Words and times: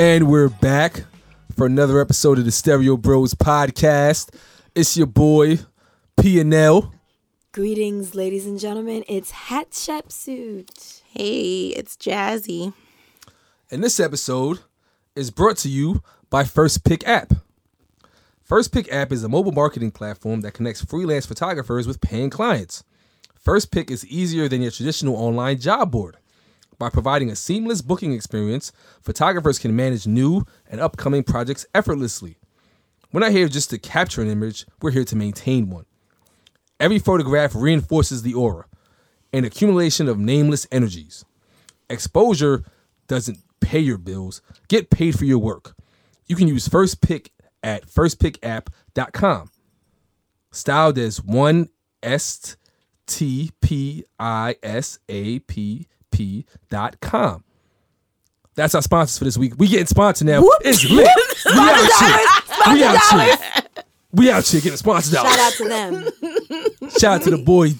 And 0.00 0.28
we're 0.28 0.48
back 0.48 1.02
for 1.56 1.66
another 1.66 2.00
episode 2.00 2.38
of 2.38 2.44
the 2.44 2.52
Stereo 2.52 2.96
Bros 2.96 3.34
podcast. 3.34 4.32
It's 4.72 4.96
your 4.96 5.08
boy 5.08 5.58
P 6.20 6.38
and 6.38 6.54
L. 6.54 6.94
Greetings, 7.50 8.14
ladies 8.14 8.46
and 8.46 8.60
gentlemen. 8.60 9.02
It's 9.08 9.32
Hatshepsut. 9.32 11.02
Hey, 11.02 11.70
it's 11.70 11.96
Jazzy. 11.96 12.74
And 13.72 13.82
this 13.82 13.98
episode 13.98 14.60
is 15.16 15.32
brought 15.32 15.56
to 15.58 15.68
you 15.68 16.00
by 16.30 16.44
First 16.44 16.84
Pick 16.84 17.04
app. 17.08 17.32
First 18.44 18.72
Pick 18.72 18.92
app 18.92 19.10
is 19.10 19.24
a 19.24 19.28
mobile 19.28 19.50
marketing 19.50 19.90
platform 19.90 20.42
that 20.42 20.54
connects 20.54 20.84
freelance 20.84 21.26
photographers 21.26 21.88
with 21.88 22.00
paying 22.00 22.30
clients. 22.30 22.84
First 23.34 23.72
Pick 23.72 23.90
is 23.90 24.06
easier 24.06 24.48
than 24.48 24.62
your 24.62 24.70
traditional 24.70 25.16
online 25.16 25.58
job 25.58 25.90
board. 25.90 26.18
By 26.78 26.90
providing 26.90 27.30
a 27.30 27.36
seamless 27.36 27.82
booking 27.82 28.12
experience, 28.12 28.70
photographers 29.02 29.58
can 29.58 29.74
manage 29.74 30.06
new 30.06 30.44
and 30.68 30.80
upcoming 30.80 31.24
projects 31.24 31.66
effortlessly. 31.74 32.38
We're 33.12 33.20
not 33.20 33.32
here 33.32 33.48
just 33.48 33.70
to 33.70 33.78
capture 33.78 34.22
an 34.22 34.30
image, 34.30 34.66
we're 34.80 34.92
here 34.92 35.04
to 35.04 35.16
maintain 35.16 35.70
one. 35.70 35.86
Every 36.78 37.00
photograph 37.00 37.54
reinforces 37.54 38.22
the 38.22 38.34
aura, 38.34 38.66
an 39.32 39.44
accumulation 39.44 40.08
of 40.08 40.18
nameless 40.18 40.68
energies. 40.70 41.24
Exposure 41.90 42.64
doesn't 43.08 43.38
pay 43.60 43.80
your 43.80 43.98
bills, 43.98 44.40
get 44.68 44.90
paid 44.90 45.18
for 45.18 45.24
your 45.24 45.38
work. 45.38 45.74
You 46.26 46.36
can 46.36 46.46
use 46.46 46.68
First 46.68 47.00
Pick 47.00 47.32
at 47.62 47.88
firstpickapp.com. 47.88 49.50
Styled 50.52 50.98
as 50.98 51.22
one 51.22 51.68
S 52.02 52.56
T 53.06 53.50
P 53.60 54.04
I 54.18 54.56
S 54.62 54.98
A 55.08 55.40
P 55.40 55.86
P.com. 56.18 57.44
That's 58.56 58.74
our 58.74 58.82
sponsors 58.82 59.18
for 59.18 59.24
this 59.24 59.38
week. 59.38 59.54
We 59.56 59.68
getting 59.68 59.86
sponsored 59.86 60.26
now. 60.26 60.40
Whoop, 60.42 60.60
it's 60.64 60.84
lit. 60.90 61.08
We 61.46 61.52
out 61.52 61.76
here. 62.66 62.74
We 62.74 62.82
out 62.82 63.12
here. 63.12 63.62
We 64.10 64.30
out 64.32 64.46
here 64.48 64.60
getting 64.60 64.76
sponsored 64.76 65.14
out. 65.14 65.26
Shout 65.26 65.38
out 65.38 65.52
to 65.52 65.68
them. 65.68 66.90
Shout 66.90 67.20
out 67.20 67.22
to 67.22 67.30
the 67.30 67.38
boy 67.38 67.74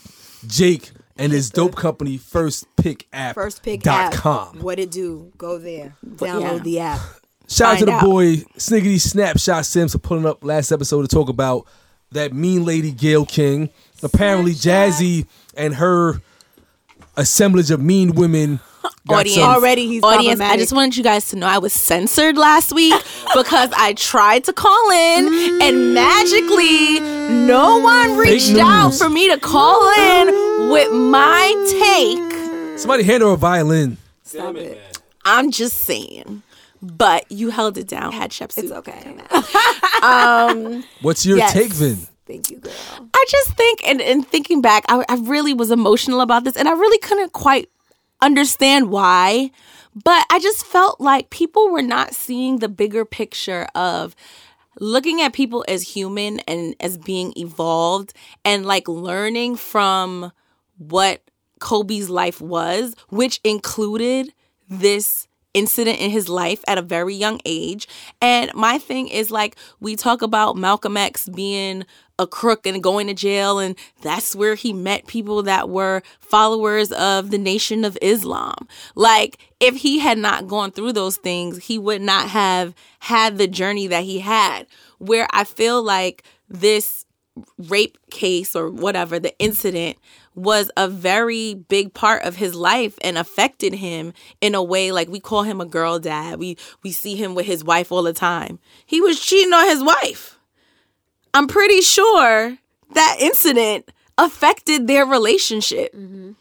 Jake 0.46 0.92
and 1.16 1.32
his 1.32 1.50
dope 1.50 1.74
company 1.74 2.16
First 2.16 2.66
Pick 2.76 3.08
App. 3.12 3.34
First 3.34 3.64
pick 3.64 3.82
dot 3.82 4.14
app. 4.14 4.20
com. 4.20 4.60
What 4.60 4.78
it 4.78 4.92
do? 4.92 5.32
Go 5.36 5.58
there. 5.58 5.96
Download 6.06 6.58
yeah. 6.58 6.58
the 6.58 6.78
app. 6.78 7.00
Shout 7.48 7.74
out 7.74 7.78
to 7.80 7.86
the 7.86 7.92
out. 7.92 8.04
boy 8.04 8.36
Sniggity 8.56 9.00
Snapshot 9.00 9.66
Sims 9.66 9.92
for 9.92 9.98
pulling 9.98 10.26
up 10.26 10.44
last 10.44 10.70
episode 10.70 11.02
to 11.02 11.08
talk 11.08 11.28
about 11.28 11.66
that 12.12 12.32
mean 12.32 12.64
lady 12.64 12.92
Gayle 12.92 13.26
King. 13.26 13.70
Apparently 14.00 14.52
Jazzy 14.52 15.26
and 15.56 15.74
her 15.74 16.20
assemblage 17.18 17.70
of 17.70 17.80
mean 17.80 18.14
women 18.14 18.60
Audience. 19.08 19.38
Already 19.38 19.86
he's 19.86 20.02
Audience, 20.02 20.40
I 20.40 20.56
just 20.56 20.72
wanted 20.72 20.96
you 20.96 21.02
guys 21.02 21.30
to 21.30 21.36
know 21.36 21.46
I 21.46 21.58
was 21.58 21.72
censored 21.72 22.36
last 22.36 22.72
week 22.72 22.94
because 23.34 23.70
I 23.74 23.94
tried 23.94 24.44
to 24.44 24.52
call 24.52 24.90
in 24.90 25.26
and 25.62 25.76
mm. 25.76 25.94
magically 25.94 27.00
no 27.46 27.78
one 27.78 28.18
reached 28.18 28.56
out 28.56 28.94
for 28.94 29.08
me 29.08 29.30
to 29.30 29.38
call 29.38 29.90
in 29.98 30.70
with 30.70 30.92
my 30.92 31.54
take. 31.80 32.78
Somebody 32.78 33.02
hand 33.02 33.22
her 33.22 33.30
a 33.30 33.36
violin. 33.36 33.96
Stop 34.24 34.56
it. 34.56 34.78
I'm 35.24 35.50
just 35.50 35.78
saying. 35.78 36.42
But 36.80 37.30
you 37.32 37.50
held 37.50 37.76
it 37.76 37.88
down. 37.88 38.12
Hatshepsut. 38.12 38.70
okay. 38.70 39.16
Um, 40.02 40.84
What's 41.02 41.26
your 41.26 41.38
Yes. 41.38 41.52
take, 41.52 41.72
Vin? 41.72 41.98
Thank 42.28 42.50
you, 42.50 42.58
girl. 42.58 42.72
I 43.14 43.24
just 43.28 43.54
think, 43.54 43.80
and, 43.86 44.02
and 44.02 44.28
thinking 44.28 44.60
back, 44.60 44.84
I, 44.88 45.02
I 45.08 45.14
really 45.16 45.54
was 45.54 45.70
emotional 45.70 46.20
about 46.20 46.44
this, 46.44 46.56
and 46.56 46.68
I 46.68 46.72
really 46.72 46.98
couldn't 46.98 47.32
quite 47.32 47.70
understand 48.20 48.90
why. 48.90 49.50
But 50.04 50.26
I 50.30 50.38
just 50.38 50.64
felt 50.64 51.00
like 51.00 51.30
people 51.30 51.70
were 51.70 51.82
not 51.82 52.14
seeing 52.14 52.58
the 52.58 52.68
bigger 52.68 53.06
picture 53.06 53.66
of 53.74 54.14
looking 54.78 55.22
at 55.22 55.32
people 55.32 55.64
as 55.66 55.82
human 55.82 56.40
and 56.40 56.76
as 56.80 56.98
being 56.98 57.32
evolved 57.36 58.12
and 58.44 58.66
like 58.66 58.86
learning 58.86 59.56
from 59.56 60.30
what 60.76 61.22
Kobe's 61.60 62.10
life 62.10 62.42
was, 62.42 62.94
which 63.08 63.40
included 63.42 64.34
this 64.68 65.27
incident 65.58 65.98
in 65.98 66.10
his 66.10 66.28
life 66.28 66.62
at 66.68 66.78
a 66.78 66.82
very 66.82 67.14
young 67.14 67.40
age. 67.44 67.88
And 68.22 68.54
my 68.54 68.78
thing 68.78 69.08
is 69.08 69.32
like 69.32 69.56
we 69.80 69.96
talk 69.96 70.22
about 70.22 70.56
Malcolm 70.56 70.96
X 70.96 71.28
being 71.28 71.84
a 72.20 72.26
crook 72.26 72.66
and 72.66 72.82
going 72.82 73.06
to 73.08 73.14
jail 73.14 73.58
and 73.58 73.76
that's 74.02 74.34
where 74.34 74.54
he 74.54 74.72
met 74.72 75.06
people 75.06 75.42
that 75.42 75.68
were 75.68 76.02
followers 76.20 76.90
of 76.92 77.30
the 77.30 77.38
Nation 77.38 77.84
of 77.84 77.98
Islam. 78.00 78.68
Like 78.94 79.38
if 79.58 79.76
he 79.76 79.98
had 79.98 80.18
not 80.18 80.46
gone 80.46 80.70
through 80.70 80.92
those 80.92 81.16
things, 81.16 81.64
he 81.64 81.78
would 81.78 82.02
not 82.02 82.28
have 82.28 82.74
had 83.00 83.36
the 83.36 83.48
journey 83.48 83.88
that 83.88 84.04
he 84.04 84.20
had. 84.20 84.66
Where 84.98 85.26
I 85.32 85.44
feel 85.44 85.82
like 85.82 86.22
this 86.48 87.04
rape 87.68 87.98
case 88.10 88.54
or 88.56 88.70
whatever 88.70 89.18
the 89.18 89.36
incident 89.38 89.96
was 90.34 90.70
a 90.76 90.88
very 90.88 91.54
big 91.54 91.94
part 91.94 92.22
of 92.22 92.36
his 92.36 92.54
life 92.54 92.98
and 93.02 93.18
affected 93.18 93.74
him 93.74 94.12
in 94.40 94.54
a 94.54 94.62
way 94.62 94.92
like 94.92 95.08
we 95.08 95.20
call 95.20 95.42
him 95.42 95.60
a 95.60 95.66
girl 95.66 95.98
dad. 95.98 96.38
We 96.38 96.56
we 96.82 96.92
see 96.92 97.16
him 97.16 97.34
with 97.34 97.46
his 97.46 97.64
wife 97.64 97.90
all 97.90 98.02
the 98.02 98.12
time. 98.12 98.58
He 98.86 99.00
was 99.00 99.20
cheating 99.20 99.52
on 99.52 99.68
his 99.68 99.82
wife. 99.82 100.38
I'm 101.34 101.46
pretty 101.46 101.80
sure 101.80 102.58
that 102.94 103.16
incident 103.20 103.90
affected 104.16 104.86
their 104.86 105.06
relationship. 105.06 105.94
Mm-hmm. 105.94 106.32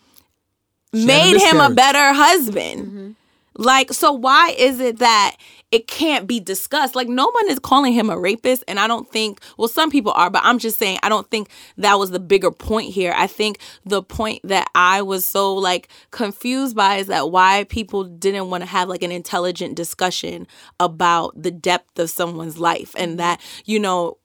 Made 0.93 1.37
him 1.37 1.59
a 1.59 1.69
better 1.69 2.13
husband. 2.13 2.85
Mm-hmm. 2.87 3.11
Like, 3.57 3.91
so 3.91 4.11
why 4.11 4.55
is 4.57 4.79
it 4.79 4.99
that 4.99 5.35
it 5.71 5.87
can't 5.87 6.27
be 6.27 6.39
discussed? 6.39 6.95
Like, 6.95 7.09
no 7.09 7.29
one 7.29 7.49
is 7.49 7.59
calling 7.59 7.93
him 7.93 8.09
a 8.09 8.17
rapist. 8.17 8.63
And 8.67 8.79
I 8.79 8.87
don't 8.87 9.09
think, 9.11 9.41
well, 9.57 9.67
some 9.67 9.91
people 9.91 10.11
are, 10.13 10.29
but 10.29 10.41
I'm 10.43 10.59
just 10.59 10.79
saying, 10.79 10.99
I 11.03 11.09
don't 11.09 11.29
think 11.29 11.49
that 11.77 11.99
was 11.99 12.11
the 12.11 12.19
bigger 12.19 12.51
point 12.51 12.93
here. 12.93 13.13
I 13.15 13.27
think 13.27 13.59
the 13.85 14.01
point 14.01 14.41
that 14.45 14.69
I 14.75 15.01
was 15.01 15.25
so 15.25 15.55
like 15.55 15.89
confused 16.11 16.75
by 16.75 16.95
is 16.97 17.07
that 17.07 17.31
why 17.31 17.65
people 17.65 18.05
didn't 18.05 18.49
want 18.49 18.61
to 18.61 18.69
have 18.69 18.87
like 18.87 19.03
an 19.03 19.11
intelligent 19.11 19.75
discussion 19.75 20.47
about 20.79 21.41
the 21.41 21.51
depth 21.51 21.99
of 21.99 22.09
someone's 22.09 22.59
life 22.59 22.95
and 22.97 23.19
that, 23.19 23.41
you 23.65 23.79
know, 23.79 24.17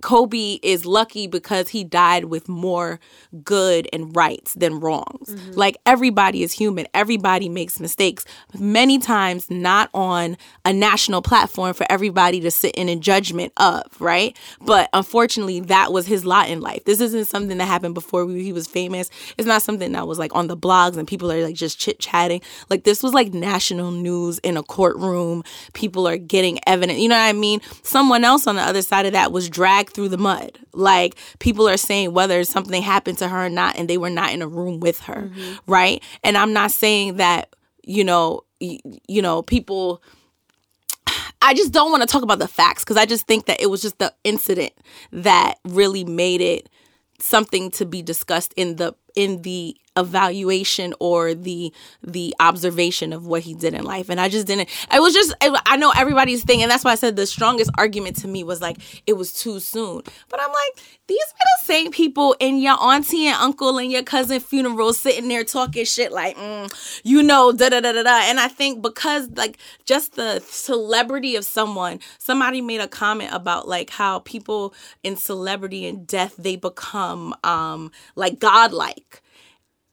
Kobe 0.00 0.58
is 0.62 0.86
lucky 0.86 1.26
because 1.26 1.68
he 1.68 1.84
died 1.84 2.26
with 2.26 2.48
more 2.48 2.98
good 3.44 3.86
and 3.92 4.14
rights 4.16 4.54
than 4.54 4.80
wrongs. 4.80 5.28
Mm-hmm. 5.28 5.52
Like 5.52 5.76
everybody 5.84 6.42
is 6.42 6.52
human, 6.52 6.86
everybody 6.94 7.48
makes 7.48 7.78
mistakes. 7.78 8.24
Many 8.58 8.98
times, 8.98 9.50
not 9.50 9.90
on 9.92 10.38
a 10.64 10.72
national 10.72 11.20
platform 11.20 11.74
for 11.74 11.86
everybody 11.90 12.40
to 12.40 12.50
sit 12.50 12.74
in 12.74 12.88
a 12.88 12.96
judgment 12.96 13.52
of, 13.58 14.00
right? 14.00 14.36
But 14.62 14.88
unfortunately, 14.94 15.60
that 15.60 15.92
was 15.92 16.06
his 16.06 16.24
lot 16.24 16.48
in 16.48 16.60
life. 16.60 16.84
This 16.84 17.00
isn't 17.00 17.26
something 17.26 17.58
that 17.58 17.66
happened 17.66 17.94
before 17.94 18.28
he 18.30 18.52
was 18.52 18.66
famous. 18.66 19.10
It's 19.36 19.46
not 19.46 19.62
something 19.62 19.92
that 19.92 20.06
was 20.06 20.18
like 20.18 20.34
on 20.34 20.46
the 20.46 20.56
blogs 20.56 20.96
and 20.96 21.06
people 21.06 21.30
are 21.30 21.42
like 21.42 21.54
just 21.54 21.78
chit 21.78 21.98
chatting. 21.98 22.40
Like 22.70 22.84
this 22.84 23.02
was 23.02 23.12
like 23.12 23.34
national 23.34 23.90
news 23.90 24.38
in 24.38 24.56
a 24.56 24.62
courtroom. 24.62 25.44
People 25.74 26.08
are 26.08 26.16
getting 26.16 26.58
evidence. 26.66 26.98
You 26.98 27.10
know 27.10 27.16
what 27.16 27.28
I 27.28 27.34
mean? 27.34 27.60
Someone 27.82 28.24
else 28.24 28.46
on 28.46 28.56
the 28.56 28.62
other 28.62 28.82
side 28.82 29.04
of 29.04 29.12
that 29.12 29.32
was 29.32 29.50
dragged 29.66 29.94
through 29.94 30.08
the 30.08 30.18
mud. 30.18 30.58
Like 30.72 31.16
people 31.40 31.68
are 31.68 31.76
saying 31.76 32.12
whether 32.12 32.44
something 32.44 32.82
happened 32.82 33.18
to 33.18 33.28
her 33.28 33.46
or 33.46 33.48
not, 33.48 33.76
and 33.76 33.90
they 33.90 33.98
were 33.98 34.10
not 34.10 34.32
in 34.32 34.40
a 34.40 34.46
room 34.46 34.78
with 34.78 35.00
her, 35.00 35.30
mm-hmm. 35.34 35.70
right? 35.70 36.02
And 36.22 36.38
I'm 36.38 36.52
not 36.52 36.70
saying 36.70 37.16
that 37.16 37.54
you 37.82 38.04
know, 38.04 38.42
y- 38.60 38.80
you 39.08 39.22
know, 39.22 39.42
people. 39.42 40.02
I 41.42 41.54
just 41.54 41.70
don't 41.70 41.92
want 41.92 42.02
to 42.02 42.08
talk 42.08 42.22
about 42.22 42.40
the 42.40 42.48
facts 42.48 42.82
because 42.82 42.96
I 42.96 43.06
just 43.06 43.26
think 43.28 43.46
that 43.46 43.60
it 43.60 43.66
was 43.66 43.80
just 43.80 43.98
the 43.98 44.12
incident 44.24 44.72
that 45.12 45.58
really 45.64 46.02
made 46.02 46.40
it 46.40 46.68
something 47.20 47.70
to 47.72 47.84
be 47.84 48.02
discussed 48.02 48.52
in 48.56 48.76
the 48.76 48.94
in 49.16 49.42
the 49.42 49.76
evaluation 49.96 50.94
or 51.00 51.34
the 51.34 51.72
the 52.02 52.34
observation 52.38 53.12
of 53.12 53.26
what 53.26 53.42
he 53.42 53.54
did 53.54 53.74
in 53.74 53.84
life. 53.84 54.08
And 54.08 54.20
i 54.20 54.28
just 54.28 54.46
didn't 54.46 54.68
it 54.92 55.00
was 55.00 55.14
just 55.14 55.34
I- 55.40 55.76
know 55.76 55.92
everybody's 55.96 56.42
thing 56.44 56.62
and 56.62 56.70
that's 56.70 56.84
why 56.84 56.92
i 56.92 56.94
said 56.94 57.16
the 57.16 57.26
strongest 57.26 57.70
argument 57.76 58.16
to 58.18 58.28
me 58.28 58.44
was 58.44 58.60
like 58.60 58.78
it 59.06 59.14
was 59.14 59.32
too 59.32 59.58
soon. 59.60 60.02
But 60.28 60.40
i'm 60.40 60.48
like 60.50 60.84
these 61.06 61.18
are 61.20 61.46
the 61.60 61.64
same 61.64 61.90
people 61.90 62.36
in 62.40 62.58
your 62.58 62.80
auntie 62.82 63.26
and 63.26 63.36
uncle 63.36 63.78
and 63.78 63.90
your 63.90 64.02
cousin 64.02 64.40
funerals 64.40 64.98
sitting 64.98 65.28
there 65.28 65.44
talking 65.44 65.84
shit 65.84 66.12
like 66.12 66.36
mm, 66.36 67.00
you 67.04 67.22
know 67.22 67.52
da 67.52 67.68
da 67.68 67.80
da 67.80 67.92
da 67.92 68.02
da. 68.02 68.20
And 68.24 68.38
i 68.38 68.48
think 68.48 68.82
because 68.82 69.28
like 69.30 69.58
just 69.84 70.16
the 70.16 70.40
celebrity 70.40 71.36
of 71.36 71.44
someone 71.44 72.00
somebody 72.18 72.60
made 72.60 72.80
a 72.80 72.88
comment 72.88 73.30
about 73.32 73.68
like 73.68 73.90
how 73.90 74.18
people 74.20 74.74
in 75.02 75.16
celebrity 75.16 75.86
and 75.86 76.06
death 76.06 76.34
they 76.36 76.56
become 76.56 77.34
um 77.44 77.90
like 78.14 78.38
godlike 78.38 79.05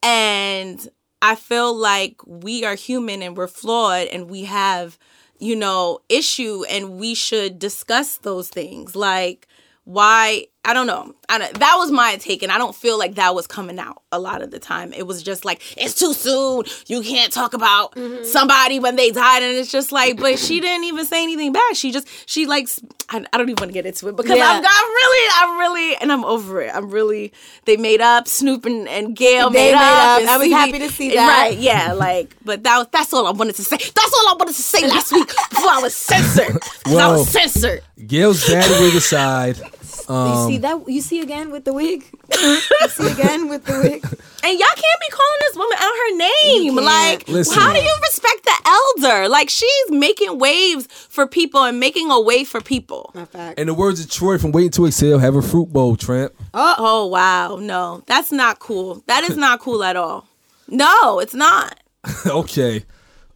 and 0.04 0.88
I 1.22 1.36
feel 1.36 1.76
like 1.76 2.18
we 2.28 2.66
are 2.66 2.76
human 2.76 3.24
and 3.24 3.38
we're 3.38 3.48
flawed 3.48 4.08
and 4.10 4.30
we 4.30 4.46
have, 4.46 5.00
you 5.40 5.56
know, 5.56 6.02
issue 6.10 6.64
and 6.70 7.00
we 7.00 7.16
should 7.16 7.60
discuss 7.60 8.18
those 8.18 8.50
things. 8.50 8.96
Like 8.96 9.48
why 9.86 10.48
I 10.66 10.74
don't 10.74 10.88
know. 10.88 11.14
I 11.28 11.38
don't, 11.40 11.54
that 11.60 11.76
was 11.78 11.92
my 11.92 12.16
take, 12.18 12.42
and 12.42 12.52
I 12.52 12.58
don't 12.58 12.76
feel 12.76 12.98
like 12.98 13.16
that 13.16 13.36
was 13.36 13.48
coming 13.48 13.80
out 13.80 14.02
a 14.14 14.20
lot 14.20 14.42
of 14.42 14.52
the 14.52 14.60
time. 14.60 14.94
It 14.94 15.06
was 15.06 15.22
just 15.22 15.44
like 15.44 15.62
it's 15.78 15.94
too 15.96 16.14
soon. 16.14 16.64
You 16.88 17.02
can't 17.02 17.34
talk 17.34 17.54
about 17.54 17.94
mm-hmm. 17.96 18.24
somebody 18.24 18.80
when 18.80 18.96
they 18.96 19.12
died, 19.12 19.44
and 19.44 19.58
it's 19.58 19.72
just 19.72 19.92
like, 19.92 20.18
but 20.20 20.40
she 20.40 20.62
didn't 20.62 20.86
even 20.86 21.06
say 21.06 21.22
anything 21.22 21.52
bad. 21.52 21.76
She 21.76 21.92
just 21.92 22.08
she 22.30 22.46
likes. 22.46 22.80
I, 23.10 23.26
I 23.34 23.38
don't 23.38 23.50
even 23.50 23.62
want 23.62 23.70
to 23.70 23.74
get 23.74 23.86
into 23.86 24.08
it 24.08 24.16
because 24.16 24.38
Yeah. 24.38 24.48
I'm, 24.50 24.64
I'm 24.66 24.90
really, 24.90 25.30
I'm 25.36 25.60
really, 25.60 25.96
and 25.98 26.12
I'm 26.12 26.24
over 26.24 26.62
it. 26.62 26.74
I'm 26.74 26.90
really. 26.90 27.34
They 27.66 27.76
made 27.78 28.00
up. 28.00 28.28
Snoop 28.30 28.66
and, 28.66 28.88
and 28.88 29.16
Gayle 29.16 29.50
They 29.50 29.72
made, 29.72 29.76
made 29.76 29.78
up. 29.78 30.22
up. 30.24 30.30
I 30.30 30.38
was 30.38 30.50
happy 30.50 30.80
to 30.80 30.90
see 30.90 31.14
that. 31.16 31.28
Right? 31.50 31.58
Yeah. 31.58 31.92
Like, 31.94 32.36
but 32.46 32.64
that 32.64 32.78
was 32.78 32.88
that's 32.92 33.14
all 33.14 33.28
I 33.28 33.32
wanted 33.32 33.56
to 33.56 33.64
say. 33.64 33.76
That's 33.78 34.14
all 34.14 34.30
I 34.30 34.36
wanted 34.40 34.56
to 34.56 34.62
say 34.62 34.88
last 34.88 35.12
week 35.12 35.28
before 35.28 35.70
I 35.72 35.80
was 35.82 35.94
censored. 35.96 36.62
'Cause 36.84 36.96
I 36.96 37.08
Whoa. 37.08 37.18
was 37.20 37.28
censored. 37.30 37.82
Gayle's 38.08 38.48
bad 38.48 38.70
wig 38.82 38.96
aside. 38.96 39.58
You 39.98 40.48
see 40.48 40.56
um, 40.56 40.62
that? 40.62 40.84
You 40.88 41.02
see 41.02 41.22
again 41.22 41.52
with 41.52 41.66
the 41.66 41.74
wig? 41.74 42.06
you 42.32 42.88
see 42.90 43.12
again 43.12 43.50
with 43.50 43.66
the 43.66 43.80
wig? 43.84 44.04
And 44.44 44.60
y'all 44.60 44.68
can't 44.68 45.02
be 45.02 45.10
calling 45.10 45.40
this 45.42 45.56
woman 45.56 45.78
out 45.80 45.94
her 45.94 46.18
name. 46.18 46.76
Like, 46.76 47.28
Listen. 47.28 47.60
how 47.60 47.72
do 47.74 47.80
you 47.80 47.96
respect 48.02 48.44
the 48.44 49.04
elder? 49.06 49.30
Like, 49.30 49.50
she's 49.50 49.92
making 49.92 50.38
waves 50.40 50.88
for 50.88 51.26
people 51.28 51.64
and 51.64 51.80
making 51.80 52.12
a 52.12 52.20
way 52.20 52.44
for 52.44 52.60
people. 52.60 53.12
My 53.14 53.26
fact. 53.26 53.60
In 53.60 53.68
the 53.68 53.74
words 53.74 54.04
of 54.04 54.10
Troy 54.10 54.38
from 54.38 54.52
Waiting 54.52 54.72
to 54.72 54.86
Exhale, 54.86 55.20
have 55.20 55.36
a 55.36 55.42
fruit 55.42 55.72
bowl, 55.72 55.96
tramp. 55.96 56.34
Oh. 56.54 56.76
oh, 56.78 57.08
wow. 57.08 57.56
No, 57.56 58.04
that's 58.08 58.32
not 58.32 58.60
cool. 58.60 59.04
That 59.08 59.24
is 59.24 59.38
not 59.38 59.60
cool 59.60 59.84
at 59.84 59.96
all. 59.96 60.28
No, 60.68 61.20
it's 61.20 61.34
not. 61.34 61.80
okay. 62.26 62.84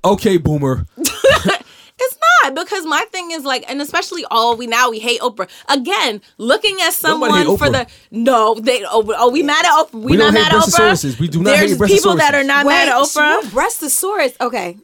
Okay, 0.03 0.37
boomer. 0.37 0.85
It's 2.43 2.55
not 2.55 2.55
because 2.65 2.85
my 2.85 3.05
thing 3.11 3.31
is 3.31 3.43
like, 3.43 3.69
and 3.69 3.81
especially 3.81 4.25
all 4.31 4.55
we 4.57 4.67
now 4.67 4.89
we 4.89 4.99
hate 4.99 5.21
Oprah 5.21 5.49
again. 5.69 6.21
Looking 6.37 6.77
at 6.81 6.93
someone 6.93 7.57
for 7.57 7.69
the 7.69 7.87
no, 8.11 8.55
they 8.55 8.83
oh, 8.85 9.03
oh 9.17 9.29
we 9.31 9.43
mad 9.43 9.65
at 9.65 9.71
Oprah. 9.71 9.93
We, 9.93 10.11
We 10.13 10.17
not 10.17 10.33
mad 10.33 10.51
at 10.53 10.61
Oprah. 10.61 10.91
breastosauruses. 10.91 11.19
We 11.19 11.27
do 11.27 11.39
not 11.39 11.45
There's 11.51 11.71
hate 11.79 11.87
people 11.87 12.15
that 12.17 12.33
are 12.33 12.41
breastosauruses. 12.43 12.47
not 12.47 12.65
mad 12.65 12.87
at 12.89 12.95
Oprah. 12.95 13.43
Wait, 13.43 13.51
Breastosaurus. 13.51 14.35
Okay. 14.41 14.77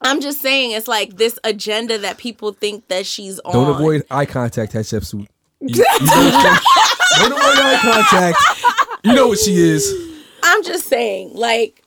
I'm 0.00 0.20
just 0.20 0.40
saying 0.40 0.70
it's 0.72 0.86
like 0.86 1.16
this 1.16 1.38
agenda 1.42 1.98
that 1.98 2.18
people 2.18 2.52
think 2.52 2.86
that 2.88 3.04
she's 3.04 3.40
on. 3.40 3.52
Don't 3.52 3.70
avoid 3.74 4.04
eye 4.10 4.26
contact, 4.26 4.72
Hatshepsut. 4.72 5.26
You- 5.60 5.68
you 5.68 5.80
know- 5.80 6.58
don't 7.18 7.32
avoid 7.32 7.58
eye 7.58 7.78
contact. 7.82 8.38
You 9.04 9.14
know 9.14 9.26
what 9.28 9.38
she 9.40 9.56
is. 9.56 9.92
I'm 10.42 10.62
just 10.62 10.86
saying, 10.86 11.32
like, 11.34 11.82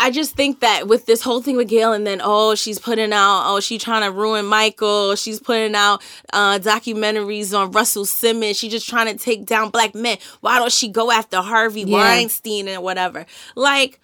I 0.00 0.10
just 0.10 0.34
think 0.34 0.60
that 0.60 0.86
with 0.88 1.06
this 1.06 1.22
whole 1.22 1.42
thing 1.42 1.56
with 1.56 1.68
Gayle, 1.68 1.92
and 1.92 2.06
then 2.06 2.20
oh, 2.22 2.54
she's 2.54 2.78
putting 2.78 3.12
out, 3.12 3.44
oh, 3.46 3.60
she's 3.60 3.82
trying 3.82 4.02
to 4.02 4.10
ruin 4.10 4.46
Michael. 4.46 5.14
She's 5.14 5.40
putting 5.40 5.74
out 5.74 6.02
uh, 6.32 6.58
documentaries 6.58 7.58
on 7.58 7.70
Russell 7.72 8.04
Simmons. 8.04 8.58
She's 8.58 8.72
just 8.72 8.88
trying 8.88 9.06
to 9.06 9.22
take 9.22 9.46
down 9.46 9.70
black 9.70 9.94
men. 9.94 10.18
Why 10.40 10.58
don't 10.58 10.72
she 10.72 10.88
go 10.88 11.10
after 11.10 11.38
Harvey 11.38 11.82
Yeah. 11.82 11.98
Weinstein 11.98 12.68
and 12.68 12.82
whatever? 12.82 13.26
Like, 13.54 14.00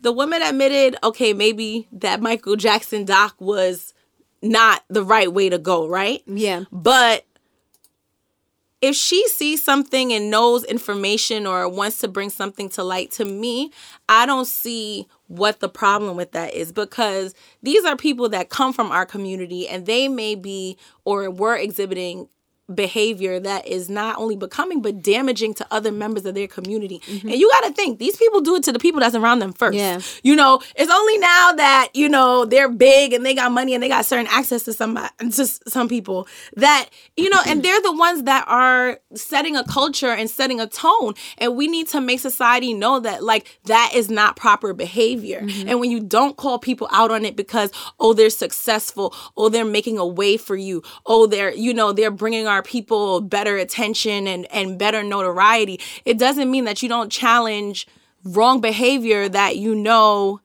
the 0.00 0.12
woman 0.12 0.42
admitted, 0.42 0.96
okay, 1.04 1.32
maybe 1.32 1.86
that 1.92 2.20
Michael 2.20 2.56
Jackson 2.56 3.04
doc 3.04 3.36
was 3.38 3.94
not 4.42 4.82
the 4.88 5.04
right 5.04 5.32
way 5.32 5.48
to 5.48 5.58
go, 5.58 5.86
right? 5.86 6.22
Yeah. 6.26 6.64
But 6.72 7.24
if 8.82 8.96
she 8.96 9.26
sees 9.28 9.62
something 9.62 10.12
and 10.12 10.28
knows 10.28 10.64
information 10.64 11.46
or 11.46 11.68
wants 11.68 11.98
to 11.98 12.08
bring 12.08 12.30
something 12.30 12.68
to 12.70 12.82
light 12.82 13.12
to 13.12 13.24
me, 13.24 13.70
I 14.08 14.26
don't 14.26 14.46
see 14.46 15.06
what 15.28 15.60
the 15.60 15.68
problem 15.68 16.16
with 16.16 16.32
that 16.32 16.52
is 16.52 16.72
because 16.72 17.32
these 17.62 17.84
are 17.84 17.96
people 17.96 18.28
that 18.30 18.50
come 18.50 18.72
from 18.72 18.90
our 18.90 19.06
community 19.06 19.68
and 19.68 19.86
they 19.86 20.08
may 20.08 20.34
be 20.34 20.76
or 21.04 21.30
were 21.30 21.56
exhibiting 21.56 22.28
behavior 22.72 23.38
that 23.40 23.66
is 23.66 23.88
not 23.88 24.18
only 24.18 24.36
becoming 24.36 24.82
but 24.82 25.02
damaging 25.02 25.54
to 25.54 25.66
other 25.70 25.92
members 25.92 26.24
of 26.24 26.34
their 26.34 26.48
community. 26.48 27.00
Mm-hmm. 27.06 27.28
And 27.28 27.38
you 27.38 27.50
got 27.50 27.68
to 27.68 27.72
think 27.72 27.98
these 27.98 28.16
people 28.16 28.40
do 28.40 28.56
it 28.56 28.62
to 28.64 28.72
the 28.72 28.78
people 28.78 29.00
that's 29.00 29.14
around 29.14 29.38
them 29.38 29.52
first. 29.52 29.76
Yeah. 29.76 30.00
You 30.22 30.36
know, 30.36 30.60
it's 30.76 30.90
only 30.90 31.18
now 31.18 31.52
that, 31.52 31.88
you 31.94 32.08
know, 32.08 32.44
they're 32.44 32.68
big 32.68 33.12
and 33.12 33.24
they 33.24 33.34
got 33.34 33.52
money 33.52 33.74
and 33.74 33.82
they 33.82 33.88
got 33.88 34.04
certain 34.06 34.26
access 34.28 34.64
to 34.64 34.72
somebody 34.72 35.08
to 35.18 35.46
some 35.46 35.88
people 35.88 36.26
that, 36.56 36.88
you 37.16 37.30
know, 37.30 37.40
and 37.46 37.62
they're 37.62 37.80
the 37.82 37.92
ones 37.92 38.24
that 38.24 38.44
are 38.48 39.00
setting 39.14 39.56
a 39.56 39.64
culture 39.64 40.10
and 40.10 40.30
setting 40.30 40.60
a 40.60 40.66
tone. 40.66 41.14
And 41.38 41.56
we 41.56 41.68
need 41.68 41.88
to 41.88 42.00
make 42.00 42.20
society 42.20 42.74
know 42.74 43.00
that 43.00 43.22
like 43.22 43.58
that 43.64 43.92
is 43.94 44.10
not 44.10 44.36
proper 44.36 44.72
behavior. 44.72 45.42
Mm-hmm. 45.42 45.68
And 45.68 45.80
when 45.80 45.90
you 45.90 46.00
don't 46.00 46.36
call 46.36 46.58
people 46.58 46.88
out 46.90 47.10
on 47.10 47.24
it 47.24 47.36
because 47.36 47.70
oh 48.00 48.12
they're 48.12 48.30
successful, 48.30 49.14
oh 49.36 49.48
they're 49.48 49.64
making 49.64 49.98
a 49.98 50.06
way 50.06 50.36
for 50.36 50.56
you, 50.56 50.82
oh 51.06 51.26
they're, 51.26 51.54
you 51.54 51.74
know, 51.74 51.92
they're 51.92 52.10
bringing 52.10 52.46
our 52.46 52.61
people 52.62 53.20
better 53.20 53.56
attention 53.56 54.26
and 54.26 54.46
and 54.52 54.78
better 54.78 55.02
notoriety, 55.02 55.80
it 56.04 56.18
doesn't 56.18 56.50
mean 56.50 56.64
that 56.64 56.82
you 56.82 56.88
don't 56.88 57.10
challenge 57.10 57.86
wrong 58.24 58.60
behavior 58.60 59.28
that 59.28 59.56
you 59.56 59.74
know 59.74 60.40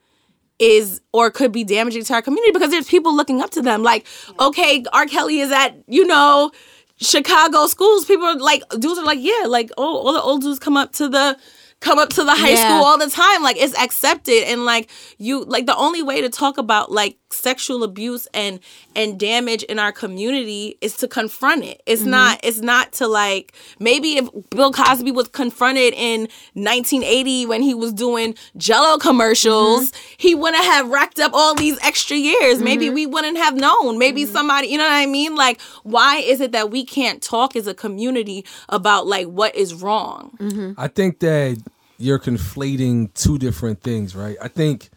is 0.59 1.01
or 1.13 1.29
could 1.29 1.51
be 1.51 1.63
damaging 1.63 2.03
to 2.03 2.13
our 2.13 2.21
community 2.21 2.51
because 2.51 2.71
there's 2.71 2.87
people 2.87 3.15
looking 3.15 3.41
up 3.41 3.51
to 3.51 3.61
them. 3.61 3.83
Like, 3.83 4.07
okay, 4.39 4.83
R. 4.91 5.05
Kelly 5.05 5.39
is 5.39 5.51
at, 5.51 5.75
you 5.87 6.07
know, 6.07 6.51
Chicago 6.99 7.67
schools. 7.67 8.05
People 8.05 8.25
are 8.25 8.35
like, 8.39 8.67
dudes 8.69 8.97
are 8.97 9.05
like, 9.05 9.19
yeah, 9.21 9.45
like, 9.47 9.69
oh, 9.77 9.97
all 9.97 10.13
the 10.13 10.21
old 10.21 10.41
dudes 10.41 10.57
come 10.57 10.75
up 10.75 10.93
to 10.93 11.07
the 11.07 11.37
come 11.79 11.99
up 11.99 12.09
to 12.09 12.23
the 12.23 12.33
high 12.33 12.49
Yeah. 12.49 12.55
school 12.69 12.83
all 12.83 12.97
the 12.97 13.07
time. 13.09 13.43
Like 13.43 13.57
it's 13.57 13.77
accepted 13.77 14.45
and 14.47 14.65
like 14.65 14.89
you 15.19 15.43
like 15.45 15.67
the 15.67 15.75
only 15.75 16.01
way 16.01 16.21
to 16.21 16.29
talk 16.29 16.57
about 16.57 16.91
like 16.91 17.17
sexual 17.29 17.83
abuse 17.83 18.27
and 18.33 18.59
and 18.95 19.19
damage 19.19 19.63
in 19.63 19.79
our 19.79 19.91
community 19.91 20.77
is 20.81 20.95
to 20.97 21.07
confront 21.07 21.63
it. 21.63 21.81
It's 21.85 22.01
mm-hmm. 22.01 22.11
not 22.11 22.39
it's 22.43 22.59
not 22.59 22.93
to 22.93 23.07
like 23.07 23.53
maybe 23.79 24.17
if 24.17 24.29
Bill 24.49 24.71
Cosby 24.71 25.11
was 25.11 25.27
confronted 25.27 25.93
in 25.93 26.21
1980 26.53 27.45
when 27.45 27.61
he 27.61 27.73
was 27.73 27.93
doing 27.93 28.35
Jello 28.55 28.97
commercials, 28.97 29.91
mm-hmm. 29.91 30.15
he 30.17 30.35
wouldn't 30.35 30.63
have 30.63 30.89
racked 30.89 31.19
up 31.19 31.33
all 31.33 31.55
these 31.55 31.77
extra 31.83 32.17
years. 32.17 32.61
Maybe 32.61 32.85
mm-hmm. 32.85 32.95
we 32.95 33.05
wouldn't 33.05 33.37
have 33.37 33.55
known. 33.55 33.97
Maybe 33.97 34.25
somebody, 34.25 34.67
you 34.67 34.77
know 34.77 34.85
what 34.85 34.93
I 34.93 35.05
mean? 35.05 35.35
Like 35.35 35.61
why 35.83 36.17
is 36.17 36.41
it 36.41 36.51
that 36.53 36.71
we 36.71 36.85
can't 36.85 37.21
talk 37.21 37.55
as 37.55 37.67
a 37.67 37.73
community 37.73 38.45
about 38.69 39.07
like 39.07 39.27
what 39.27 39.55
is 39.55 39.73
wrong? 39.73 40.35
I 40.77 40.87
think 40.87 41.19
that 41.19 41.61
you're 41.97 42.19
conflating 42.19 43.13
two 43.13 43.37
different 43.37 43.81
things, 43.81 44.15
right? 44.15 44.37
I 44.41 44.47
think 44.47 44.89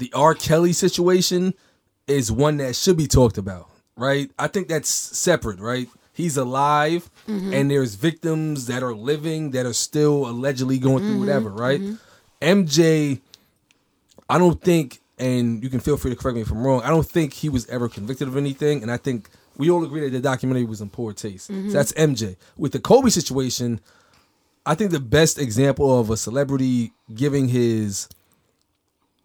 the 0.00 0.12
R. 0.14 0.34
Kelly 0.34 0.72
situation 0.72 1.54
is 2.08 2.32
one 2.32 2.56
that 2.56 2.74
should 2.74 2.96
be 2.96 3.06
talked 3.06 3.38
about, 3.38 3.70
right? 3.96 4.30
I 4.38 4.48
think 4.48 4.66
that's 4.66 4.88
separate, 4.88 5.60
right? 5.60 5.88
He's 6.12 6.36
alive, 6.36 7.08
mm-hmm. 7.28 7.54
and 7.54 7.70
there's 7.70 7.94
victims 7.94 8.66
that 8.66 8.82
are 8.82 8.94
living 8.94 9.52
that 9.52 9.64
are 9.64 9.72
still 9.72 10.26
allegedly 10.26 10.78
going 10.78 11.04
through 11.04 11.10
mm-hmm. 11.10 11.20
whatever, 11.20 11.50
right? 11.50 11.80
Mm-hmm. 11.80 11.94
MJ, 12.40 13.20
I 14.28 14.38
don't 14.38 14.60
think, 14.60 15.00
and 15.18 15.62
you 15.62 15.70
can 15.70 15.80
feel 15.80 15.96
free 15.96 16.10
to 16.10 16.16
correct 16.16 16.34
me 16.34 16.42
if 16.42 16.50
I'm 16.50 16.66
wrong. 16.66 16.82
I 16.82 16.88
don't 16.88 17.06
think 17.06 17.34
he 17.34 17.48
was 17.48 17.68
ever 17.68 17.88
convicted 17.88 18.26
of 18.26 18.36
anything, 18.36 18.82
and 18.82 18.90
I 18.90 18.96
think 18.96 19.28
we 19.56 19.70
all 19.70 19.84
agree 19.84 20.00
that 20.00 20.10
the 20.10 20.20
documentary 20.20 20.64
was 20.64 20.80
in 20.80 20.88
poor 20.88 21.12
taste. 21.12 21.46
So 21.46 21.52
that's 21.52 21.92
MJ. 21.92 22.36
With 22.56 22.72
the 22.72 22.80
Kobe 22.80 23.10
situation, 23.10 23.80
I 24.64 24.74
think 24.74 24.90
the 24.90 25.00
best 25.00 25.38
example 25.38 26.00
of 26.00 26.08
a 26.08 26.16
celebrity 26.16 26.92
giving 27.14 27.48
his 27.48 28.08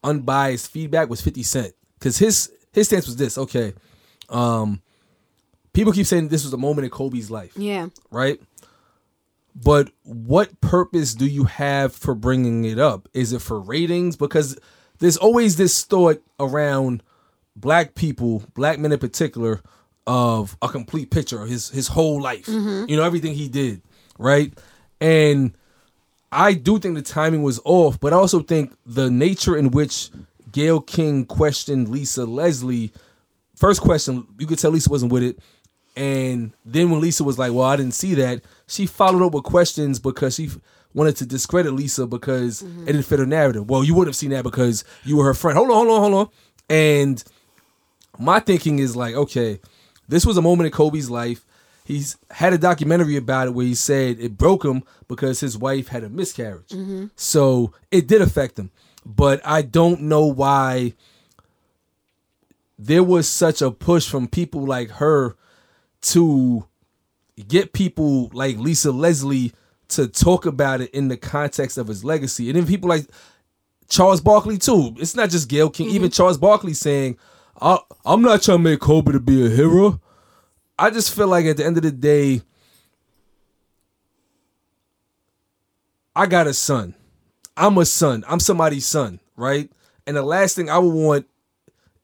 unbiased 0.05 0.71
feedback 0.71 1.09
was 1.09 1.19
50 1.21 1.43
Cent. 1.43 1.73
Cause 1.99 2.17
his 2.17 2.49
his 2.71 2.87
stance 2.87 3.05
was 3.07 3.15
this, 3.17 3.37
okay. 3.37 3.73
Um 4.29 4.81
people 5.73 5.91
keep 5.93 6.05
saying 6.05 6.29
this 6.29 6.43
was 6.45 6.53
a 6.53 6.57
moment 6.57 6.85
in 6.85 6.91
Kobe's 6.91 7.29
life, 7.31 7.53
Yeah. 7.57 7.87
right? 8.11 8.39
But 9.55 9.89
what 10.03 10.59
purpose 10.61 11.13
do 11.13 11.25
you 11.25 11.45
have 11.45 11.93
for 11.95 12.13
bringing 12.13 12.65
it 12.65 12.77
up? 12.79 13.07
Is 13.13 13.31
it 13.33 13.41
for 13.41 13.59
ratings? 13.59 14.15
Because 14.17 14.57
there's 14.99 15.15
always 15.17 15.55
this 15.55 15.83
thought 15.85 16.21
around 16.39 17.01
black 17.55 17.95
people, 17.95 18.43
black 18.53 18.79
men 18.79 18.91
in 18.91 18.99
particular, 18.99 19.61
of 20.07 20.57
a 20.61 20.67
complete 20.67 21.09
picture 21.09 21.41
of 21.41 21.49
his 21.49 21.69
his 21.69 21.87
whole 21.87 22.21
life. 22.21 22.47
You 22.47 22.85
know, 22.97 23.03
everything 23.03 23.33
he 23.33 23.47
did, 23.47 23.81
right? 24.19 24.53
And 25.01 25.55
I 26.35 26.53
do 26.53 26.77
think 26.79 26.95
the 26.95 27.01
timing 27.01 27.43
was 27.43 27.61
off, 27.63 27.99
but 27.99 28.11
I 28.11 28.17
also 28.17 28.41
think 28.41 28.75
the 28.85 29.09
nature 29.09 29.55
in 29.55 29.71
which 29.71 30.09
Gayle 30.51 30.81
King 30.81 31.25
questioned 31.25 31.87
Lisa 31.87 32.25
Leslie. 32.25 32.91
First 33.55 33.81
question, 33.81 34.27
you 34.37 34.45
could 34.45 34.59
tell 34.59 34.71
Lisa 34.71 34.89
wasn't 34.89 35.13
with 35.13 35.23
it. 35.23 35.39
And 35.95 36.51
then 36.65 36.89
when 36.89 36.99
Lisa 36.99 37.23
was 37.23 37.39
like, 37.39 37.53
"Well, 37.53 37.63
I 37.63 37.77
didn't 37.77 37.93
see 37.93 38.15
that," 38.15 38.41
she 38.67 38.85
followed 38.85 39.25
up 39.25 39.33
with 39.33 39.45
questions 39.45 39.97
because 39.97 40.35
she 40.35 40.49
wanted 40.93 41.15
to 41.17 41.25
discredit 41.25 41.73
Lisa 41.73 42.05
because 42.05 42.61
it 42.61 42.85
didn't 42.87 43.03
fit 43.03 43.19
her 43.19 43.25
narrative. 43.25 43.69
Well, 43.69 43.83
you 43.83 43.93
wouldn't 43.93 44.09
have 44.09 44.17
seen 44.17 44.31
that 44.31 44.43
because 44.43 44.83
you 45.05 45.15
were 45.15 45.25
her 45.25 45.33
friend. 45.33 45.57
Hold 45.57 45.69
on, 45.69 45.87
hold 45.87 45.89
on, 45.89 46.11
hold 46.11 46.27
on. 46.27 46.33
And 46.69 47.23
my 48.19 48.41
thinking 48.41 48.79
is 48.79 48.95
like, 48.95 49.15
okay, 49.15 49.59
this 50.07 50.25
was 50.25 50.35
a 50.35 50.41
moment 50.41 50.67
in 50.67 50.73
Kobe's 50.73 51.09
life. 51.09 51.45
He's 51.85 52.17
had 52.31 52.51
a 52.51 52.57
documentary 52.57 53.15
about 53.15 53.47
it 53.47 53.53
where 53.53 53.65
he 53.65 53.75
said 53.75 54.19
it 54.19 54.37
broke 54.37 54.65
him 54.65 54.83
because 55.07 55.39
his 55.39 55.55
wife 55.55 55.89
had 55.89 56.03
a 56.03 56.09
miscarriage. 56.09 56.69
Mm-hmm. 56.69 57.05
So 57.15 57.73
it 57.91 58.07
did 58.07 58.23
affect 58.23 58.57
him. 58.57 58.71
But 59.05 59.39
I 59.45 59.61
don't 59.61 60.01
know 60.01 60.25
why 60.25 60.95
there 62.79 63.03
was 63.03 63.29
such 63.29 63.61
a 63.61 63.69
push 63.69 64.09
from 64.09 64.27
people 64.27 64.65
like 64.65 64.89
her 64.89 65.35
to 66.01 66.65
get 67.47 67.71
people 67.71 68.31
like 68.33 68.57
Lisa 68.57 68.91
Leslie 68.91 69.53
to 69.89 70.07
talk 70.07 70.47
about 70.47 70.81
it 70.81 70.89
in 70.89 71.07
the 71.07 71.17
context 71.17 71.77
of 71.77 71.87
his 71.87 72.03
legacy. 72.03 72.49
And 72.49 72.57
then 72.57 72.65
people 72.65 72.89
like 72.89 73.05
Charles 73.89 74.21
Barkley 74.21 74.57
too. 74.57 74.95
It's 74.97 75.15
not 75.15 75.29
just 75.29 75.49
Gayle 75.49 75.69
King. 75.69 75.89
Even 75.89 76.09
mm-hmm. 76.09 76.13
Charles 76.13 76.39
Barkley 76.39 76.73
saying, 76.73 77.17
I, 77.61 77.77
"I'm 78.03 78.23
not 78.23 78.41
trying 78.41 78.57
to 78.57 78.63
make 78.63 78.79
Kobe 78.79 79.11
to 79.11 79.19
be 79.19 79.45
a 79.45 79.49
hero." 79.49 80.01
I 80.77 80.89
just 80.89 81.13
feel 81.15 81.27
like 81.27 81.45
at 81.45 81.57
the 81.57 81.65
end 81.65 81.77
of 81.77 81.83
the 81.83 81.91
day, 81.91 82.41
I 86.15 86.25
got 86.25 86.47
a 86.47 86.53
son. 86.53 86.95
I'm 87.57 87.77
a 87.77 87.85
son. 87.85 88.23
I'm 88.27 88.39
somebody's 88.39 88.85
son, 88.85 89.19
right? 89.35 89.69
And 90.07 90.17
the 90.17 90.23
last 90.23 90.55
thing 90.55 90.69
I 90.69 90.77
would 90.77 90.93
want 90.93 91.27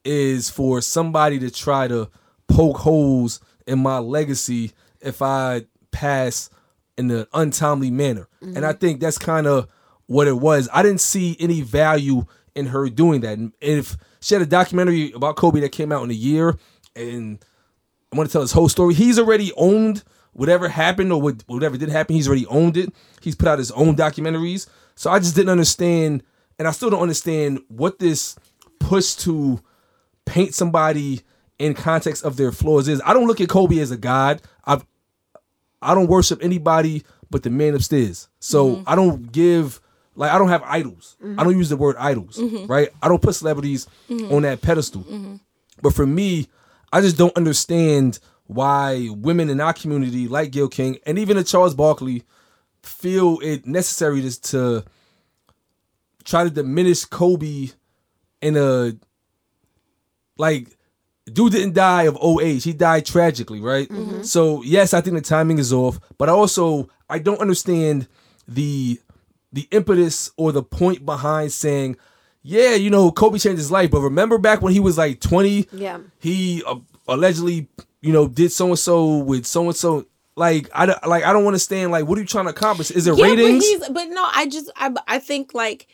is 0.04 0.50
for 0.50 0.82
somebody 0.82 1.40
to 1.40 1.52
try 1.52 1.88
to 1.88 2.10
poke 2.48 2.78
holes 2.78 3.40
in 3.68 3.80
my 3.80 4.00
legacy 4.00 4.72
if 5.02 5.22
I 5.22 5.66
pass 5.92 6.50
in 6.98 7.12
an 7.12 7.26
untimely 7.34 7.92
manner. 7.92 8.28
And 8.42 8.66
I 8.66 8.72
mm-hmm. 8.72 8.80
think 8.80 9.00
that's 9.00 9.18
kind 9.18 9.48
of 9.48 9.68
what 10.08 10.28
it 10.28 10.38
was. 10.38 10.68
I 10.74 10.84
didn't 10.84 11.02
see 11.02 11.38
any 11.40 11.62
value 11.62 12.26
in 12.56 12.68
her 12.68 12.90
doing 12.90 13.22
that. 13.22 13.38
And 13.38 13.54
if 13.62 13.96
she 14.20 14.36
had 14.36 14.42
a 14.42 14.46
documentary 14.46 15.12
about 15.14 15.36
Kobe 15.36 15.62
that 15.62 15.72
came 15.72 15.92
out 15.92 16.04
in 16.04 16.12
a 16.12 16.16
year 16.16 16.58
and 16.96 17.40
I 18.12 18.18
want 18.18 18.30
to 18.30 18.32
tell 18.32 18.42
his 18.42 18.52
whole 18.52 18.70
story, 18.70 18.94
he's 18.94 19.18
already 19.18 19.52
owned 19.56 20.04
whatever 20.34 20.68
happened 20.70 21.12
or 21.12 21.22
what- 21.22 21.44
whatever 21.48 21.78
did 21.78 21.90
happen. 21.90 22.16
He's 22.16 22.28
already 22.28 22.46
owned 22.48 22.78
it. 22.78 22.94
He's 23.22 23.36
put 23.36 23.48
out 23.48 23.60
his 23.60 23.72
own 23.72 23.96
documentaries. 23.96 24.68
So 24.96 25.10
I 25.10 25.20
just 25.20 25.36
didn't 25.36 25.50
understand, 25.50 26.24
and 26.60 26.68
I 26.68 26.72
still 26.72 26.90
don't 26.90 27.02
understand 27.02 27.62
what 27.70 28.00
this 28.00 28.36
push 28.80 29.14
to 29.16 29.62
paint 30.26 30.54
somebody 30.54 31.22
in 31.60 31.74
context 31.74 32.24
of 32.24 32.38
their 32.38 32.52
flaws 32.52 32.88
is. 32.88 33.02
I 33.06 33.14
don't 33.14 33.28
look 33.28 33.40
at 33.40 33.50
Kobe 33.50 33.80
as 33.80 33.92
a 33.92 33.98
god. 33.98 34.42
I've 34.66 34.86
I 35.82 35.96
don't 35.96 36.08
worship 36.08 36.44
anybody 36.44 37.04
but 37.32 37.44
the 37.44 37.50
man 37.50 37.74
upstairs. 37.74 38.28
So 38.40 38.76
mm-hmm. 38.76 38.84
I 38.86 38.96
don't 38.96 39.32
give 39.32 39.82
like 40.16 40.32
I 40.32 40.38
don't 40.38 40.50
have 40.50 40.64
idols. 40.64 41.18
Mm-hmm. 41.24 41.40
I 41.40 41.44
don't 41.44 41.58
use 41.58 41.70
the 41.70 41.78
word 41.78 41.96
idols, 41.98 42.38
mm-hmm. 42.38 42.68
right? 42.68 42.90
I 43.02 43.08
don't 43.08 43.22
put 43.22 43.36
celebrities 43.36 43.88
on 44.10 44.44
that 44.44 44.62
pedestal. 44.62 45.06
But 45.82 45.94
for 45.94 46.06
me, 46.06 46.48
I 46.92 47.02
just 47.02 47.18
don't 47.18 47.36
understand 47.36 48.20
why 48.46 49.10
women 49.12 49.50
in 49.50 49.62
our 49.62 49.74
community, 49.74 50.28
like 50.28 50.52
Gayle 50.52 50.68
King 50.68 50.98
and 51.06 51.18
even 51.18 51.38
a 51.38 51.44
Charles 51.44 51.74
Barkley, 51.74 52.24
feel 52.84 53.40
it 53.42 53.66
necessary 53.66 54.22
to, 54.22 54.42
to 54.42 54.84
try 56.24 56.44
to 56.44 56.50
diminish 56.50 57.06
Kobe 57.06 57.70
in 58.42 58.58
a 58.58 58.94
like 60.38 60.78
dude 61.32 61.54
didn't 61.54 61.76
die 61.76 62.04
of 62.04 62.18
old 62.20 62.42
age. 62.42 62.64
He 62.64 62.74
died 62.74 63.06
tragically, 63.06 63.62
right? 63.62 63.88
Mm-hmm. 63.88 64.12
Mm-hmm. 64.12 64.24
So 64.24 64.64
yes, 64.64 64.94
I 64.94 65.02
think 65.02 65.16
the 65.16 65.22
timing 65.22 65.60
is 65.60 65.72
off, 65.72 66.00
but 66.18 66.30
also 66.30 66.90
I 67.10 67.20
don't 67.20 67.40
understand 67.40 68.08
the 68.48 69.00
the 69.54 69.68
impetus 69.72 70.32
or 70.38 70.52
the 70.52 70.64
point 70.64 71.06
behind 71.06 71.52
saying, 71.52 71.98
yeah, 72.44 72.74
you 72.76 72.90
know, 72.90 73.12
Kobe 73.12 73.38
changed 73.38 73.58
his 73.58 73.72
life, 73.72 73.92
but 73.92 74.02
remember 74.02 74.38
back 74.38 74.62
when 74.62 74.74
he 74.74 74.80
was 74.80 74.98
like 74.98 75.20
20, 75.20 75.68
Yeah. 75.74 76.00
he 76.20 76.64
uh, 76.66 76.76
allegedly, 77.08 77.68
you 78.02 78.12
know, 78.14 78.28
did 78.28 78.52
so 78.52 78.68
and 78.68 78.80
so 78.80 79.18
with 79.18 79.46
so 79.46 79.66
and 79.66 79.76
so. 79.76 80.06
Like 80.38 80.70
I 80.74 80.86
don't- 80.86 81.06
like 81.08 81.26
I 81.26 81.34
don't 81.34 81.46
understand. 81.46 81.92
Like, 81.92 82.08
what 82.08 82.18
are 82.18 82.22
you 82.22 82.28
trying 82.28 82.46
to 82.46 82.52
accomplish? 82.52 82.90
Is 82.90 83.06
it 83.06 83.18
Yeah, 83.18 83.26
ratings? 83.26 83.66
but 83.80 83.94
but 83.94 84.06
no, 84.10 84.26
I 84.32 84.48
just 84.48 84.72
I 84.78 84.90
I 85.06 85.20
think 85.20 85.54
like 85.54 85.88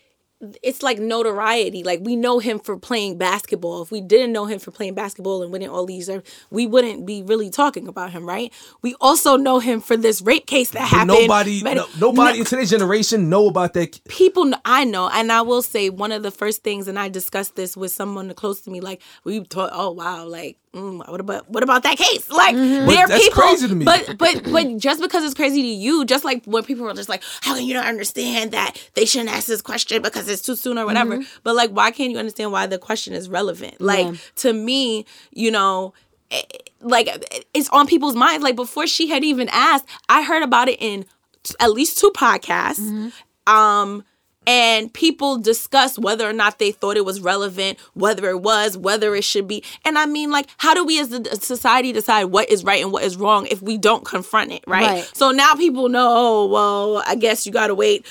it's 0.62 0.84
like 0.84 1.00
notoriety. 1.00 1.84
Like 1.84 2.02
we 2.04 2.16
know 2.16 2.40
him 2.40 2.60
for 2.60 2.78
playing 2.78 3.18
basketball. 3.18 3.82
If 3.82 3.92
we 3.92 4.02
didn't 4.02 4.32
know 4.32 4.46
him 4.46 4.60
for 4.60 4.70
playing 4.72 4.94
basketball 4.94 5.42
and 5.42 5.52
winning 5.52 5.70
all 5.70 5.86
these, 5.86 6.10
uh, 6.10 6.22
we 6.52 6.68
wouldn't 6.68 7.06
be 7.08 7.24
really 7.24 7.50
talking 7.50 7.88
about 7.88 8.12
him, 8.12 8.24
right? 8.28 8.54
We 8.84 8.94
also 9.02 9.36
know 9.36 9.60
him 9.60 9.82
for 9.82 9.98
this 9.98 10.22
rape 10.22 10.46
case 10.46 10.70
that 10.72 10.82
But 10.82 10.88
happened. 10.90 11.08
nobody, 11.22 11.64
But- 11.64 11.74
no- 11.78 11.88
nobody 12.00 12.34
No- 12.38 12.40
in 12.42 12.46
today's 12.46 12.70
generation 12.70 13.30
know 13.30 13.48
about 13.48 13.74
that. 13.74 14.00
people 14.08 14.52
I 14.64 14.84
know, 14.84 15.10
and 15.10 15.32
I 15.32 15.42
will 15.42 15.62
say 15.64 15.90
one 15.90 16.12
of 16.12 16.22
the 16.22 16.32
first 16.32 16.64
things, 16.64 16.88
and 16.88 17.00
I 17.00 17.10
discussed 17.10 17.56
this 17.56 17.76
with 17.76 17.92
someone 17.92 18.32
close 18.36 18.62
to 18.62 18.70
me. 18.70 18.80
Like 18.80 19.02
we 19.24 19.40
thought, 19.40 19.72
oh 19.74 19.92
wow, 19.92 20.26
like 20.28 20.58
mm, 20.76 20.98
what 21.10 21.20
about 21.20 21.50
what 21.50 21.64
about 21.64 21.82
that 21.84 21.98
case? 21.98 22.30
Like 22.30 22.56
there 22.56 23.00
are 23.00 23.08
that's 23.08 23.24
people, 23.24 23.42
crazy 23.42 23.68
to 23.68 23.74
me. 23.76 23.86
but 23.86 24.18
but 24.20 24.44
but 24.52 24.78
just 24.78 25.02
because 25.02 25.24
it's 25.24 25.34
crazy 25.34 25.62
to 25.64 25.68
you, 25.68 26.06
just 26.06 26.24
like 26.24 26.46
when 26.46 26.64
people 26.64 26.88
are 26.88 26.94
just 26.94 27.10
like, 27.10 27.24
how 27.42 27.56
can 27.56 27.66
you 27.66 27.74
not 27.74 27.88
understand 27.88 28.52
that 28.52 28.76
they 28.94 29.06
shouldn't 29.06 29.32
ask 29.32 29.48
this 29.48 29.62
question 29.64 30.02
because 30.04 30.27
it's 30.30 30.42
too 30.42 30.56
soon 30.56 30.78
or 30.78 30.86
whatever? 30.86 31.22
But 31.44 31.56
like, 31.56 31.72
why 31.72 31.92
can't 31.92 32.12
you 32.12 32.18
understand 32.18 32.52
why 32.52 32.66
the 32.68 32.78
question 32.78 33.14
is 33.14 33.30
relevant? 33.30 33.80
Like 33.82 34.08
Yeah. 34.08 34.14
to 34.38 34.54
me, 34.54 35.06
you 35.32 35.52
know. 35.52 35.94
eh, 36.32 36.42
Like 36.82 37.08
it's 37.54 37.70
on 37.70 37.88
people's 37.88 38.16
minds. 38.16 38.44
Like 38.44 38.56
before 38.56 38.86
she 38.88 39.08
had 39.08 39.24
even 39.24 39.50
asked, 39.52 39.86
I 40.10 40.22
heard 40.24 40.44
about 40.44 40.68
it 40.70 40.78
in 40.82 41.06
t- 41.44 41.56
at 41.60 41.72
least 41.72 41.98
two 41.98 42.12
podcasts 42.16 43.12
um 43.48 44.04
and 44.46 44.94
people 44.94 45.38
discuss 45.38 46.00
whether 46.00 46.28
or 46.30 46.32
not 46.32 46.58
they 46.60 46.72
thought 46.72 46.96
it 46.98 47.04
was 47.06 47.20
relevant 47.20 47.78
whether 47.96 48.30
it 48.30 48.42
was 48.42 48.78
whether 48.78 49.14
it 49.16 49.24
should 49.24 49.48
be 49.48 49.64
and 49.86 49.98
i 49.98 50.06
mean 50.06 50.32
like 50.32 50.48
how 50.58 50.74
do 50.74 50.86
we 50.86 51.00
as 51.00 51.12
a 51.12 51.36
society 51.38 51.92
decide 51.92 52.26
what 52.26 52.50
is 52.50 52.64
right 52.64 52.82
and 52.82 52.92
what 52.94 53.04
is 53.04 53.18
wrong 53.18 53.46
if 53.48 53.62
we 53.62 53.78
don't 53.78 54.06
confront 54.06 54.52
it 54.52 54.64
right, 54.68 54.86
Right. 54.88 55.12
so 55.14 55.32
now 55.32 55.54
people 55.56 55.90
know 55.90 56.08
oh 56.16 56.46
well 56.48 57.04
i 57.08 57.16
guess 57.16 57.46
you 57.46 57.52
gotta 57.52 57.76
wait 57.76 58.06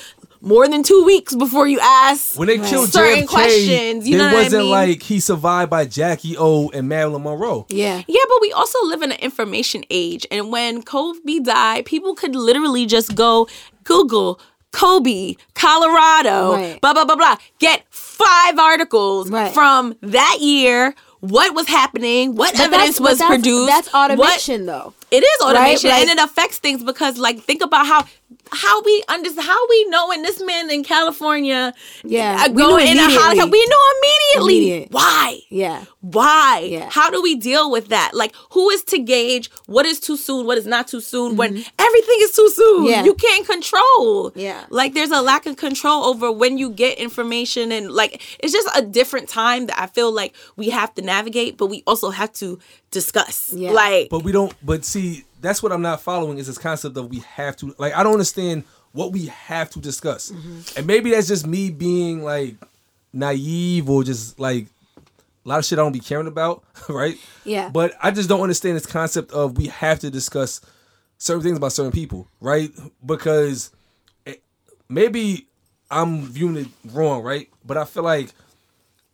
more 0.47 0.69
than 0.69 0.83
two 0.83 1.05
weeks 1.05 1.35
before 1.35 1.67
you 1.67 1.81
ask 1.81 2.39
When 2.39 2.47
they 2.49 2.59
killed 2.59 2.89
certain 2.91 3.25
JFK, 3.25 3.29
questions 3.29 4.09
you 4.09 4.17
know 4.17 4.25
what 4.27 4.35
I 4.35 4.43
wasn't 4.45 4.63
mean? 4.63 4.71
like 4.71 5.03
he 5.03 5.19
survived 5.21 5.71
by 5.71 5.85
Jackie 5.87 6.37
O 6.39 6.69
and 6.71 6.89
Marilyn 6.89 7.25
Monroe. 7.25 7.67
Yeah. 7.69 8.03
Yeah, 8.07 8.23
but 8.29 8.39
we 8.41 8.53
also 8.53 8.79
live 8.85 9.03
in 9.03 9.11
an 9.13 9.19
information 9.19 9.85
age. 9.91 10.25
And 10.31 10.53
when 10.53 10.83
Kobe 10.83 11.41
died, 11.41 11.85
people 11.85 12.15
could 12.15 12.35
literally 12.37 12.87
just 12.87 13.15
go 13.17 13.49
Google 13.85 14.41
Kobe, 14.73 15.35
Colorado, 15.55 16.53
Right. 16.53 16.81
blah, 16.81 16.93
blah, 16.93 17.05
blah, 17.05 17.17
blah. 17.17 17.37
Get 17.59 17.85
five 17.91 18.59
articles 18.59 19.31
Right. 19.31 19.53
from 19.53 19.97
that 20.03 20.39
year, 20.41 20.95
what 21.21 21.55
was 21.55 21.67
happening, 21.67 22.35
what 22.37 22.53
But 22.53 22.61
evidence 22.61 22.99
that's- 22.99 23.01
was 23.01 23.19
but 23.19 23.19
that's, 23.19 23.29
produced. 23.29 23.67
That's 23.69 23.93
what- 23.93 24.11
automation, 24.13 24.67
though. 24.67 24.93
It 25.11 25.23
is 25.23 25.43
automation 25.43 25.91
Right? 25.91 26.09
and 26.09 26.19
it 26.19 26.23
affects 26.23 26.59
things 26.59 26.83
because 26.83 27.17
like 27.19 27.41
think 27.41 27.63
about 27.63 27.87
how 27.87 28.05
how 28.53 28.83
we 28.83 29.03
understand 29.09 29.47
how 29.47 29.69
we 29.69 29.85
knowing 29.89 30.23
this 30.23 30.43
man 30.43 30.71
in 30.71 30.83
California 30.85 31.73
Yeah, 32.05 32.45
uh, 32.47 32.51
we 32.51 32.63
going 32.63 32.87
in 32.89 32.99
a. 32.99 33.03
Hollywood. 33.03 33.51
We 33.53 33.67
know 33.67 33.79
immediately. 33.99 34.57
Immediate. 34.71 34.91
Why? 34.93 35.41
Yeah. 35.49 35.85
Why? 36.01 36.67
Yeah. 36.69 36.89
How 36.91 37.11
do 37.11 37.21
we 37.23 37.35
deal 37.37 37.71
with 37.71 37.89
that? 37.89 38.13
Like, 38.15 38.35
who 38.51 38.69
is 38.71 38.83
to 38.85 38.99
gauge 38.99 39.51
what 39.67 39.87
is 39.87 39.99
too 40.01 40.17
soon, 40.17 40.47
what 40.47 40.59
is 40.59 40.67
not 40.67 40.87
too 40.89 41.01
soon, 41.01 41.37
when 41.37 41.55
Mm-hmm. 41.55 41.69
everything 41.79 42.17
is 42.21 42.33
too 42.33 42.49
soon? 42.55 42.85
Yeah. 42.87 43.05
You 43.05 43.15
can't 43.15 43.47
control. 43.47 44.33
Yeah. 44.35 44.65
Like, 44.71 44.95
there's 44.95 45.11
a 45.11 45.23
lack 45.23 45.47
of 45.47 45.57
control 45.57 46.05
over 46.05 46.31
when 46.31 46.59
you 46.59 46.71
get 46.71 46.99
information, 46.99 47.73
and 47.73 47.91
like, 47.91 48.23
it's 48.41 48.53
just 48.53 48.69
a 48.77 48.83
different 48.83 49.29
time 49.29 49.67
that 49.67 49.79
I 49.81 49.87
feel 49.87 50.13
like 50.13 50.35
we 50.57 50.71
have 50.71 50.95
to 50.95 51.03
navigate, 51.03 51.57
but 51.57 51.67
we 51.67 51.83
also 51.87 52.11
have 52.11 52.33
to 52.35 52.59
discuss. 52.91 53.53
Yeah. 53.53 53.71
Like, 53.73 54.09
But 54.11 54.23
we 54.25 54.33
don't. 54.33 54.55
But 54.65 54.85
see, 54.85 55.25
that's 55.41 55.63
what 55.63 55.73
I'm 55.73 55.83
not 55.83 56.01
following 56.01 56.39
is 56.39 56.47
this 56.47 56.59
concept 56.59 56.97
of 56.97 57.11
we 57.11 57.21
have 57.21 57.57
to. 57.59 57.75
Like, 57.79 57.95
I 57.95 58.03
don't 58.03 58.13
understand 58.13 58.65
what 58.93 59.13
we 59.13 59.27
have 59.27 59.69
to 59.71 59.79
discuss, 59.79 60.31
Mm-hmm. 60.31 60.79
and 60.79 60.87
maybe 60.87 61.11
that's 61.11 61.29
just 61.29 61.47
me 61.47 61.71
being 61.71 62.23
like 62.25 62.55
naive 63.13 63.89
or 63.91 64.03
just 64.05 64.39
like 64.41 64.67
a 65.45 65.49
lot 65.49 65.59
of 65.59 65.65
shit 65.65 65.79
I 65.79 65.83
don't 65.83 65.93
be 65.93 66.01
caring 66.01 66.27
about, 66.27 66.65
right? 66.89 67.17
Yeah. 67.45 67.69
But 67.69 67.95
I 68.03 68.11
just 68.11 68.29
don't 68.29 68.41
understand 68.41 68.77
this 68.77 68.87
concept 68.87 69.33
of 69.33 69.57
we 69.59 69.67
have 69.69 69.99
to 70.01 70.11
discuss 70.11 70.61
certain 71.19 71.43
things 71.43 71.57
about 71.57 71.73
certain 71.73 71.93
people, 71.93 72.27
right? 72.41 72.71
Because 73.05 73.71
it, 74.25 74.43
maybe 74.89 75.47
I'm 75.91 76.23
viewing 76.23 76.57
it 76.57 76.69
wrong, 76.93 77.23
right? 77.23 77.49
But 77.65 77.77
I 77.77 77.85
feel 77.85 78.03
like 78.03 78.31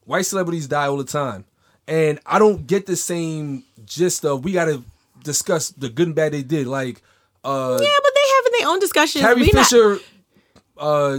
white 0.05 0.27
celebrities 0.27 0.67
die 0.69 0.87
all 0.87 0.97
the 0.97 1.05
time. 1.05 1.45
And 1.89 2.21
I 2.25 2.39
don't 2.39 2.67
get 2.67 2.87
the 2.87 2.97
same 2.97 3.65
gist 3.85 4.25
of 4.25 4.45
we 4.45 4.53
gotta 4.53 4.83
discuss 5.25 5.71
the 5.71 5.89
good 5.89 6.09
and 6.09 6.17
bad 6.17 6.33
they 6.33 6.43
did. 6.43 6.67
Like 6.67 7.03
uh 7.45 7.79
yeah, 7.81 7.89
but 8.03 8.13
they 8.15 8.21
having 8.37 8.53
their 8.61 8.69
own 8.69 8.79
discussion. 8.79 9.21
Carrie 9.21 9.41
We 9.43 9.51
not- 9.53 9.67
Fisher 9.67 9.99
uh 10.79 11.19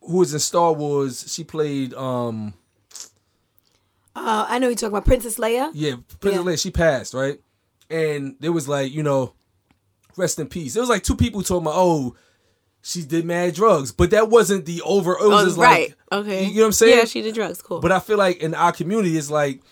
who 0.00 0.18
was 0.18 0.32
in 0.34 0.40
Star 0.40 0.72
Wars. 0.72 1.32
She 1.32 1.42
played 1.44 1.94
um 1.94 2.54
Uh, 4.16 4.46
I 4.48 4.58
know 4.58 4.68
you're 4.68 4.76
talking 4.76 4.88
about 4.88 5.04
Princess 5.06 5.38
Leia. 5.38 5.70
yeah 5.74 5.96
Princess 6.20 6.44
Yeah. 6.44 6.50
Leia. 6.52 6.62
She 6.62 6.70
passed 6.70 7.14
right, 7.14 7.40
and 7.90 8.36
there 8.40 8.52
was 8.52 8.68
like 8.68 8.92
you 8.92 9.02
know, 9.02 9.32
rest 10.16 10.38
in 10.38 10.46
peace. 10.48 10.76
It 10.76 10.80
was 10.80 10.88
like 10.88 11.02
two 11.02 11.16
people 11.16 11.42
told 11.42 11.62
about 11.62 11.74
oh. 11.76 12.16
She 12.86 13.00
did 13.02 13.24
mad 13.24 13.54
drugs, 13.54 13.92
but 13.92 14.10
that 14.10 14.28
wasn't 14.28 14.66
the 14.66 14.82
over. 14.82 15.12
It 15.12 15.26
was 15.26 15.42
Oh, 15.42 15.44
just 15.46 15.56
right. 15.56 15.94
like, 16.12 16.20
okay. 16.20 16.44
you 16.44 16.56
know 16.56 16.60
what 16.60 16.66
I'm 16.66 16.72
saying? 16.72 16.98
Yeah, 16.98 17.04
she 17.06 17.22
did 17.22 17.34
drugs. 17.34 17.62
Cool. 17.62 17.80
But 17.80 17.92
I 17.92 17.98
feel 17.98 18.18
like 18.18 18.42
in 18.42 18.52
our 18.52 18.72
community, 18.72 19.16
it's 19.16 19.30
like, 19.30 19.62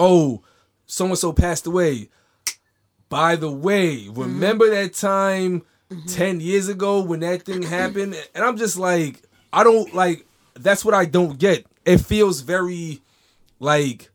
oh, 0.00 0.42
so 0.86 1.04
and 1.04 1.16
so 1.16 1.32
passed 1.32 1.66
away. 1.66 2.08
By 3.08 3.36
the 3.36 3.50
way, 3.50 4.08
remember 4.08 4.66
mm-hmm. 4.66 4.74
that 4.74 4.94
time 4.94 5.62
mm-hmm. 5.90 6.06
10 6.06 6.40
years 6.40 6.68
ago 6.68 7.02
when 7.02 7.20
that 7.20 7.42
thing 7.42 7.62
happened? 7.62 8.16
And 8.34 8.44
I'm 8.44 8.56
just 8.56 8.76
like, 8.76 9.22
I 9.52 9.62
don't 9.62 9.94
like, 9.94 10.26
that's 10.54 10.84
what 10.84 10.94
I 10.94 11.04
don't 11.04 11.38
get. 11.38 11.66
It 11.84 11.98
feels 11.98 12.40
very 12.40 13.00
like, 13.58 14.10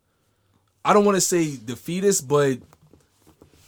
I 0.84 0.94
don't 0.94 1.06
want 1.06 1.16
to 1.16 1.22
say 1.22 1.58
defeatist, 1.58 2.28
but 2.28 2.60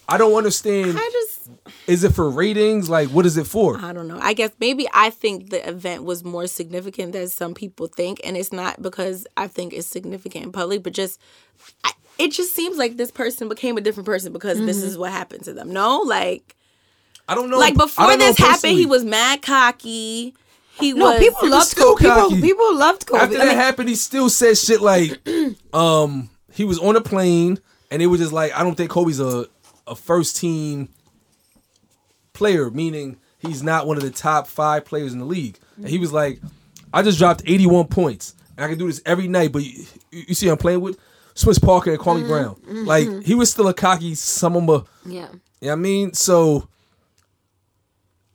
I 0.10 0.18
don't 0.18 0.36
understand. 0.36 0.98
I 0.98 1.10
just 1.12 1.50
Is 1.88 2.04
it 2.04 2.14
for 2.14 2.30
ratings? 2.30 2.90
Like, 2.90 3.10
what 3.10 3.26
is 3.26 3.38
it 3.38 3.48
for? 3.48 3.78
I 3.78 3.92
don't 3.92 4.08
know. 4.08 4.20
I 4.22 4.34
guess 4.34 4.52
maybe 4.60 4.88
I 4.94 5.10
think 5.10 5.50
the 5.50 5.68
event 5.68 6.04
was 6.04 6.24
more 6.24 6.48
significant 6.48 7.12
than 7.12 7.28
some 7.28 7.54
people 7.54 7.88
think, 7.88 8.22
and 8.24 8.38
it's 8.38 8.54
not 8.54 8.82
because 8.82 9.28
I 9.36 9.48
think 9.48 9.74
it's 9.74 9.88
significant 9.88 10.46
in 10.46 10.52
public, 10.52 10.84
but 10.84 10.94
just 10.94 11.20
I, 11.84 11.92
it 12.20 12.32
just 12.32 12.54
seems 12.56 12.78
like 12.78 12.98
this 12.98 13.12
person 13.12 13.48
became 13.50 13.78
a 13.78 13.82
different 13.82 14.06
person 14.06 14.34
because 14.34 14.60
this 14.60 14.78
Mm-hmm. 14.78 14.88
is 14.88 14.98
what 14.98 15.12
happened 15.12 15.44
to 15.46 15.54
them. 15.54 15.72
No, 15.72 16.00
like 16.02 16.56
I 17.28 17.36
don't 17.36 17.50
know. 17.50 17.60
like 17.60 17.76
before 17.76 18.16
this 18.18 18.38
happened, 18.38 18.74
he 18.74 18.86
was 18.86 19.04
mad 19.06 19.42
cocky. 19.42 20.34
He 20.80 20.94
No, 20.94 21.06
was 21.12 21.20
people 21.20 21.40
was 21.44 21.52
loved 21.52 21.68
still 21.68 21.96
Kobe. 21.96 22.04
People, 22.04 22.30
cocky. 22.30 22.42
people 22.42 22.76
loved 22.78 23.06
Kobe. 23.08 23.20
After 23.24 23.36
I 23.36 23.40
that 23.40 23.48
mean, 23.48 23.56
happened, 23.58 23.90
he 23.90 23.96
still 23.96 24.30
said 24.30 24.58
shit 24.58 24.80
like, 24.82 25.20
um, 25.74 26.30
he 26.54 26.66
was 26.66 26.78
on 26.80 26.96
a 26.96 27.02
plane 27.02 27.60
and 27.92 28.02
it 28.02 28.08
was 28.08 28.20
just 28.20 28.32
like, 28.34 28.54
I 28.54 28.64
don't 28.64 28.76
think 28.76 28.92
Kobe's 28.92 29.20
a, 29.20 29.48
a 29.88 29.96
first 29.96 30.38
team 30.38 30.90
player, 32.34 32.70
meaning 32.70 33.18
he's 33.40 33.64
not 33.64 33.88
one 33.88 33.98
of 33.98 34.04
the 34.04 34.10
top 34.12 34.48
five 34.48 34.86
players 34.86 35.14
in 35.14 35.20
the 35.20 35.26
league. 35.26 35.58
And 35.78 35.88
he 35.88 35.98
was 35.98 36.14
like, 36.14 36.40
I 36.94 37.02
just 37.02 37.18
dropped 37.18 37.42
81 37.46 37.88
points 37.88 38.36
and 38.56 38.66
I 38.66 38.70
can 38.70 38.78
do 38.78 38.88
this 38.88 39.02
every 39.06 39.28
night, 39.28 39.52
but 39.52 39.64
you, 39.64 39.86
you 40.12 40.36
see, 40.36 40.48
I'm 40.50 40.58
playing 40.58 40.82
with 40.82 41.00
Smush 41.38 41.60
Parker 41.60 41.92
and 41.92 42.00
Kwame 42.00 42.24
mm-hmm. 42.24 42.28
Brown. 42.28 42.86
Like, 42.86 43.24
he 43.24 43.36
was 43.36 43.52
still 43.52 43.68
a 43.68 43.74
cocky 43.74 44.16
some 44.16 44.56
of 44.56 44.64
my. 44.64 44.82
yeah. 45.06 45.30
You 45.62 45.68
know 45.68 45.74
I 45.74 45.76
mean? 45.76 46.14
So 46.14 46.68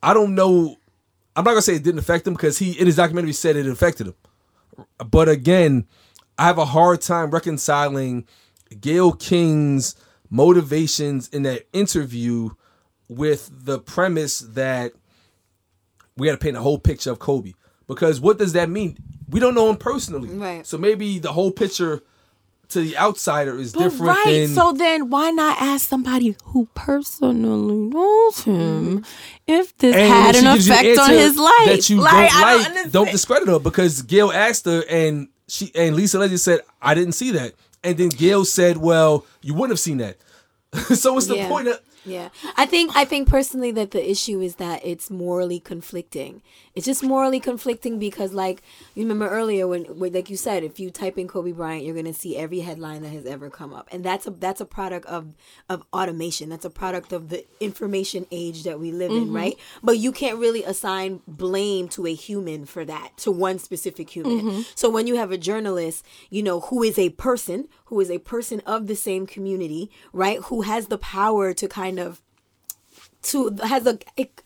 I 0.03 0.15
don't 0.15 0.35
know. 0.35 0.77
I'm 1.35 1.45
not 1.45 1.51
gonna 1.51 1.63
say 1.63 1.75
it 1.75 1.83
didn't 1.83 1.99
affect 1.99 2.27
him 2.27 2.35
because 2.35 2.59
he 2.59 2.73
in 2.73 2.87
his 2.87 2.97
documentary 2.97 3.33
said 3.33 3.57
it 3.57 3.67
affected 3.67 4.09
him. 4.09 4.15
But 5.09 5.29
again, 5.29 5.87
I 6.39 6.47
have 6.47 6.59
a 6.59 6.65
hard 6.65 7.01
time 7.01 7.31
reconciling 7.31 8.27
Gayle 8.81 9.13
King's 9.13 9.97
motivations 10.31 11.29
in 11.29 11.43
that 11.43 11.67
interview 11.73 12.51
with 13.09 13.51
the 13.53 13.79
premise 13.79 14.41
that 14.41 14.93
we 16.17 16.27
got 16.27 16.33
to 16.33 16.39
paint 16.39 16.57
a 16.57 16.61
whole 16.61 16.79
picture 16.79 17.11
of 17.11 17.19
Kobe. 17.19 17.53
Because 17.87 18.21
what 18.21 18.39
does 18.39 18.53
that 18.53 18.71
mean? 18.71 18.99
We 19.29 19.41
don't 19.41 19.55
know 19.55 19.69
him 19.69 19.77
personally. 19.77 20.29
Right. 20.29 20.67
So 20.67 20.79
maybe 20.79 21.19
the 21.19 21.33
whole 21.33 21.51
picture 21.51 22.03
to 22.69 22.81
the 22.81 22.97
outsider 22.97 23.59
is 23.59 23.73
But 23.73 23.81
different 23.81 24.17
right. 24.17 24.25
than 24.47 24.49
So 24.49 24.73
then 24.73 25.11
why 25.11 25.31
not 25.31 25.61
ask 25.61 25.89
somebody 25.89 26.37
who 26.47 26.69
personally 26.75 27.35
knows 27.35 28.41
him 28.45 29.03
mm-hmm. 29.03 29.05
if 29.47 29.77
this 29.79 29.95
had 29.95 30.37
an 30.37 30.43
she 30.43 30.53
gives 30.53 30.67
you 30.69 30.75
effect 30.75 30.99
on 30.99 31.11
his 31.11 31.37
life? 31.37 31.67
That 31.67 31.91
you 31.91 32.01
like, 32.01 32.31
don't 32.31 32.45
I 32.45 32.57
like, 32.57 32.75
don't, 32.75 32.93
don't, 32.93 33.11
discredit 33.11 33.49
her 33.49 33.59
because 33.59 34.03
Gayle 34.03 34.33
asked 34.33 34.65
her 34.65 34.83
and 34.89 35.29
she 35.49 35.71
and 35.75 35.95
Lisa 35.97 36.19
Leslie 36.19 36.37
said, 36.39 36.61
I 36.81 36.95
didn't 36.95 37.13
see 37.13 37.31
that. 37.33 37.53
And 37.85 37.97
then 37.99 38.09
Gayle 38.09 38.45
said, 38.45 38.77
Well, 38.79 39.27
you 39.43 39.55
wouldn't 39.55 39.71
have 39.73 39.81
seen 39.81 39.99
that. 39.99 40.17
so 40.97 41.13
what's 41.13 41.27
the 41.27 41.37
Yeah. 41.37 41.49
point 41.49 41.69
of 41.69 41.79
Yeah, 42.05 42.31
I 42.57 42.67
think 42.67 42.95
I 42.97 43.05
think 43.05 43.29
personally 43.29 43.71
that 43.73 43.93
the 43.93 44.11
issue 44.11 44.41
is 44.41 44.57
that 44.57 44.81
it's 44.85 45.11
morally 45.11 45.61
conflicting. 45.61 46.43
It's 46.75 46.87
just 46.87 47.03
morally 47.03 47.39
conflicting 47.39 47.99
because, 47.99 48.33
like 48.33 48.63
you 48.95 49.03
remember 49.03 49.29
earlier 49.29 49.69
when, 49.69 49.85
when, 49.99 50.13
like 50.13 50.31
you 50.31 50.37
said, 50.37 50.65
if 50.65 50.81
you 50.81 50.91
type 50.91 51.19
in 51.19 51.29
Kobe 51.29 51.53
Bryant, 51.53 51.85
you're 51.85 51.95
gonna 51.95 52.15
see 52.15 52.37
every 52.37 52.61
headline 52.61 53.03
that 53.03 53.11
has 53.11 53.27
ever 53.27 53.51
come 53.51 53.73
up, 53.73 53.89
and 53.93 54.03
that's 54.03 54.27
a 54.27 54.31
that's 54.31 54.61
a 54.61 54.65
product 54.65 55.07
of 55.07 55.35
of 55.69 55.85
automation. 55.93 56.49
That's 56.49 56.65
a 56.65 56.71
product 56.71 57.13
of 57.13 57.29
the 57.29 57.45
information 57.61 58.27
age 58.31 58.65
that 58.65 58.81
we 58.81 58.91
live 58.91 59.13
in, 59.13 59.27
mm-hmm. 59.27 59.37
right? 59.37 59.59
But 59.83 59.99
you 59.99 60.13
can't 60.13 60.39
really 60.39 60.65
assign 60.65 61.21
blame 61.29 61.89
to 61.91 62.07
a 62.07 62.15
human 62.15 62.65
for 62.67 62.85
that, 62.85 63.17
to 63.19 63.31
one 63.31 63.59
specific 63.59 64.11
human. 64.11 64.41
Mm-hmm. 64.41 64.61
So 64.75 64.91
when 64.91 65.07
you 65.07 65.17
have 65.17 65.31
a 65.31 65.39
journalist, 65.39 66.05
you 66.31 66.43
know, 66.43 66.61
who 66.61 66.83
is 66.83 66.99
a 66.99 67.11
person, 67.11 67.69
who 67.93 68.01
is 68.01 68.11
a 68.11 68.17
person 68.17 68.63
of 68.65 68.87
the 68.87 68.97
same 68.97 69.27
community, 69.27 69.91
right, 70.15 70.39
who 70.45 70.63
has 70.63 70.87
the 70.87 70.97
power 70.97 71.53
to 71.53 71.69
kind 71.69 71.99
of 71.99 72.23
to 73.21 73.55
has 73.63 73.87
a 73.87 73.99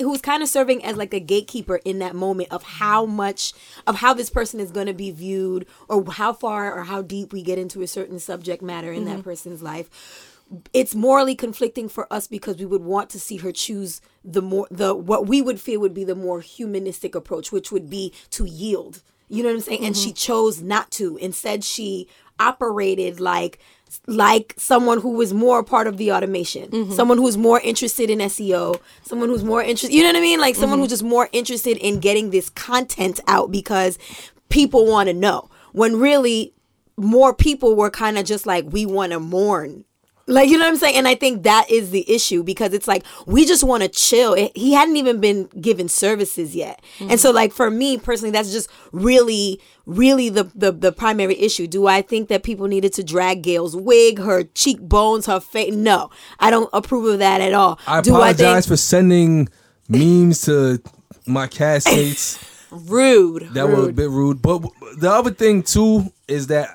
who's 0.03 0.21
kind 0.21 0.43
of 0.43 0.49
serving 0.49 0.85
as 0.85 0.97
like 0.97 1.15
a 1.15 1.21
gatekeeper 1.21 1.77
in 1.85 2.01
that 2.01 2.17
moment 2.17 2.51
of 2.51 2.65
how 2.65 3.07
much 3.07 3.53
of 3.87 3.95
how 3.95 4.13
this 4.13 4.31
person 4.31 4.59
is 4.59 4.73
going 4.73 4.89
to 4.89 4.93
be 4.93 5.13
viewed 5.13 5.65
or 5.89 6.05
how 6.11 6.33
far 6.33 6.77
or 6.77 6.83
how 6.83 7.03
deep 7.03 7.33
we 7.33 7.41
get 7.41 7.57
into 7.57 7.83
a 7.83 7.87
certain 7.87 8.19
subject 8.19 8.63
matter 8.63 8.91
in 8.91 9.05
that 9.05 9.13
mm-hmm. 9.13 9.21
person's 9.21 9.63
life. 9.63 10.33
It's 10.73 10.97
morally 10.97 11.37
conflicting 11.37 11.89
for 11.89 12.13
us 12.13 12.27
because 12.27 12.57
we 12.57 12.67
would 12.67 12.83
want 12.83 13.11
to 13.11 13.21
see 13.21 13.37
her 13.37 13.53
choose 13.53 14.01
the 14.25 14.43
more 14.43 14.67
the 14.73 14.93
what 14.93 15.29
we 15.29 15.41
would 15.41 15.61
feel 15.61 15.79
would 15.79 15.95
be 15.95 16.03
the 16.03 16.17
more 16.17 16.41
humanistic 16.41 17.15
approach 17.15 17.53
which 17.53 17.71
would 17.71 17.89
be 17.89 18.13
to 18.31 18.45
yield 18.45 19.03
you 19.29 19.43
know 19.43 19.49
what 19.49 19.57
i'm 19.57 19.61
saying? 19.61 19.85
And 19.85 19.97
she 19.97 20.11
mm-hmm. 20.11 20.15
chose 20.15 20.63
not 20.63 20.91
to. 20.93 21.17
Instead 21.19 21.65
she 21.65 22.09
operated 22.39 23.21
like 23.21 23.59
like 24.07 24.53
someone 24.57 25.01
who 25.01 25.11
was 25.11 25.33
more 25.33 25.61
a 25.61 25.65
part 25.65 25.87
of 25.87 25.97
the 25.97 26.13
automation. 26.13 26.69
Mm-hmm. 26.69 26.93
Someone 26.93 27.19
who's 27.19 27.37
more 27.37 27.61
interested 27.61 28.11
in 28.11 28.19
seo 28.19 28.81
someone 29.03 29.29
who's 29.29 29.45
more 29.45 29.63
interested 29.63 29.95
you 29.95 30.03
know 30.03 30.09
what 30.09 30.17
i 30.17 30.21
mean? 30.21 30.41
Like 30.41 30.55
someone 30.55 30.79
who's 30.79 30.87
mm-hmm. 30.87 30.93
just 30.93 31.05
more 31.05 31.29
interested 31.33 31.77
in 31.79 32.01
getting 32.01 32.31
this 32.31 32.51
content 32.51 33.21
out 33.27 33.51
because 33.51 33.99
people 34.49 34.87
want 34.87 35.09
to 35.09 35.15
know. 35.15 35.51
When 35.73 36.01
really 36.01 36.55
more 36.97 37.35
people 37.35 37.77
were 37.77 37.91
kind 37.91 38.19
of 38.19 38.25
just 38.25 38.47
like 38.47 38.65
we 38.69 38.87
want 38.87 39.13
to 39.13 39.21
mourn 39.21 39.85
like 40.29 40.49
you 40.49 40.59
know 40.59 40.65
what 40.65 40.71
I'm 40.73 40.77
saying, 40.77 40.97
and 40.97 41.07
I 41.07 41.15
think 41.15 41.45
that 41.45 41.71
is 41.71 41.91
the 41.91 42.11
issue 42.11 42.43
because 42.43 42.73
it's 42.73 42.89
like 42.89 43.05
we 43.27 43.45
just 43.45 43.63
want 43.63 43.83
to 43.85 43.89
chill. 43.89 44.35
It- 44.35 44.57
he 44.57 44.73
hadn't 44.73 44.97
even 44.97 45.21
been 45.21 45.45
given 45.61 45.89
services 45.89 46.55
yet, 46.57 46.83
and 47.01 47.21
so 47.21 47.31
like 47.31 47.53
for 47.53 47.71
me 47.71 47.97
personally, 47.99 48.31
that's 48.33 48.51
just 48.53 48.69
really, 48.93 49.61
really 49.87 50.29
the, 50.29 50.45
the 50.55 50.73
the 50.73 50.91
primary 50.93 51.39
issue. 51.39 51.67
Do 51.69 51.87
I 51.87 52.03
think 52.03 52.29
that 52.29 52.43
people 52.43 52.67
needed 52.67 52.93
to 52.95 53.05
drag 53.05 53.43
Gayle's 53.43 53.77
wig, 53.77 54.19
her 54.19 54.43
cheekbones, 54.45 55.27
her 55.27 55.39
face? 55.41 55.75
No, 55.75 56.11
I 56.41 56.51
don't 56.51 56.71
approve 56.73 57.05
of 57.05 57.19
that 57.21 57.41
at 57.41 57.55
all. 57.55 57.79
I 57.87 58.01
Do 58.01 58.11
apologize 58.15 58.67
think 58.67 58.73
for 58.73 58.77
sending 58.77 59.49
memes 59.89 60.43
to 60.43 60.83
my 61.27 61.47
castmates. 61.47 62.53
Rude. 62.73 63.55
that 63.55 63.69
were 63.69 63.89
a 63.89 63.93
bit 63.93 64.11
rude. 64.11 64.43
But 64.43 64.61
the 64.99 65.09
other 65.11 65.31
thing 65.31 65.63
too 65.63 66.13
is 66.27 66.49
that 66.49 66.69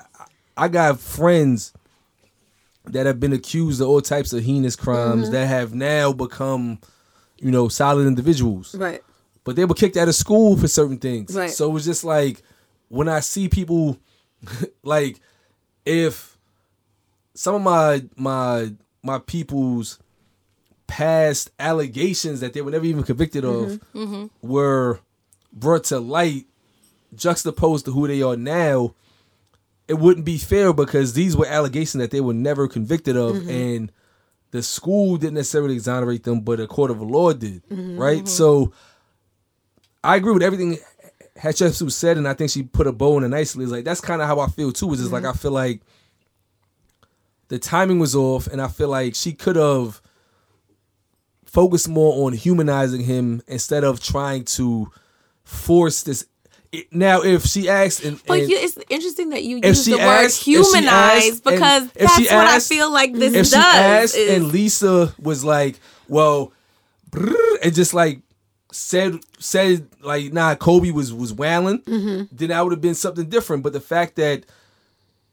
I 0.56 0.68
got 0.68 0.98
friends 0.98 1.72
that 2.86 3.06
have 3.06 3.20
been 3.20 3.32
accused 3.32 3.80
of 3.80 3.88
all 3.88 4.00
types 4.00 4.32
of 4.32 4.42
heinous 4.42 4.76
crimes 4.76 5.24
Mm-hmm. 5.24 5.32
that 5.32 5.46
have 5.46 5.74
now 5.74 6.12
become, 6.12 6.78
you 7.38 7.50
know, 7.50 7.68
solid 7.68 8.06
individuals. 8.06 8.74
right? 8.74 9.02
But 9.44 9.56
they 9.56 9.64
were 9.64 9.74
kicked 9.74 9.96
out 9.96 10.08
of 10.08 10.14
school 10.14 10.56
for 10.56 10.68
certain 10.68 10.98
things. 10.98 11.34
Right. 11.36 11.50
So 11.50 11.68
it 11.68 11.72
was 11.72 11.84
just 11.84 12.04
like 12.04 12.42
when 12.88 13.08
I 13.08 13.20
see 13.20 13.48
people 13.48 13.98
like 14.82 15.20
if 15.84 16.36
some 17.34 17.54
of 17.56 17.62
my 17.62 18.04
my 18.16 18.72
my 19.02 19.18
people's 19.18 19.98
past 20.86 21.50
allegations 21.58 22.40
that 22.40 22.52
they 22.52 22.60
were 22.62 22.70
never 22.70 22.84
even 22.84 23.02
convicted 23.02 23.44
of 23.44 23.80
were 24.42 25.00
brought 25.52 25.84
to 25.84 25.98
light 25.98 26.46
juxtaposed 27.14 27.84
to 27.86 27.92
who 27.92 28.06
they 28.06 28.22
are 28.22 28.36
now 28.36 28.94
it 29.88 29.94
wouldn't 29.94 30.24
be 30.24 30.38
fair 30.38 30.72
because 30.72 31.12
these 31.12 31.36
were 31.36 31.46
allegations 31.46 32.00
that 32.00 32.10
they 32.10 32.20
were 32.20 32.34
never 32.34 32.68
convicted 32.68 33.16
of 33.16 33.36
mm-hmm. 33.36 33.50
and 33.50 33.92
the 34.50 34.62
school 34.62 35.16
didn't 35.16 35.34
necessarily 35.34 35.74
exonerate 35.74 36.24
them 36.24 36.40
but 36.40 36.60
a 36.60 36.66
court 36.66 36.90
of 36.90 37.02
law 37.02 37.32
did 37.32 37.66
mm-hmm. 37.68 37.98
right? 37.98 38.18
Mm-hmm. 38.18 38.26
So 38.26 38.72
i 40.04 40.16
agree 40.16 40.32
with 40.32 40.42
everything 40.42 40.78
Hatshepsut 41.36 41.92
said 41.92 42.16
and 42.16 42.28
i 42.28 42.34
think 42.34 42.50
she 42.50 42.62
put 42.62 42.86
a 42.86 42.92
bow 42.92 43.18
in 43.18 43.24
it 43.24 43.28
nicely. 43.28 43.64
It's 43.64 43.72
like 43.72 43.84
that's 43.84 44.00
kind 44.00 44.22
of 44.22 44.28
how 44.28 44.40
i 44.40 44.46
feel 44.46 44.72
too 44.72 44.92
is 44.92 45.00
just 45.00 45.12
like 45.12 45.24
i 45.24 45.32
feel 45.32 45.52
like 45.52 45.82
the 47.48 47.58
timing 47.58 47.98
was 47.98 48.14
off 48.14 48.46
and 48.46 48.60
i 48.60 48.68
feel 48.68 48.88
like 48.88 49.14
she 49.14 49.32
could 49.32 49.56
have 49.56 50.00
focused 51.44 51.88
more 51.88 52.24
on 52.24 52.32
humanizing 52.32 53.02
him 53.02 53.42
instead 53.46 53.84
of 53.84 54.00
trying 54.00 54.44
to 54.44 54.90
force 55.44 56.02
this 56.02 56.26
now 56.90 57.22
if 57.22 57.44
she 57.44 57.68
asks 57.68 58.04
and, 58.04 58.20
But 58.26 58.40
and- 58.40 58.50
you, 58.50 58.56
it's 58.58 58.78
interesting 58.88 59.30
that 59.30 59.42
you 59.42 59.60
use 59.62 59.84
she 59.84 59.90
the 59.92 59.98
word 59.98 60.04
asked- 60.04 60.40
if 60.40 60.44
humanize 60.44 60.86
asked 60.86 61.26
and- 61.28 61.42
because 61.44 61.88
that's 61.92 62.18
what 62.18 62.30
asked- 62.30 62.72
I 62.72 62.74
feel 62.74 62.92
like 62.92 63.12
this 63.12 63.34
if 63.34 63.50
does. 63.50 63.50
she 63.50 63.56
asked 63.78 64.16
is- 64.16 64.30
and 64.36 64.48
Lisa 64.52 65.14
was 65.20 65.44
like, 65.44 65.78
well, 66.08 66.52
brrr, 67.10 67.34
and 67.62 67.74
just 67.74 67.92
like 67.94 68.20
said 68.72 69.18
said 69.38 69.86
like 70.02 70.32
nah 70.32 70.54
Kobe 70.54 70.90
was 70.90 71.12
was 71.12 71.32
wailing, 71.32 71.80
Mm-hmm. 71.80 72.34
then 72.34 72.48
that 72.48 72.62
would 72.62 72.72
have 72.72 72.80
been 72.80 72.94
something 72.94 73.28
different. 73.28 73.62
But 73.62 73.74
the 73.74 73.80
fact 73.80 74.16
that, 74.16 74.44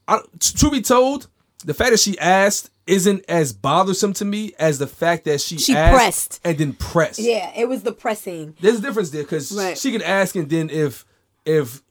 I, 0.07 0.19
t- 0.39 0.53
truth 0.57 0.73
be 0.73 0.81
told, 0.81 1.27
the 1.63 1.73
fact 1.73 1.91
that 1.91 1.99
she 2.01 2.19
asked 2.19 2.69
isn't 2.85 3.23
as 3.29 3.53
bothersome 3.53 4.11
to 4.13 4.25
me 4.25 4.51
as 4.59 4.79
the 4.79 4.87
fact 4.87 5.23
that 5.25 5.39
she 5.39 5.57
She 5.57 5.73
asked 5.75 5.93
pressed. 5.95 6.39
and 6.43 6.57
then 6.57 6.73
pressed. 6.73 7.19
Yeah, 7.19 7.51
it 7.55 7.69
was 7.69 7.83
the 7.83 7.91
pressing. 7.93 8.55
There's 8.59 8.79
a 8.79 8.81
difference 8.81 9.11
there 9.11 9.23
because 9.23 9.51
Right. 9.53 9.77
she 9.77 9.91
can 9.91 10.01
ask 10.01 10.35
and 10.35 10.49
then 10.49 10.69
if 10.71 11.05
if 11.49 11.81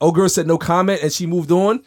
old 0.00 0.14
girl 0.14 0.28
said 0.28 0.46
no 0.46 0.58
comment 0.58 1.00
and 1.02 1.12
she 1.12 1.26
moved 1.26 1.50
on, 1.50 1.82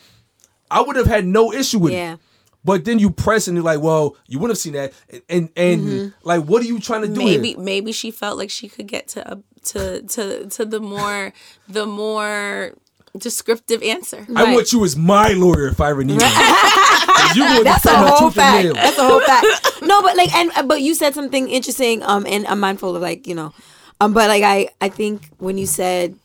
I 0.71 0.81
would 0.81 0.95
have 0.95 1.05
had 1.07 1.25
no 1.25 1.53
issue 1.53 1.79
with 1.79 1.93
Yeah. 1.93 2.13
it. 2.13 2.19
But 2.65 2.83
then 2.83 2.99
you 2.99 3.09
press 3.11 3.47
and 3.47 3.55
you're 3.55 3.63
like, 3.63 3.79
well, 3.79 4.17
you 4.27 4.39
wouldn't 4.39 4.57
have 4.57 4.61
seen 4.61 4.73
that, 4.73 4.91
and 5.29 5.49
and, 5.55 5.81
Mm-hmm. 5.81 6.07
like, 6.27 6.43
what 6.43 6.61
are 6.61 6.65
you 6.65 6.79
trying 6.79 7.03
to 7.03 7.07
do? 7.07 7.23
maybe 7.23 7.49
here? 7.49 7.59
maybe 7.59 7.91
she 7.93 8.11
felt 8.11 8.37
like 8.37 8.49
she 8.49 8.67
could 8.67 8.87
get 8.87 9.07
to 9.09 9.31
a, 9.33 9.39
to 9.65 10.01
to 10.01 10.47
to 10.47 10.65
the 10.65 10.79
more 10.81 11.31
the 11.69 11.85
more 11.85 12.73
descriptive 13.17 13.81
answer. 13.83 14.25
I 14.35 14.43
Right. 14.43 14.53
want 14.55 14.73
you 14.73 14.83
as 14.83 14.97
my 14.97 15.29
lawyer 15.29 15.67
if 15.69 15.79
I 15.79 15.91
ever 15.91 16.03
need 16.03 16.19
you. 16.21 16.27
you 17.35 17.43
going 17.45 17.57
to 17.59 17.63
That's 17.63 17.85
a 17.85 17.95
whole 17.97 18.31
fact. 18.31 18.73
That's 18.73 18.97
a 18.97 19.07
whole 19.07 19.21
fact. 19.21 19.45
No, 19.83 20.01
but 20.01 20.17
like, 20.17 20.33
and 20.35 20.51
uh, 20.55 20.63
but 20.63 20.81
you 20.81 20.93
said 20.93 21.13
something 21.13 21.47
interesting. 21.49 22.03
Um, 22.03 22.25
and 22.27 22.45
I'm 22.47 22.59
mindful 22.59 22.95
of 22.95 23.01
like 23.01 23.27
you 23.27 23.35
know, 23.35 23.53
um, 24.01 24.11
but 24.13 24.27
like 24.27 24.43
I 24.43 24.69
I 24.81 24.89
think 24.89 25.29
when 25.37 25.57
you 25.57 25.67
said, 25.67 26.15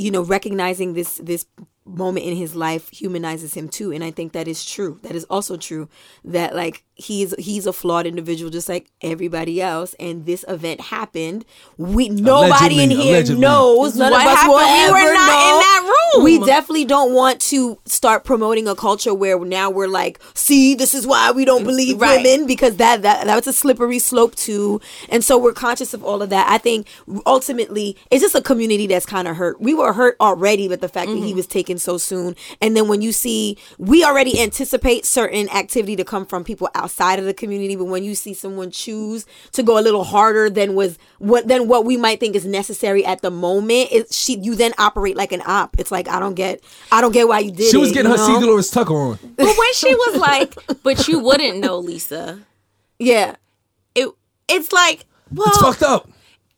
you 0.00 0.10
know, 0.10 0.22
recognizing 0.22 0.94
this 0.94 1.16
this 1.16 1.44
moment 1.84 2.24
in 2.24 2.34
his 2.34 2.54
life 2.54 2.88
humanizes 2.88 3.52
him 3.52 3.68
too, 3.68 3.92
and 3.92 4.02
I 4.02 4.10
think 4.10 4.32
that 4.32 4.48
is 4.48 4.64
true. 4.64 4.98
That 5.02 5.14
is 5.14 5.24
also 5.24 5.58
true. 5.58 5.90
That 6.24 6.56
like 6.56 6.84
he's 7.00 7.34
he's 7.38 7.66
a 7.66 7.72
flawed 7.72 8.06
individual 8.06 8.50
just 8.50 8.68
like 8.68 8.90
everybody 9.02 9.60
else, 9.60 9.94
and 9.98 10.26
this 10.26 10.44
event 10.48 10.80
happened. 10.80 11.44
We 11.76 12.08
nobody 12.08 12.82
in 12.82 12.90
here 12.90 13.16
allegedly. 13.16 13.40
knows. 13.40 13.96
None 13.96 14.12
What 14.12 14.26
of 14.26 14.32
us 14.32 14.38
happened? 14.38 14.52
will 14.52 14.58
We 14.58 14.92
were 14.92 14.98
ever 14.98 15.14
not 15.14 15.26
know. 15.26 15.54
in 15.54 15.60
that 15.60 16.12
room. 16.14 16.24
We 16.24 16.38
definitely 16.44 16.84
don't 16.84 17.14
want 17.14 17.40
to 17.42 17.78
start 17.86 18.24
promoting 18.24 18.68
a 18.68 18.74
culture 18.74 19.14
where 19.14 19.38
now 19.44 19.70
we're 19.70 19.88
like, 19.88 20.20
see, 20.34 20.74
this 20.74 20.94
is 20.94 21.06
why 21.06 21.30
we 21.30 21.44
don't 21.44 21.62
mm, 21.62 21.66
believe 21.66 22.00
Right. 22.00 22.22
women 22.22 22.46
because 22.46 22.76
that 22.76 23.02
that 23.02 23.26
that's 23.26 23.46
a 23.46 23.52
slippery 23.52 23.98
slope 23.98 24.34
too. 24.36 24.80
And 25.08 25.24
so 25.24 25.38
we're 25.38 25.52
conscious 25.52 25.94
of 25.94 26.04
all 26.04 26.22
of 26.22 26.30
that. 26.30 26.48
I 26.50 26.58
think 26.58 26.86
ultimately 27.26 27.96
it's 28.10 28.22
just 28.22 28.34
a 28.34 28.42
community 28.42 28.86
that's 28.86 29.06
kind 29.06 29.26
of 29.28 29.36
hurt. 29.36 29.60
We 29.60 29.74
were 29.74 29.92
hurt 29.92 30.16
already 30.20 30.68
with 30.68 30.80
the 30.80 30.88
fact 30.88 31.08
that 31.08 31.16
he 31.16 31.28
mm-hmm. 31.28 31.36
was 31.36 31.46
taken 31.46 31.78
so 31.78 31.98
soon. 31.98 32.36
And 32.60 32.76
then 32.76 32.88
when 32.88 33.02
you 33.02 33.12
see, 33.12 33.56
we 33.78 34.04
already 34.04 34.40
anticipate 34.40 35.06
certain 35.06 35.48
activity 35.50 35.96
to 35.96 36.04
come 36.04 36.26
from 36.26 36.44
people 36.44 36.68
outside 36.74 36.89
of 37.18 37.24
the 37.24 37.32
community, 37.34 37.76
but 37.76 37.84
when 37.86 38.04
you 38.04 38.14
see 38.14 38.34
someone 38.34 38.70
choose 38.70 39.24
to 39.52 39.62
go 39.62 39.78
a 39.78 39.82
little 39.82 40.04
harder 40.04 40.50
than 40.50 40.74
was 40.74 40.98
what 41.18 41.48
than 41.48 41.68
what 41.68 41.84
we 41.84 41.96
might 41.96 42.20
think 42.20 42.34
is 42.36 42.44
necessary 42.44 43.04
at 43.04 43.22
the 43.22 43.30
moment, 43.30 43.88
it 43.92 44.12
she 44.12 44.38
you 44.38 44.54
then 44.54 44.72
operate 44.78 45.16
like 45.16 45.32
an 45.32 45.42
op. 45.46 45.78
It's 45.78 45.90
like 45.90 46.08
I 46.08 46.18
don't 46.20 46.34
get, 46.34 46.62
I 46.92 47.00
don't 47.00 47.12
get 47.12 47.28
why 47.28 47.38
you 47.40 47.50
did 47.52 47.70
She 47.70 47.76
it. 47.76 47.80
was 47.80 47.92
getting 47.92 48.10
you 48.10 48.16
her 48.18 48.28
know? 48.28 48.34
C. 48.38 48.40
Dolores 48.44 48.70
Tucker 48.70 48.94
on. 48.94 49.18
But 49.36 49.46
when 49.46 49.72
she 49.74 49.94
was 49.94 50.16
like, 50.20 50.54
"But 50.82 51.08
you 51.08 51.18
wouldn't 51.20 51.58
know, 51.58 51.78
Lisa," 51.78 52.40
Yeah. 52.98 53.36
it 53.94 54.08
it's 54.48 54.72
like, 54.72 55.06
well, 55.32 55.48
It's 55.48 55.58
fucked 55.58 55.82
up. 55.82 56.08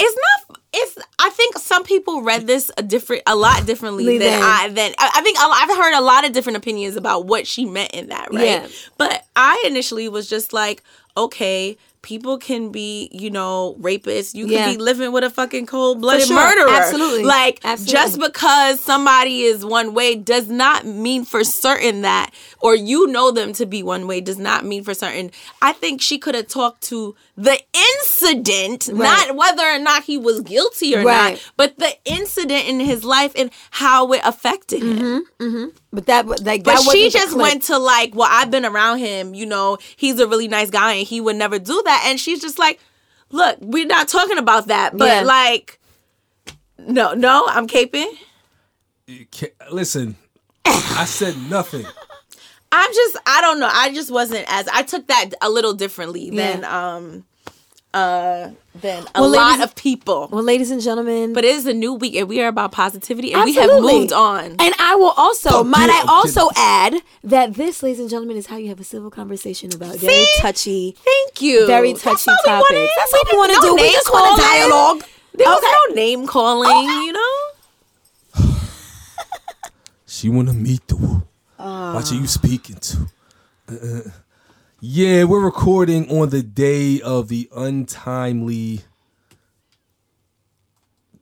it's 0.01 0.17
not 0.49 0.59
it's 0.75 0.99
i 1.19 1.29
think 1.31 1.59
some 1.59 1.85
people 1.85 2.23
read 2.23 2.47
this 2.47 2.71
a 2.77 2.83
different 2.83 3.23
a 3.27 3.37
lot 3.37 3.67
differently 3.67 4.19
than 4.19 4.31
Than- 4.31 4.43
i 4.43 4.69
than 4.69 4.93
i 4.99 5.11
I 5.15 5.23
think 5.23 5.37
i've 5.41 5.77
heard 5.77 5.95
a 5.99 6.01
lot 6.01 6.25
of 6.25 6.33
different 6.33 6.57
opinions 6.57 6.97
about 6.97 7.27
what 7.27 7.47
she 7.47 7.65
meant 7.65 7.93
in 7.93 8.09
that 8.09 8.33
right 8.33 8.45
Yeah. 8.45 8.69
but 8.99 9.25
i 9.37 9.63
initially 9.67 10.09
was 10.09 10.29
just 10.29 10.53
like 10.53 10.83
okay 11.17 11.77
people 12.03 12.37
can 12.37 12.71
be 12.73 13.09
you 13.13 13.31
know 13.31 13.77
rapists 13.81 14.35
you 14.35 14.45
can 14.47 14.53
Yeah. 14.55 14.73
be 14.73 14.77
living 14.79 15.13
with 15.13 15.23
a 15.25 15.31
fucking 15.31 15.67
cold-blooded 15.67 16.27
sure. 16.27 16.37
murderer 16.37 16.69
Absolutely. 16.71 17.23
like 17.25 17.61
Absolutely. 17.65 17.93
just 17.93 18.19
because 18.21 18.81
somebody 18.81 19.43
is 19.43 19.65
one 19.65 19.95
way 19.95 20.17
does 20.17 20.49
not 20.49 20.85
mean 20.85 21.25
for 21.25 21.45
certain 21.45 22.03
that 22.03 22.31
or 22.61 22.75
you 22.75 23.07
know 23.07 23.31
them 23.31 23.53
to 23.55 23.67
be 23.67 23.83
one 23.83 24.07
way 24.09 24.21
does 24.21 24.39
not 24.39 24.65
mean 24.65 24.83
for 24.83 24.95
certain 24.95 25.31
i 25.63 25.73
think 25.73 26.03
she 26.03 26.19
could 26.19 26.35
have 26.35 26.49
talked 26.49 26.83
to 26.83 27.15
the 27.37 27.59
incident 28.01 28.89
Right. 28.93 29.29
not 29.29 29.37
whether 29.37 29.63
or 29.65 29.79
not 29.79 30.03
he 30.05 30.19
was 30.19 30.41
guilty 30.41 30.95
or 30.97 31.05
Right. 31.05 31.33
not, 31.35 31.53
but 31.57 31.79
the 31.79 31.93
incident 32.05 32.67
in 32.69 32.81
his 32.81 33.05
life 33.05 33.33
and 33.37 33.51
how 33.71 34.13
it 34.13 34.21
affected 34.25 34.83
him. 34.83 34.99
Mm-hmm. 34.99 35.45
Mm-hmm. 35.45 35.67
But 35.93 36.07
that 36.07 36.27
like 36.27 36.65
But 36.65 36.77
that 36.83 36.89
she 36.91 37.11
just 37.11 37.37
went 37.37 37.65
to 37.65 37.79
like, 37.79 38.15
well, 38.15 38.29
I've 38.31 38.51
been 38.51 38.65
around 38.65 38.99
him, 38.99 39.35
you 39.35 39.45
know, 39.45 39.77
he's 39.97 40.19
a 40.21 40.27
really 40.27 40.49
nice 40.49 40.71
guy 40.71 40.95
and 40.95 41.07
he 41.07 41.21
would 41.21 41.37
never 41.37 41.59
do 41.59 41.83
that. 41.85 42.05
And 42.07 42.19
she's 42.19 42.41
just 42.41 42.59
like, 42.59 42.81
look, 43.31 43.59
we're 43.61 43.87
not 43.87 44.09
talking 44.09 44.39
about 44.39 44.69
that, 44.69 44.97
but 44.97 45.07
Yeah. 45.07 45.21
like, 45.23 45.79
no, 46.79 47.13
no, 47.13 47.45
I'm 47.47 47.67
caping. 47.67 48.11
You 49.07 49.27
can't- 49.31 49.53
Listen, 49.71 50.17
I 50.65 51.05
said 51.05 51.37
nothing. 51.51 51.85
I'm 52.75 52.93
just, 52.95 53.17
I 53.27 53.43
don't 53.43 53.61
know. 53.61 53.69
I 53.71 53.93
just 53.93 54.11
wasn't 54.11 54.47
as 54.49 54.67
I 54.69 54.83
took 54.83 55.07
that 55.09 55.31
a 55.43 55.51
little 55.51 55.75
differently 55.75 56.31
Yeah. 56.33 56.53
than 56.57 56.65
um 56.65 57.25
uh 57.95 58.51
than 58.81 59.05
a 59.15 59.21
Well, 59.21 59.31
lot 59.31 59.51
ladies- 59.59 59.65
of 59.65 59.75
people. 59.77 60.29
Well, 60.33 60.43
ladies 60.43 60.71
and 60.71 60.81
gentlemen, 60.81 61.35
But 61.35 61.45
it 61.45 61.55
is 61.55 61.67
a 61.67 61.75
new 61.75 61.93
week 61.93 62.15
and 62.17 62.27
we 62.27 62.41
are 62.41 62.49
about 62.49 62.73
positivity 62.73 63.33
and 63.35 63.45
we 63.45 63.53
have 63.55 63.69
moved 63.83 64.13
on. 64.15 64.57
And 64.59 64.75
I 64.79 64.95
will 64.95 65.13
also, 65.17 65.51
Fuck 65.51 65.67
might 65.67 65.87
you, 65.87 65.93
I 65.93 66.01
I'm 66.03 66.09
also 66.09 66.49
add 66.57 66.95
that 67.23 67.53
this, 67.55 67.83
ladies 67.83 68.01
and 68.01 68.09
gentlemen, 68.09 68.39
is 68.39 68.47
how 68.47 68.57
you 68.57 68.69
have 68.69 68.81
a 68.81 68.85
civil 68.85 69.11
conversation 69.11 69.75
about 69.75 69.97
very 69.97 70.25
touchy, 70.39 70.97
Thank 71.05 71.43
you. 71.43 71.67
very 71.67 71.93
That's 71.93 72.03
touchy 72.05 72.31
all 72.31 72.37
we 72.47 72.51
topics. 72.51 72.71
wanted. 72.71 72.89
That's 72.97 73.13
We 73.13 73.19
what 73.19 73.29
we 73.33 73.39
want 73.39 73.51
to 73.53 73.57
no 73.57 73.63
do. 73.69 73.75
We 73.75 73.83
name 73.83 73.93
just 73.93 74.11
want 74.13 74.39
a 74.39 74.43
dialogue. 74.43 75.05
There 75.35 75.49
was 75.49 75.59
Okay. 75.59 75.75
no 75.89 75.95
name 75.95 76.27
calling, 76.27 76.89
you 77.05 77.13
know? 77.13 77.35
She 80.07 80.29
wanna 80.29 80.53
meet 80.53 80.87
the 80.89 80.97
woo. 80.97 81.23
Watch 81.59 82.11
who 82.11 82.17
you 82.17 82.27
speaking 82.27 82.77
to. 82.77 82.97
Uh, 83.69 84.11
yeah, 84.85 85.23
we're 85.23 85.45
recording 85.45 86.11
on 86.11 86.31
the 86.31 86.43
day 86.43 87.01
of 87.01 87.29
the 87.29 87.49
untimely 87.55 88.81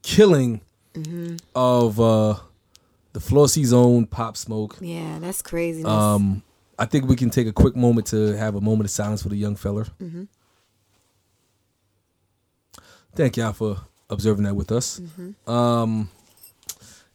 killing 0.00 0.62
of 1.54 2.00
uh 2.00 2.36
the 3.12 3.20
Flossy 3.20 3.70
own 3.70 4.06
Pop 4.06 4.38
Smoke. 4.38 4.78
Yeah, 4.80 5.18
that's 5.18 5.42
crazy. 5.42 5.84
Um, 5.84 6.42
I 6.78 6.86
think 6.86 7.06
we 7.06 7.16
can 7.16 7.28
take 7.28 7.46
a 7.48 7.52
quick 7.52 7.76
moment 7.76 8.06
to 8.08 8.34
have 8.34 8.54
a 8.54 8.62
moment 8.62 8.86
of 8.86 8.92
silence 8.92 9.22
for 9.22 9.28
the 9.28 9.36
young 9.36 9.56
feller. 9.56 9.86
Thank 13.14 13.36
y'all 13.36 13.52
for 13.52 13.76
observing 14.08 14.44
that 14.44 14.54
with 14.54 14.72
us. 14.72 15.02
Um, 15.46 16.08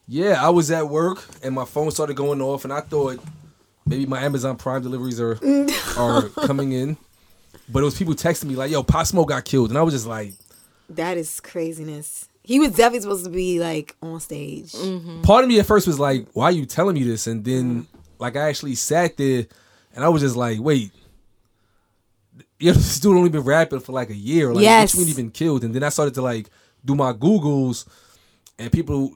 yeah, 0.07 0.45
I 0.45 0.49
was 0.49 0.69
at 0.69 0.89
work 0.89 1.25
and 1.41 1.55
my 1.55 1.65
phone 1.65 1.89
started 1.89 2.15
going 2.15 2.39
off, 2.39 2.65
and 2.65 2.71
I 2.71 2.81
thought 2.81 3.19
maybe 3.85 4.05
my 4.05 4.21
Amazon 4.23 4.57
Prime 4.57 4.81
deliveries 4.81 5.19
are 5.19 5.37
are 5.97 6.29
coming 6.45 6.71
in, 6.71 6.97
but 7.69 7.81
it 7.81 7.85
was 7.85 7.97
people 7.97 8.13
texting 8.13 8.45
me 8.45 8.55
like, 8.55 8.71
"Yo, 8.71 8.83
Pop 8.83 9.05
Smoke 9.05 9.29
got 9.29 9.45
killed," 9.45 9.69
and 9.69 9.77
I 9.77 9.81
was 9.81 9.93
just 9.93 10.07
like, 10.07 10.33
that 10.89 11.17
is 11.17 11.39
craziness. 11.39 12.27
He 12.43 12.59
was 12.59 12.71
definitely 12.71 13.01
supposed 13.01 13.25
to 13.25 13.31
be 13.31 13.59
like 13.59 13.95
on 14.01 14.19
stage. 14.19 14.71
Mm. 14.73 15.23
part 15.23 15.43
of 15.43 15.47
me 15.49 15.59
at 15.59 15.65
first 15.65 15.87
was 15.87 15.99
like, 15.99 16.27
"Why 16.33 16.45
are 16.45 16.51
you 16.51 16.65
telling 16.65 16.95
me 16.95 17.03
this?" 17.03 17.27
And 17.27 17.43
then, 17.43 17.87
like, 18.19 18.35
I 18.35 18.49
actually 18.49 18.75
sat 18.75 19.17
there, 19.17 19.45
and 19.95 20.03
I 20.05 20.09
was 20.09 20.21
just 20.21 20.35
like, 20.35 20.59
"Wait, 20.59 20.91
you 22.59 22.67
know, 22.71 22.73
this 22.77 22.99
dude 22.99 23.17
only 23.17 23.29
been 23.29 23.41
rapping 23.41 23.79
for 23.79 23.91
like 23.93 24.09
a 24.09 24.15
year. 24.15 24.53
Like, 24.53 24.63
Yes. 24.63 24.93
which 24.93 24.99
mean 24.99 25.07
he 25.07 25.13
been 25.21 25.31
killed?" 25.31 25.63
And 25.63 25.73
then 25.73 25.83
I 25.83 25.89
started 25.89 26.13
to 26.15 26.21
like 26.21 26.49
do 26.83 26.93
my 26.95 27.13
googles, 27.13 27.87
and 28.59 28.71
people, 28.71 29.15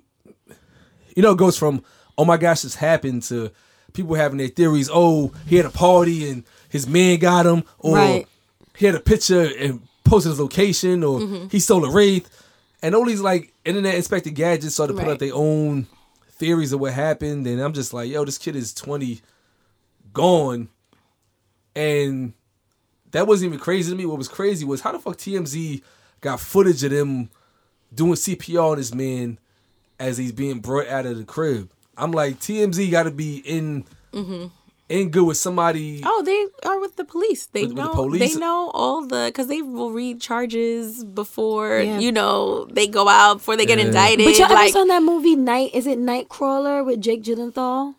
you 1.15 1.21
know, 1.21 1.31
it 1.33 1.37
goes 1.37 1.55
from 1.57 1.83
"Oh 2.17 2.25
my 2.25 2.37
gosh, 2.37 2.61
this 2.61 2.75
happened" 2.75 3.21
to 3.23 3.51
people 3.93 4.15
having 4.15 4.37
their 4.37 4.47
theories. 4.47 4.89
Oh, 4.91 5.31
he 5.47 5.55
had 5.55 5.65
a 5.65 5.69
party 5.71 6.29
and 6.29 6.43
his 6.69 6.87
man 6.87 7.19
got 7.19 7.45
him, 7.45 7.63
or 7.79 7.95
Right. 7.95 8.27
he 8.77 8.85
had 8.85 8.95
a 8.95 8.99
picture 8.99 9.49
and 9.59 9.81
posted 10.03 10.31
his 10.31 10.39
location, 10.39 11.03
or 11.03 11.19
mm-hmm. 11.19 11.47
he 11.49 11.59
stole 11.59 11.85
a 11.85 11.91
wraith. 11.91 12.29
And 12.81 12.95
all 12.95 13.05
these 13.05 13.21
like 13.21 13.53
internet 13.65 13.95
inspected 13.95 14.35
gadgets 14.35 14.73
started 14.75 14.93
putting 14.93 15.07
Right. 15.07 15.13
out 15.13 15.19
their 15.19 15.33
own 15.35 15.87
theories 16.31 16.71
of 16.71 16.79
what 16.79 16.93
happened, 16.93 17.45
and 17.47 17.59
I'm 17.59 17.73
just 17.73 17.93
like, 17.93 18.09
yo, 18.09 18.23
this 18.23 18.37
kid 18.37 18.55
is 18.55 18.73
20, 18.73 19.19
gone, 20.13 20.69
and 21.75 22.33
that 23.11 23.27
wasn't 23.27 23.49
even 23.49 23.59
crazy 23.59 23.91
to 23.91 23.97
me. 23.97 24.05
What 24.05 24.17
was 24.17 24.27
crazy 24.27 24.65
was 24.65 24.81
how 24.81 24.91
the 24.91 24.99
fuck 24.99 25.17
TMZ 25.17 25.81
got 26.21 26.39
footage 26.39 26.83
of 26.83 26.91
them 26.91 27.29
doing 27.93 28.13
CPR 28.13 28.71
on 28.71 28.77
this 28.77 28.93
man 28.93 29.39
as 29.99 30.17
he's 30.17 30.31
being 30.31 30.59
brought 30.59 30.87
out 30.87 31.05
of 31.05 31.17
the 31.17 31.23
crib. 31.23 31.71
I'm 31.99 32.11
like, 32.11 32.39
TMZ 32.39 32.89
got 32.91 33.03
to 33.03 33.11
be 33.11 33.37
in 33.37 33.85
in 34.89 35.11
good 35.11 35.23
with 35.23 35.37
somebody. 35.37 36.01
Oh, 36.03 36.23
they 36.23 36.47
are 36.67 36.79
with 36.79 36.95
the 36.95 37.03
police. 37.05 37.45
They 37.47 37.61
With- 37.65 37.73
with 37.73 37.77
the 37.77 37.83
know. 37.89 37.93
police? 37.93 38.33
They 38.33 38.39
know 38.39 38.71
all 38.73 39.05
the 39.05 39.25
because 39.27 39.47
they 39.47 39.61
will 39.61 39.91
read 39.91 40.19
charges 40.19 41.03
before 41.03 41.79
Yeah. 41.79 41.99
you 41.99 42.11
know 42.11 42.65
they 42.65 42.87
go 42.87 43.07
out 43.07 43.35
before 43.35 43.55
they 43.55 43.65
get 43.67 43.77
indicted. 43.79 44.25
But 44.25 44.33
y'all 44.37 44.45
ever 44.45 44.53
like 44.55 44.73
saw 44.73 44.83
that 44.85 45.03
movie 45.03 45.35
Night? 45.35 45.71
Is 45.75 45.85
it 45.85 45.99
Nightcrawler 45.99 46.83
with 46.85 47.01
Jake 47.01 47.23
Gyllenhaal? 47.23 47.95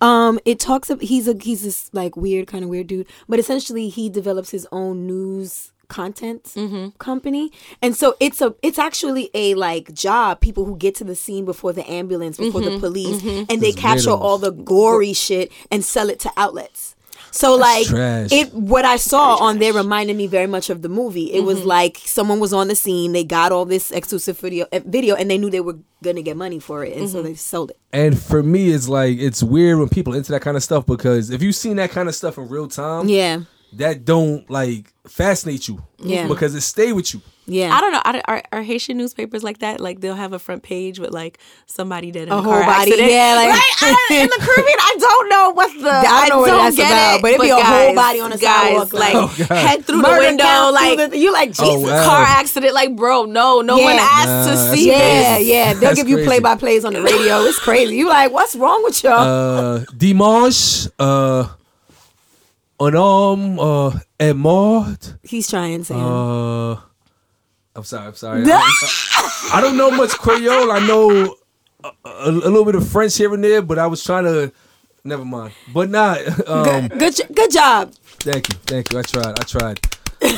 Um, 0.00 0.38
it 0.44 0.60
talks. 0.60 0.90
Of, 0.90 1.00
he's 1.00 1.26
a 1.26 1.34
he's 1.40 1.62
this 1.62 1.90
like 1.92 2.16
weird 2.16 2.46
kind 2.46 2.62
of 2.64 2.70
weird 2.70 2.86
dude, 2.86 3.06
but 3.28 3.38
essentially 3.38 3.88
he 3.88 4.08
develops 4.10 4.50
his 4.50 4.66
own 4.70 5.06
news 5.06 5.72
content 5.98 6.42
Mm-hmm. 6.62 6.86
company, 7.08 7.44
and 7.84 7.92
so 8.00 8.06
it's 8.26 8.40
a 8.46 8.48
it's 8.66 8.78
actually 8.88 9.26
a 9.34 9.54
like 9.66 9.86
job. 10.06 10.30
People 10.40 10.64
who 10.68 10.76
get 10.84 10.94
to 11.00 11.04
the 11.04 11.14
scene 11.24 11.44
before 11.52 11.72
the 11.78 11.84
ambulance, 12.00 12.36
before 12.36 12.60
Mm-hmm. 12.62 12.74
the 12.74 12.80
police, 12.86 13.18
and 13.50 13.56
they 13.62 13.72
Just 13.72 13.78
capture 13.86 14.10
weirdos. 14.10 14.20
all 14.26 14.38
the 14.38 14.52
gory 14.74 15.12
shit 15.12 15.46
and 15.70 15.80
sell 15.84 16.08
it 16.10 16.18
to 16.24 16.30
outlets. 16.36 16.82
So 17.30 17.56
like 17.56 17.86
trash. 17.88 18.30
it, 18.30 18.52
what 18.54 18.84
I 18.84 18.96
saw 18.96 19.26
on 19.46 19.58
there 19.58 19.72
reminded 19.72 20.16
me 20.16 20.28
very 20.28 20.46
much 20.46 20.70
of 20.70 20.78
the 20.82 20.88
movie. 21.00 21.32
It 21.32 21.38
Mm-hmm. 21.38 21.46
was 21.52 21.64
like 21.76 21.94
someone 22.04 22.38
was 22.38 22.52
on 22.52 22.68
the 22.68 22.76
scene, 22.76 23.10
they 23.12 23.24
got 23.24 23.50
all 23.50 23.64
this 23.64 23.90
exclusive 23.90 24.38
video, 24.38 24.66
uh, 24.72 24.80
video, 24.86 25.16
and 25.16 25.28
they 25.30 25.36
knew 25.38 25.50
they 25.50 25.60
were 25.68 25.78
gonna 26.02 26.22
get 26.22 26.36
money 26.36 26.60
for 26.60 26.84
it, 26.84 26.96
and 26.96 27.08
so 27.08 27.18
Mm-hmm. 27.18 27.26
they 27.28 27.34
sold 27.34 27.70
it. 27.72 27.78
And 27.92 28.12
for 28.30 28.40
me, 28.42 28.70
it's 28.76 28.88
like 28.88 29.18
it's 29.18 29.42
weird 29.42 29.78
when 29.80 29.88
people 29.88 30.14
into 30.14 30.30
that 30.32 30.42
kind 30.42 30.56
of 30.56 30.62
stuff 30.62 30.86
because 30.86 31.30
if 31.30 31.42
you've 31.42 31.56
seen 31.64 31.76
that 31.82 31.90
kind 31.90 32.08
of 32.08 32.14
stuff 32.14 32.38
in 32.38 32.48
real 32.48 32.68
time, 32.68 33.08
Yeah, 33.08 33.40
that 33.78 34.04
don't 34.04 34.48
like 34.50 34.92
fascinate 35.08 35.68
you. 35.68 35.82
Yeah. 35.98 36.26
Because 36.28 36.54
it 36.54 36.60
stay 36.62 36.92
with 36.92 37.12
you. 37.14 37.20
yeah. 37.46 37.74
I 37.74 37.80
don't 37.80 37.92
know. 37.92 38.00
Are, 38.04 38.22
are, 38.36 38.42
are 38.52 38.62
Haitian 38.62 38.96
newspapers 38.96 39.42
like 39.42 39.58
that? 39.58 39.80
Like 39.80 40.00
they'll 40.00 40.14
have 40.14 40.32
a 40.32 40.38
front 40.38 40.62
page 40.62 40.98
with 40.98 41.10
like 41.12 41.38
somebody 41.66 42.10
dead 42.10 42.28
in 42.28 42.32
A 42.32 42.36
a, 42.38 42.42
whole 42.42 42.52
car 42.52 42.62
body, 42.64 42.90
accident. 42.92 43.10
yeah, 43.12 43.34
like- 43.36 43.48
right? 43.50 43.72
I, 43.82 44.08
in 44.22 44.28
the 44.28 44.36
Caribbean, 44.40 44.78
I 44.80 44.96
don't 44.98 45.28
know 45.28 45.50
what's 45.50 45.74
the. 45.82 45.90
I 45.90 46.28
don't 46.28 46.46
know 46.46 46.56
what 46.56 46.62
that's 46.64 46.76
get 46.76 46.90
about, 46.90 47.16
it, 47.16 47.22
but 47.22 47.30
it'd 47.32 47.40
be 47.42 47.50
a 47.50 47.56
whole 47.62 47.94
body 47.94 48.20
on 48.20 48.30
the 48.30 48.38
guys, 48.38 48.68
sidewalk, 48.90 48.92
like 48.94 49.14
like- 49.14 49.50
Oh, 49.50 49.54
head 49.54 49.84
through 49.84 50.02
Murder 50.02 50.14
the 50.14 50.20
window, 50.28 50.70
like 50.72 50.98
through 50.98 51.08
the- 51.08 51.18
you 51.18 51.32
like 51.32 51.48
Jesus. 51.50 51.64
Oh, 51.68 51.80
wow. 51.80 52.04
car 52.06 52.22
accident. 52.22 52.72
Like, 52.74 52.96
bro, 52.96 53.24
no, 53.24 53.60
no 53.60 53.76
Yeah. 53.78 53.84
one 53.84 53.96
asked 53.98 54.28
Nah, 54.48 54.50
to 54.70 54.76
see 54.76 54.88
Yeah, 54.88 55.38
this. 55.38 55.46
yeah. 55.48 55.72
They'll 55.74 55.80
That's 55.80 55.96
give 56.02 56.08
you 56.08 56.24
play 56.24 56.40
by 56.40 56.56
plays 56.56 56.84
on 56.84 56.92
the 56.94 57.02
radio. 57.02 57.40
It's 57.42 57.58
crazy. 57.58 57.96
You 57.96 58.08
like, 58.08 58.32
what's 58.32 58.56
wrong 58.56 58.82
with 58.84 59.02
y'all? 59.04 59.18
Uh 59.20 59.84
Dimanche, 59.96 60.88
uh 60.98 61.48
un 62.86 62.94
homme 62.94 63.58
uh, 63.58 63.90
est 64.18 64.34
mort. 64.34 65.14
He's 65.22 65.48
trying 65.48 65.84
to. 65.84 65.94
Uh 65.94 66.76
I'm 67.76 67.82
sorry, 67.84 68.06
I'm 68.06 68.14
sorry. 68.14 68.44
I, 69.52 69.58
don't 69.60 69.76
know 69.76 69.90
much 69.90 70.10
Creole. 70.10 70.70
I 70.70 70.78
know 70.86 71.34
a, 71.82 71.90
a, 72.04 72.30
a 72.30 72.30
little 72.30 72.64
bit 72.64 72.76
of 72.76 72.88
French 72.88 73.16
here 73.16 73.34
and 73.34 73.42
there, 73.42 73.62
but 73.62 73.78
I 73.80 73.88
was 73.88 74.02
trying 74.04 74.24
to 74.24 74.52
never 75.02 75.24
mind. 75.24 75.54
But 75.72 75.90
not 75.90 76.18
um 76.48 76.86
good, 76.88 77.16
jo- 77.16 77.24
good 77.34 77.50
job. 77.50 77.92
Thank 78.20 78.48
you, 78.48 78.54
thank 78.66 78.92
you. 78.92 78.98
I 79.00 79.02
tried, 79.02 79.38
I 79.40 79.42
tried. 79.42 79.80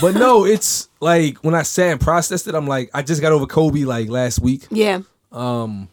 But 0.01 0.15
no, 0.15 0.45
it's 0.55 0.89
like 1.01 1.39
when 1.45 1.55
I 1.55 1.63
sat 1.63 1.93
and 1.93 2.01
processed 2.01 2.49
it, 2.49 2.55
I'm 2.55 2.67
like, 2.67 2.91
I 2.95 3.03
just 3.03 3.21
got 3.21 3.33
over 3.33 3.47
Kobe 3.47 3.85
like 3.85 4.09
last 4.09 4.41
week, 4.41 4.67
Yeah. 4.71 5.01
Um, 5.31 5.89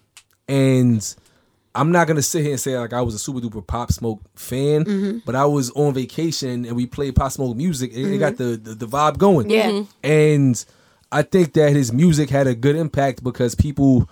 and 0.48 1.16
I'm 1.76 1.92
not 1.92 2.08
gonna 2.08 2.22
sit 2.22 2.42
here 2.44 2.52
and 2.52 2.60
say 2.60 2.78
like 2.78 2.94
I 2.94 3.02
was 3.02 3.16
a 3.16 3.20
super 3.20 3.40
duper 3.40 3.66
Pop 3.66 3.92
Smoke 3.92 4.22
fan, 4.36 4.86
Mm-hmm. 4.86 5.18
but 5.26 5.36
I 5.36 5.46
was 5.46 5.72
on 5.72 5.94
vacation 5.94 6.66
and 6.66 6.76
we 6.76 6.86
played 6.86 7.16
Pop 7.16 7.32
Smoke 7.32 7.56
music. 7.58 7.92
It, 7.94 8.06
it 8.14 8.18
got 8.20 8.38
the, 8.38 8.58
the 8.58 8.76
the 8.76 8.88
vibe 8.88 9.18
going. 9.18 9.50
Yeah. 9.50 9.70
Mhm. 9.72 9.88
and 10.04 10.66
I 11.12 11.22
think 11.22 11.54
that 11.54 11.74
his 11.74 11.92
music 11.94 12.30
had 12.30 12.48
a 12.48 12.56
good 12.56 12.76
impact 12.76 13.24
because 13.24 13.56
people. 13.56 14.10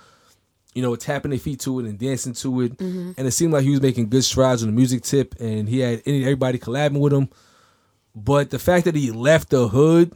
You 0.74 0.82
know, 0.82 0.95
tapping 0.95 1.32
their 1.32 1.39
feet 1.39 1.60
to 1.62 1.82
it 1.82 1.86
and 1.86 2.00
dancing 2.00 2.32
to 2.36 2.62
it, 2.62 2.78
Mm-hmm. 2.78 3.12
and 3.17 3.28
it 3.28 3.32
seemed 3.32 3.52
like 3.52 3.63
he 3.63 3.71
was 3.71 3.82
making 3.82 4.08
good 4.08 4.24
strides 4.24 4.63
on 4.63 4.69
the 4.69 4.74
music 4.74 5.04
tip, 5.04 5.36
and 5.38 5.67
he 5.67 5.80
had 5.80 6.02
any, 6.06 6.21
everybody 6.21 6.60
collabing 6.60 7.02
with 7.02 7.12
him. 7.12 7.28
But 8.15 8.52
the 8.52 8.58
fact 8.58 8.86
that 8.86 8.95
he 8.95 9.12
left 9.12 9.50
the 9.50 9.67
hood 9.67 10.13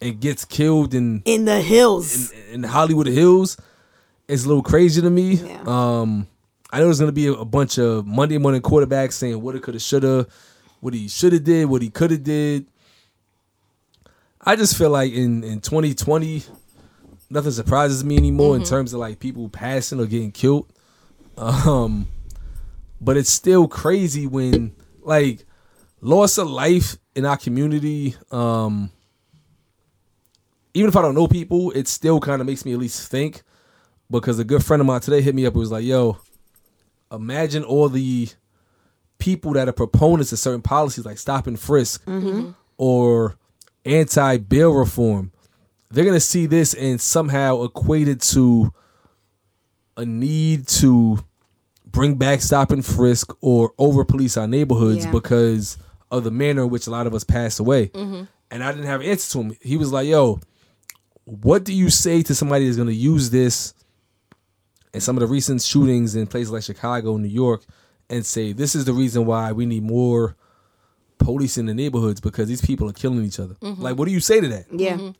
and 0.00 0.18
gets 0.20 0.44
killed 0.44 0.92
in 0.92 1.22
In 1.24 1.44
the 1.44 1.60
hills. 1.60 2.32
in 2.50 2.64
Hollywood 2.64 3.06
Hills 3.06 3.56
is 4.26 4.44
a 4.44 4.48
little 4.48 4.62
crazy 4.64 5.00
to 5.02 5.08
me. 5.08 5.34
Yeah. 5.34 5.62
Um, 5.68 6.26
I 6.76 6.80
know 6.80 6.84
there's 6.84 7.00
gonna 7.00 7.10
be 7.10 7.28
a, 7.28 7.42
bunch 7.42 7.78
of 7.78 8.06
Monday 8.06 8.36
morning 8.36 8.60
quarterbacks 8.60 9.14
saying 9.14 9.40
what 9.40 9.56
it 9.56 9.62
coulda, 9.62 9.80
shoulda, 9.80 10.26
what 10.80 10.92
he 10.92 11.08
shoulda 11.08 11.40
did, 11.40 11.70
what 11.70 11.80
he 11.80 11.88
coulda 11.88 12.18
did. 12.18 12.66
I 14.42 14.56
just 14.56 14.76
feel 14.76 14.90
like 14.90 15.10
in 15.10 15.42
in 15.42 15.62
2020, 15.62 16.42
nothing 17.30 17.50
surprises 17.52 18.04
me 18.04 18.18
anymore 18.18 18.56
in 18.56 18.62
terms 18.62 18.92
of 18.92 19.00
like 19.00 19.20
people 19.20 19.48
passing 19.48 20.00
or 20.00 20.04
getting 20.04 20.32
killed. 20.32 20.70
Um, 21.38 22.08
but 23.00 23.16
it's 23.16 23.30
still 23.30 23.68
crazy 23.68 24.26
when 24.26 24.76
like 25.00 25.46
loss 26.02 26.36
of 26.36 26.50
life 26.50 26.98
in 27.14 27.24
our 27.24 27.38
community. 27.38 28.16
Um, 28.30 28.90
even 30.74 30.90
if 30.90 30.96
I 30.96 31.00
don't 31.00 31.14
know 31.14 31.26
people, 31.26 31.70
it 31.70 31.88
still 31.88 32.20
kind 32.20 32.42
of 32.42 32.46
makes 32.46 32.66
me 32.66 32.74
at 32.74 32.78
least 32.78 33.10
think. 33.10 33.44
Because 34.10 34.38
a 34.38 34.44
good 34.44 34.62
friend 34.62 34.82
of 34.82 34.86
mine 34.86 35.00
today 35.00 35.22
hit 35.22 35.34
me 35.34 35.46
up 35.46 35.54
and 35.54 35.60
was 35.60 35.72
like, 35.72 35.82
"Yo, 35.82 36.18
imagine 37.16 37.64
all 37.64 37.88
the 37.88 38.28
people 39.18 39.52
that 39.54 39.68
are 39.68 39.72
proponents 39.72 40.32
of 40.32 40.38
certain 40.38 40.62
policies 40.62 41.04
like 41.06 41.18
stop 41.18 41.46
and 41.46 41.58
frisk 41.58 42.04
mm-hmm. 42.04 42.50
or 42.76 43.36
anti 43.84 44.36
bail 44.38 44.72
reform. 44.72 45.32
They're 45.90 46.04
gonna 46.04 46.20
see 46.20 46.46
this 46.46 46.74
and 46.74 47.00
somehow 47.00 47.62
equate 47.62 48.08
it 48.08 48.20
to 48.32 48.72
a 49.96 50.04
need 50.04 50.68
to 50.68 51.18
bring 51.86 52.16
back 52.16 52.42
stop 52.42 52.70
and 52.70 52.84
frisk 52.84 53.32
or 53.40 53.72
over 53.78 54.04
police 54.04 54.36
our 54.36 54.46
neighborhoods 54.46 55.06
Yeah. 55.06 55.12
because 55.12 55.78
of 56.10 56.24
the 56.24 56.30
manner 56.30 56.64
in 56.64 56.70
which 56.70 56.86
a 56.86 56.90
lot 56.90 57.06
of 57.06 57.14
us 57.14 57.24
passed 57.24 57.58
away. 57.58 57.88
Mm-hmm. 57.88 58.24
And 58.50 58.62
I 58.62 58.70
didn't 58.70 58.86
have 58.86 59.00
an 59.00 59.06
answer 59.06 59.32
to 59.32 59.40
him. 59.40 59.56
He 59.60 59.76
was 59.76 59.92
like, 59.92 60.06
"Yo, 60.06 60.40
what 61.24 61.64
do 61.64 61.72
you 61.72 61.90
say 61.90 62.22
to 62.22 62.34
somebody 62.34 62.66
that's 62.66 62.76
going 62.76 62.88
to 62.88 62.94
use 62.94 63.30
this 63.30 63.74
and 64.96 65.02
some 65.02 65.14
of 65.16 65.20
the 65.20 65.26
recent 65.26 65.60
shootings 65.60 66.16
in 66.16 66.26
places 66.26 66.50
like 66.50 66.62
Chicago, 66.62 67.16
New 67.18 67.28
York, 67.28 67.62
and 68.08 68.24
say 68.24 68.52
this 68.52 68.74
is 68.74 68.86
the 68.86 68.94
reason 68.94 69.26
why 69.26 69.52
we 69.52 69.66
need 69.66 69.82
more 69.82 70.34
police 71.18 71.58
in 71.58 71.66
the 71.66 71.74
neighborhoods 71.74 72.20
because 72.20 72.48
these 72.48 72.60
people 72.62 72.88
are 72.88 72.92
killing 72.92 73.22
each 73.24 73.38
other? 73.38 73.56
Like, 73.60 73.96
what 73.98 74.06
do 74.06 74.12
you 74.12 74.20
say 74.20 74.40
to 74.40 74.48
that? 74.48 74.64
Yeah. 74.72 75.12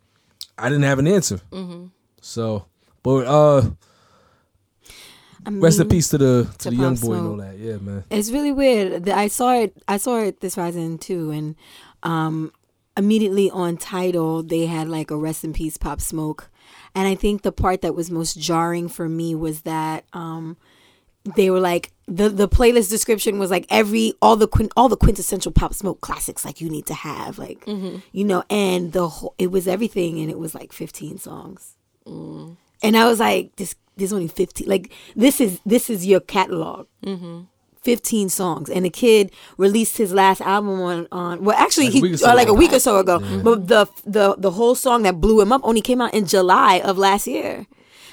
I 0.58 0.68
didn't 0.70 0.84
have 0.84 0.98
an 0.98 1.06
answer. 1.06 1.40
So, 2.22 2.64
but 3.02 3.26
uh, 3.26 3.70
I 5.44 5.50
mean, 5.50 5.60
rest 5.60 5.78
in 5.78 5.88
peace 5.88 6.08
to 6.08 6.18
the 6.18 6.48
to, 6.52 6.58
to 6.58 6.70
the 6.70 6.76
young 6.76 6.96
Pop 6.96 7.04
boy 7.06 7.14
and 7.14 7.26
all 7.28 7.36
that. 7.36 7.58
Yeah, 7.58 7.76
man. 7.76 8.04
It's 8.10 8.30
really 8.30 8.52
weird. 8.52 9.04
The- 9.04 9.16
I 9.16 9.28
saw 9.28 9.54
it. 9.60 9.76
I 9.86 9.96
saw 9.98 10.18
it 10.18 10.40
this 10.40 10.56
rising 10.56 10.98
too, 10.98 11.30
and 11.30 11.54
um, 12.02 12.52
immediately 12.96 13.50
on 13.50 13.76
Tidal 13.76 14.42
they 14.42 14.66
had 14.66 14.88
like 14.88 15.10
a 15.10 15.16
rest 15.16 15.44
in 15.44 15.52
peace 15.52 15.76
Pop 15.76 16.00
Smoke, 16.00 16.48
and 16.96 17.06
I 17.06 17.14
think 17.14 17.42
the 17.42 17.52
part 17.52 17.82
that 17.82 17.94
was 17.94 18.10
most 18.10 18.40
jarring 18.40 18.88
for 18.88 19.06
me 19.06 19.34
was 19.34 19.60
that 19.62 20.06
um, 20.14 20.56
they 21.36 21.50
were 21.50 21.60
like 21.60 21.92
the 22.06 22.30
the 22.30 22.48
playlist 22.48 22.88
description 22.88 23.38
was 23.38 23.50
like 23.50 23.66
every 23.68 24.14
all 24.22 24.34
the 24.34 24.48
quin- 24.48 24.70
all 24.78 24.88
the 24.88 24.96
quintessential 24.96 25.52
Pop 25.52 25.74
Smoke 25.74 26.00
classics 26.00 26.42
like 26.42 26.60
you 26.62 26.70
need 26.70 26.86
to 26.86 26.94
have 26.94 27.38
like 27.38 27.64
mm-hmm. 27.66 27.98
you 28.12 28.24
know, 28.24 28.42
and 28.48 28.94
the 28.94 29.08
whole 29.08 29.34
it 29.38 29.50
was 29.50 29.68
everything, 29.68 30.18
and 30.20 30.30
it 30.30 30.38
was 30.38 30.54
like 30.54 30.72
fifteen 30.72 31.18
songs. 31.18 31.76
Mm. 32.06 32.56
And 32.82 32.96
I 32.96 33.06
was 33.06 33.20
like, 33.20 33.54
this 33.56 33.74
there's 33.96 34.12
only 34.12 34.28
15 34.28 34.68
like 34.68 34.92
this 35.14 35.40
is 35.40 35.60
this 35.64 35.88
is 35.88 36.06
your 36.06 36.20
catalog 36.20 36.86
mm-hmm. 37.02 37.42
15 37.86 38.28
songs 38.28 38.68
and 38.68 38.84
the 38.84 38.90
kid 38.90 39.30
released 39.56 39.96
his 39.96 40.10
last 40.12 40.40
album 40.42 40.80
on 40.82 41.06
on 41.12 41.44
well 41.44 41.56
actually 41.56 41.86
Like 41.86 42.02
he 42.02 42.14
uh, 42.14 42.16
so 42.16 42.34
like 42.34 42.48
a 42.48 42.58
week 42.62 42.72
or 42.72 42.80
so 42.80 42.98
ago. 42.98 43.16
But 43.46 43.68
the 43.68 43.86
the 44.04 44.34
the 44.36 44.50
whole 44.58 44.74
song 44.74 45.04
that 45.06 45.20
blew 45.20 45.40
him 45.40 45.52
up 45.54 45.60
only 45.64 45.80
came 45.80 46.00
out 46.04 46.12
in 46.12 46.26
July 46.26 46.80
of 46.88 46.98
last 46.98 47.26
year. 47.26 47.66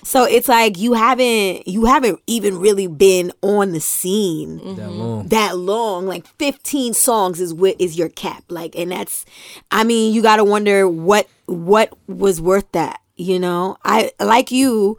So 0.03 0.25
it's 0.35 0.47
like 0.47 0.77
you 0.77 0.93
haven't 0.93 1.67
you 1.67 1.85
haven't 1.85 2.19
even 2.27 2.59
really 2.59 2.87
been 2.87 3.31
on 3.41 3.71
the 3.71 3.79
scene 3.79 4.75
That 4.75 4.91
long. 4.91 5.27
that 5.29 5.57
long. 5.57 6.05
Like 6.05 6.27
15 6.37 6.93
songs 6.93 7.39
is 7.41 7.51
what 7.53 7.75
is 7.79 7.97
your 7.97 8.09
cap. 8.09 8.43
Like 8.49 8.75
and 8.75 8.91
that's 8.91 9.25
i 9.71 9.83
mean 9.83 10.13
you 10.13 10.21
gotta 10.21 10.43
wonder 10.43 10.87
what 10.87 11.25
what 11.47 11.87
was 12.07 12.39
worth 12.39 12.69
that 12.73 12.99
you 13.15 13.37
know? 13.39 13.77
I 13.85 14.11
like 14.19 14.51
you 14.51 14.97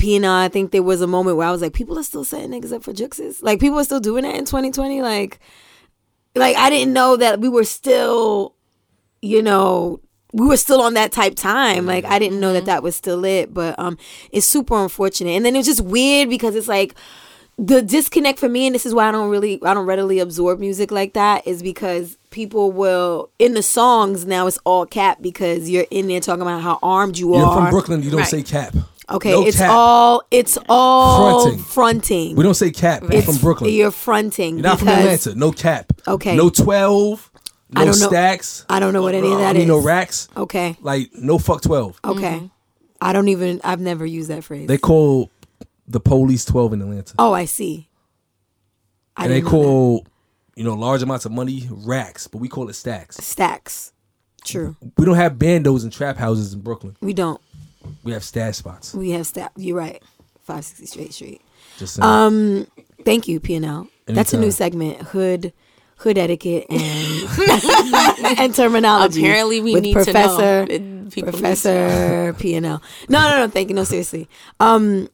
Pina, 0.00 0.32
I 0.32 0.48
think 0.48 0.70
there 0.72 0.82
was 0.82 1.00
a 1.02 1.06
moment 1.06 1.36
where 1.36 1.46
I 1.46 1.52
was 1.52 1.60
like, 1.62 1.74
people 1.74 1.98
are 1.98 2.02
still 2.02 2.24
setting 2.24 2.50
niggas 2.50 2.72
up 2.72 2.82
for 2.82 2.92
juxes. 2.92 3.42
Like 3.42 3.60
people 3.60 3.78
are 3.78 3.84
still 3.84 4.00
doing 4.00 4.24
that 4.24 4.34
in 4.34 4.44
2020. 4.46 5.02
Like, 5.02 5.38
like 6.34 6.56
I 6.56 6.70
didn't 6.70 6.92
know 6.92 7.16
that 7.16 7.40
we 7.40 7.48
were 7.48 7.64
still, 7.64 8.54
you 9.20 9.42
know, 9.42 10.00
we 10.32 10.46
were 10.46 10.56
still 10.56 10.80
on 10.80 10.94
that 10.94 11.12
type 11.12 11.34
time. 11.34 11.86
Like 11.86 12.04
I 12.04 12.18
didn't 12.18 12.40
know 12.40 12.52
that 12.54 12.64
that 12.64 12.82
was 12.82 12.96
still 12.96 13.24
it. 13.24 13.52
But 13.52 13.78
um, 13.78 13.98
it's 14.32 14.46
super 14.46 14.82
unfortunate. 14.82 15.32
And 15.32 15.44
then 15.44 15.54
it 15.54 15.58
was 15.58 15.66
just 15.66 15.82
weird 15.82 16.28
because 16.30 16.54
it's 16.56 16.68
like 16.68 16.94
the 17.58 17.82
disconnect 17.82 18.38
for 18.38 18.48
me, 18.48 18.64
and 18.66 18.74
this 18.74 18.86
is 18.86 18.94
why 18.94 19.06
I 19.06 19.12
don't 19.12 19.28
really, 19.28 19.62
I 19.62 19.74
don't 19.74 19.84
readily 19.84 20.18
absorb 20.18 20.60
music 20.60 20.90
like 20.90 21.12
that, 21.12 21.46
is 21.46 21.62
because 21.62 22.16
people 22.30 22.72
will 22.72 23.28
in 23.38 23.52
the 23.52 23.62
songs 23.62 24.24
now 24.24 24.46
it's 24.46 24.58
all 24.64 24.86
cap 24.86 25.18
because 25.20 25.68
you're 25.68 25.84
in 25.90 26.08
there 26.08 26.20
talking 26.20 26.40
about 26.40 26.62
how 26.62 26.78
armed 26.82 27.18
you 27.18 27.36
You're 27.36 27.44
are. 27.44 27.54
from 27.56 27.70
Brooklyn. 27.70 28.02
You 28.02 28.10
don't 28.10 28.20
Right. 28.20 28.28
say 28.30 28.42
cap. 28.42 28.74
Okay, 29.10 29.30
No 29.32 29.44
it's 29.46 29.56
cap. 29.58 29.70
all 29.70 30.22
it's 30.30 30.56
all 30.68 31.42
Fronting. 31.42 31.62
fronting. 31.64 32.36
We 32.36 32.42
don't 32.44 32.54
say 32.54 32.70
cap. 32.70 33.02
You're 33.02 33.12
It's- 33.14 33.24
from 33.26 33.36
Brooklyn. 33.38 33.72
You're 33.72 33.90
fronting. 33.90 34.54
You're 34.58 34.62
not 34.62 34.78
from 34.78 34.88
Atlanta. 34.88 35.34
No 35.34 35.50
cap. 35.52 35.92
Okay. 36.06 36.36
No 36.36 36.48
twelve. 36.50 37.30
No 37.72 37.82
I 37.82 37.84
don't 37.84 37.98
know- 38.00 38.08
stacks. 38.08 38.64
I 38.68 38.78
don't 38.80 38.92
know 38.92 39.02
what 39.02 39.14
any 39.14 39.28
of 39.28 39.34
uh, 39.34 39.42
I 39.42 39.52
that 39.52 39.56
mean, 39.56 39.68
no 39.68 39.78
racks. 39.82 40.28
Okay, 40.36 40.76
Like 40.80 41.10
no 41.14 41.38
fuck 41.38 41.62
twelve. 41.62 41.98
okay. 42.04 42.36
Mm-hmm. 42.38 42.46
I 43.00 43.12
don't 43.12 43.28
even. 43.28 43.60
I've 43.64 43.80
never 43.80 44.04
used 44.06 44.28
that 44.30 44.44
phrase. 44.44 44.68
They 44.68 44.78
call 44.78 45.30
the 45.88 46.00
police 46.00 46.44
twelve 46.44 46.72
in 46.72 46.80
Atlanta, 46.82 47.14
oh, 47.18 47.32
I 47.32 47.46
see. 47.46 47.88
I 49.16 49.24
and 49.24 49.32
they 49.32 49.36
didn't 49.40 49.50
call 49.50 50.06
you 50.56 50.64
know 50.64 50.74
large 50.74 51.02
amounts 51.02 51.24
of 51.24 51.32
money 51.32 51.68
racks, 51.70 52.26
but 52.28 52.38
we 52.38 52.48
call 52.48 52.68
it 52.68 52.74
stacks. 52.74 53.16
stacks. 53.16 53.92
True. 54.44 54.76
We 54.96 55.04
don't 55.04 55.16
have 55.16 55.34
bandos 55.34 55.82
and 55.82 55.92
trap 55.92 56.16
houses 56.16 56.54
in 56.54 56.60
Brooklyn. 56.60 56.96
We 57.00 57.12
don't. 57.12 57.40
We 58.02 58.12
have 58.12 58.24
stash 58.24 58.56
spots. 58.56 58.94
We 58.94 59.10
have 59.10 59.26
staff. 59.26 59.50
You're 59.56 59.76
right. 59.76 60.02
560 60.42 60.86
Straight 60.86 61.14
Street. 61.14 61.40
Just 61.78 61.94
saying. 61.94 62.04
Um, 62.04 62.66
thank 63.04 63.28
you, 63.28 63.40
P 63.40 63.54
and 63.54 63.64
L. 63.64 63.88
That's 64.06 64.32
a 64.32 64.38
new 64.38 64.50
segment. 64.50 65.00
Hood, 65.02 65.52
hood 65.96 66.18
etiquette 66.18 66.66
and 66.68 68.38
and 68.38 68.54
terminology. 68.54 69.20
Apparently, 69.20 69.60
we 69.60 69.74
with 69.74 69.82
need 69.82 69.92
Professor 69.92 70.66
to 70.66 70.78
know. 70.78 71.10
People 71.10 71.32
Professor 71.32 72.34
P 72.38 72.54
and 72.54 72.66
L. 72.66 72.82
No, 73.08 73.20
no, 73.30 73.36
no. 73.38 73.48
Thank 73.48 73.68
you. 73.68 73.74
No, 73.74 73.84
seriously. 73.84 74.28
Um, 74.58 75.08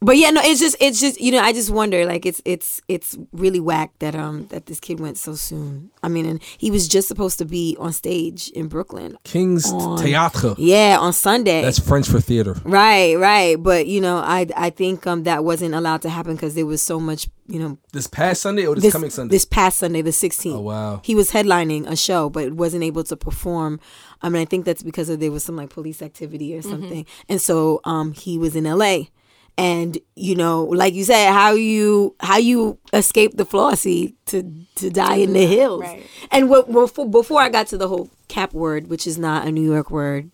but 0.00 0.16
yeah, 0.16 0.30
no. 0.30 0.40
It's 0.44 0.60
just, 0.60 0.76
it's 0.80 1.00
just, 1.00 1.20
you 1.20 1.32
know, 1.32 1.40
I 1.40 1.52
just 1.52 1.70
wonder. 1.70 2.04
Like, 2.06 2.24
it's, 2.24 2.40
it's, 2.44 2.80
it's 2.88 3.16
really 3.32 3.60
whack 3.60 3.90
that 3.98 4.14
um 4.14 4.46
that 4.48 4.66
this 4.66 4.78
kid 4.80 5.00
went 5.00 5.16
so 5.18 5.34
soon. 5.34 5.90
I 6.02 6.08
mean, 6.08 6.24
and 6.26 6.42
he 6.58 6.70
was 6.70 6.86
just 6.88 7.08
supposed 7.08 7.38
to 7.38 7.44
be 7.44 7.76
on 7.80 7.92
stage 7.92 8.48
in 8.50 8.68
Brooklyn. 8.68 9.18
King's 9.24 9.72
on- 9.72 9.98
Théâtre. 9.98 10.54
Yeah, 10.58 10.98
on 11.00 11.12
Sunday. 11.12 11.62
That's 11.62 11.78
French 11.80 12.08
for 12.08 12.20
theater. 12.20 12.54
Right, 12.64 13.16
right. 13.16 13.60
But 13.60 13.86
you 13.86 14.00
know, 14.00 14.18
I 14.18 14.46
I 14.56 14.70
think 14.70 15.06
um 15.06 15.24
that 15.24 15.44
wasn't 15.44 15.74
allowed 15.74 16.02
to 16.02 16.10
happen 16.10 16.34
because 16.36 16.54
there 16.54 16.66
was 16.66 16.80
so 16.80 17.00
much, 17.00 17.28
you 17.48 17.58
know, 17.58 17.78
This 17.92 18.06
past 18.06 18.42
Sunday 18.42 18.66
or 18.66 18.74
this, 18.76 18.84
this 18.84 18.92
coming 18.92 19.10
Sunday? 19.10 19.32
this 19.34 19.44
past 19.44 19.78
Sunday, 19.78 20.02
the 20.02 20.10
16th. 20.10 20.54
Oh, 20.54 20.60
wow. 20.60 21.00
He 21.04 21.14
was 21.14 21.30
headlining 21.32 21.86
a 21.88 21.96
show, 21.96 22.30
but 22.30 22.52
wasn't 22.52 22.84
able 22.84 23.02
to 23.04 23.16
perform. 23.16 23.80
I 24.22 24.28
mean, 24.28 24.42
I 24.42 24.44
think 24.44 24.64
that's 24.64 24.82
because 24.82 25.08
of 25.08 25.18
there 25.20 25.30
was 25.32 25.42
some 25.44 25.56
like 25.56 25.70
police 25.70 26.02
activity 26.02 26.54
or 26.56 26.62
something, 26.62 27.04
and 27.28 27.40
so 27.40 27.80
um 27.84 28.12
he 28.12 28.38
was 28.38 28.54
in 28.54 28.66
L.A. 28.66 29.10
And 29.58 29.98
you 30.14 30.36
know, 30.36 30.64
like 30.64 30.94
you 30.94 31.02
said, 31.02 31.32
how 31.32 31.50
you 31.50 32.14
how 32.20 32.38
you 32.38 32.78
escape 32.92 33.36
the 33.36 33.44
flossy 33.44 34.14
to 34.26 34.44
to 34.76 34.88
die 34.88 35.16
in 35.16 35.32
the 35.32 35.46
hills. 35.46 35.82
Right. 35.82 36.06
And 36.30 36.48
what 36.48 36.70
before, 36.70 37.10
before 37.10 37.40
I 37.40 37.48
got 37.48 37.66
to 37.68 37.76
the 37.76 37.88
whole 37.88 38.08
cap 38.28 38.54
word, 38.54 38.88
which 38.88 39.04
is 39.04 39.18
not 39.18 39.48
a 39.48 39.52
New 39.52 39.68
York 39.68 39.90
word, 39.90 40.30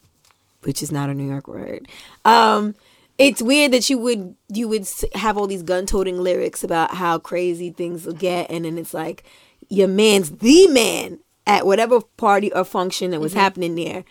which 0.63 0.83
is 0.83 0.93
not 0.93 1.09
a 1.09 1.15
New 1.15 1.27
York 1.27 1.49
word. 1.49 1.89
Um, 2.27 2.75
it's 3.17 3.41
weird 3.41 3.73
that 3.73 3.89
you 3.89 3.97
would 3.97 4.35
you 4.49 4.69
would 4.69 4.87
have 5.15 5.39
all 5.39 5.47
these 5.47 5.63
gun-toting 5.63 6.19
lyrics 6.19 6.63
about 6.63 6.95
how 6.95 7.19
crazy 7.19 7.71
things 7.71 8.05
will 8.05 8.13
get, 8.13 8.51
and 8.51 8.67
then 8.67 8.77
it's 8.77 8.93
like 8.93 9.25
your 9.71 9.89
man's 9.89 10.31
the 10.33 10.69
man 10.69 11.19
at 11.47 11.65
whatever 11.65 12.03
party 12.19 12.53
or 12.53 12.65
function 12.65 13.11
that 13.13 13.21
was 13.21 13.33
happening 13.33 13.75
there, 13.75 14.05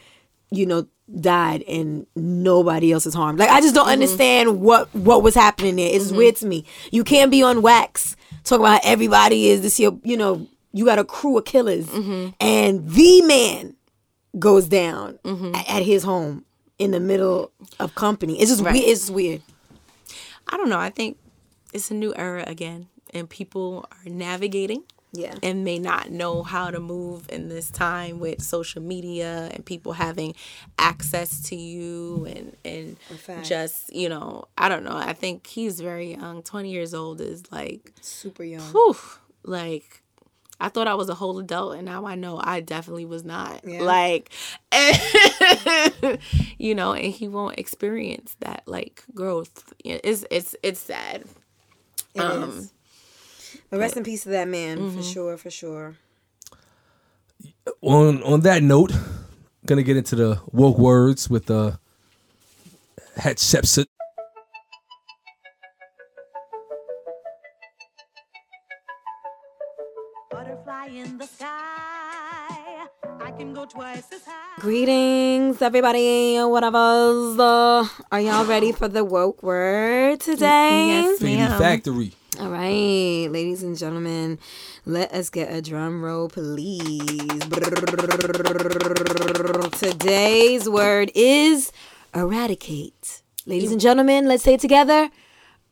you 0.50 0.66
know, 0.66 0.88
died 1.20 1.64
and 1.64 2.08
nobody 2.16 2.92
else 2.92 3.06
is 3.06 3.14
harmed. 3.14 3.40
Like 3.40 3.50
I 3.50 3.62
just 3.62 3.76
don't 3.76 3.84
mm-hmm. 3.86 3.94
understand 3.94 4.62
what 4.62 4.94
what 4.96 5.24
was 5.24 5.36
happening 5.36 5.76
there. 5.76 5.90
It's 5.94 6.08
mm-hmm. 6.08 6.18
weird 6.18 6.36
to 6.38 6.46
me. 6.46 6.66
You 6.92 7.04
can't 7.04 7.32
be 7.32 7.44
on 7.44 7.62
wax 7.62 8.16
talking 8.44 8.66
about 8.66 8.82
everybody 8.84 9.48
is 9.48 9.62
this 9.62 9.80
your 9.80 9.98
you 10.04 10.18
know 10.18 10.48
you 10.72 10.86
got 10.86 11.00
a 11.00 11.04
crew 11.04 11.38
of 11.38 11.46
killers 11.46 11.86
mm-hmm. 11.88 12.30
and 12.40 12.90
the 12.90 13.22
man 13.22 13.76
goes 14.40 14.68
down 14.68 15.20
a- 15.24 15.72
at 15.72 15.84
his 15.84 16.04
home 16.04 16.44
in 16.80 16.92
the 16.92 17.00
middle 17.00 17.52
of 17.80 17.94
company. 17.96 18.40
It's 18.40 18.50
just 18.50 18.64
Right. 18.64 18.74
weird. 18.74 18.88
It's 18.88 19.10
weird. 19.10 19.42
I 20.48 20.58
don't 20.58 20.70
know. 20.70 20.80
I 20.80 20.90
think 20.90 21.18
it's 21.72 21.92
a 21.92 21.94
new 21.94 22.14
era 22.16 22.44
again, 22.48 22.88
and 23.14 23.30
people 23.30 23.86
are 23.92 24.10
navigating 24.10 24.84
Yeah. 25.16 25.36
and 25.44 25.64
may 25.64 25.78
not 25.78 26.10
know 26.10 26.42
how 26.42 26.72
to 26.72 26.80
move 26.80 27.30
in 27.30 27.48
this 27.48 27.70
time 27.70 28.20
with 28.20 28.42
social 28.42 28.82
media 28.82 29.48
and 29.54 29.64
people 29.64 29.94
having 29.94 30.34
access 30.80 31.42
to 31.50 31.56
you 31.56 32.26
and 32.26 32.58
and 32.66 32.98
just 33.44 33.94
you 33.94 34.10
know 34.10 34.46
I 34.58 34.70
don't 34.70 34.84
know. 34.84 34.98
I 34.98 35.14
think 35.14 35.46
he's 35.46 35.80
very 35.80 36.12
young. 36.16 36.42
Twenty 36.42 36.72
years 36.72 36.94
old 36.96 37.22
is 37.22 37.44
like, 37.52 37.92
Super 38.02 38.44
young. 38.44 38.62
whew, 38.72 38.96
like. 39.44 40.00
I 40.60 40.70
thought 40.70 40.88
I 40.88 40.94
was 40.94 41.10
a 41.10 41.16
whole 41.16 41.40
adult, 41.40 41.76
and 41.76 41.84
now 41.84 42.06
I 42.06 42.16
know 42.16 42.40
I 42.42 42.62
definitely 42.62 43.04
was 43.06 43.26
not. 43.26 43.68
Yeah. 43.68 43.82
Like, 43.82 44.30
you 46.58 46.76
know, 46.76 46.94
and 46.94 47.12
he 47.12 47.28
won't 47.28 47.58
experience 47.60 48.36
that 48.40 48.64
like 48.66 49.04
growth. 49.14 49.74
It's 49.84 50.24
it's 50.32 50.56
it's 50.64 50.80
sad. 50.80 51.24
It 52.14 52.22
Um, 52.22 52.50
is. 52.60 52.74
But 53.74 53.80
rest 53.80 53.98
in 53.98 54.04
peace 54.04 54.22
to 54.22 54.30
that 54.30 54.48
man, 54.48 54.96
for 54.96 55.02
sure, 55.02 55.36
for 55.36 55.50
sure. 55.50 55.96
on 57.82 58.22
on 58.22 58.42
that 58.42 58.62
note, 58.62 58.92
gonna 59.66 59.82
get 59.82 59.98
into 59.98 60.16
the 60.16 60.40
woke 60.52 60.78
words 60.78 61.28
with 61.28 61.50
uh 61.50 61.72
Hatshepsut. 63.18 63.88
The 71.18 71.26
sky. 71.26 72.86
I 73.20 73.32
can 73.36 73.54
go 73.54 73.66
twice 73.66 74.12
as 74.14 74.24
high. 74.26 74.62
Greetings, 74.62 75.62
everybody. 75.62 76.38
Whatever's 76.38 77.36
the. 77.38 77.90
Are 78.12 78.22
y'all 78.22 78.46
ready 78.46 78.72
for 78.72 78.88
the 78.88 79.04
woke 79.04 79.42
word 79.42 80.20
today? 80.20 80.88
Yes, 80.88 81.20
Fady 81.20 81.38
ma'am. 81.38 81.60
Factory. 81.60 82.14
All 82.40 82.50
right, 82.50 83.28
ladies 83.30 83.62
and 83.62 83.78
gentlemen, 83.78 84.40
let 84.86 85.14
us 85.14 85.30
get 85.30 85.54
a 85.54 85.62
drum 85.62 86.04
roll, 86.04 86.30
please. 86.30 87.00
Today's 89.80 90.68
word 90.68 91.12
is 91.14 91.72
eradicate. 92.16 93.22
Ladies 93.46 93.72
and 93.72 93.80
gentlemen, 93.80 94.28
let's 94.28 94.44
say 94.44 94.56
it 94.56 94.62
together. 94.62 95.12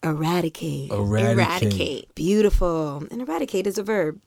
Eradicate. 0.03 0.91
Eradicate. 0.91 1.37
Eradicate. 1.37 2.15
Beautiful. 2.15 3.07
And 3.09 3.21
eradicate 3.23 3.65
is 3.65 3.79
a 3.79 3.83
verb. 3.83 4.21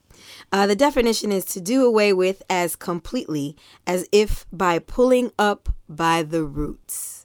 Uh, 0.51 0.66
the 0.66 0.77
definition 0.77 1.31
is 1.31 1.44
to 1.47 1.61
do 1.61 1.85
away 1.85 2.12
with 2.12 2.42
as 2.51 2.75
completely 2.75 3.57
as 3.87 4.09
if 4.11 4.44
by 4.53 4.81
pulling 4.81 5.31
up 5.38 5.68
by 5.88 6.23
the 6.25 6.44
roots. 6.44 7.24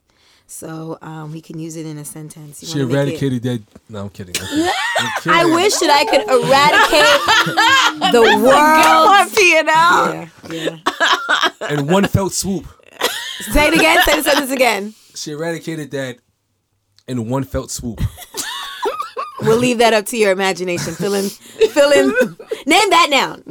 So 0.52 0.98
um, 1.04 1.32
we 1.32 1.42
can 1.42 1.60
use 1.60 1.76
it 1.76 1.86
in 1.86 2.00
a 2.00 2.04
sentence. 2.06 2.64
You 2.64 2.68
She 2.70 2.80
wanna 2.80 2.88
make 2.88 2.96
it- 2.96 3.22
eradicated 3.22 3.44
that. 3.44 3.62
No, 3.88 4.02
I'm 4.02 4.10
kidding. 4.10 4.34
I'm 4.42 5.12
kidding. 5.22 5.32
I 5.40 5.46
wish 5.46 5.76
that 5.78 5.92
I 5.92 6.06
could 6.06 6.24
eradicate 6.28 8.12
the 8.14 8.22
world. 8.44 9.30
Yeah, 9.38 10.28
yeah. 10.50 11.70
In 11.78 11.86
one 11.88 12.06
felt 12.08 12.34
swoop, 12.34 12.66
Say 13.42 13.68
it 13.68 13.74
again. 13.76 14.02
Say 14.04 14.16
the 14.18 14.24
sentence 14.24 14.52
again. 14.52 14.96
she 15.14 15.32
eradicated 15.32 15.92
that 15.92 16.18
in 17.08 17.30
one 17.30 17.44
felt 17.44 17.70
swoop. 17.70 18.02
We'll 19.42 19.58
leave 19.60 19.78
that 19.78 19.94
up 19.94 20.06
to 20.08 20.18
your 20.18 20.32
imagination. 20.32 20.94
Fill 20.96 21.14
in, 21.14 21.30
fill 21.30 21.92
in. 21.92 22.10
Name 22.66 22.90
that 22.90 23.08
noun. 23.10 23.44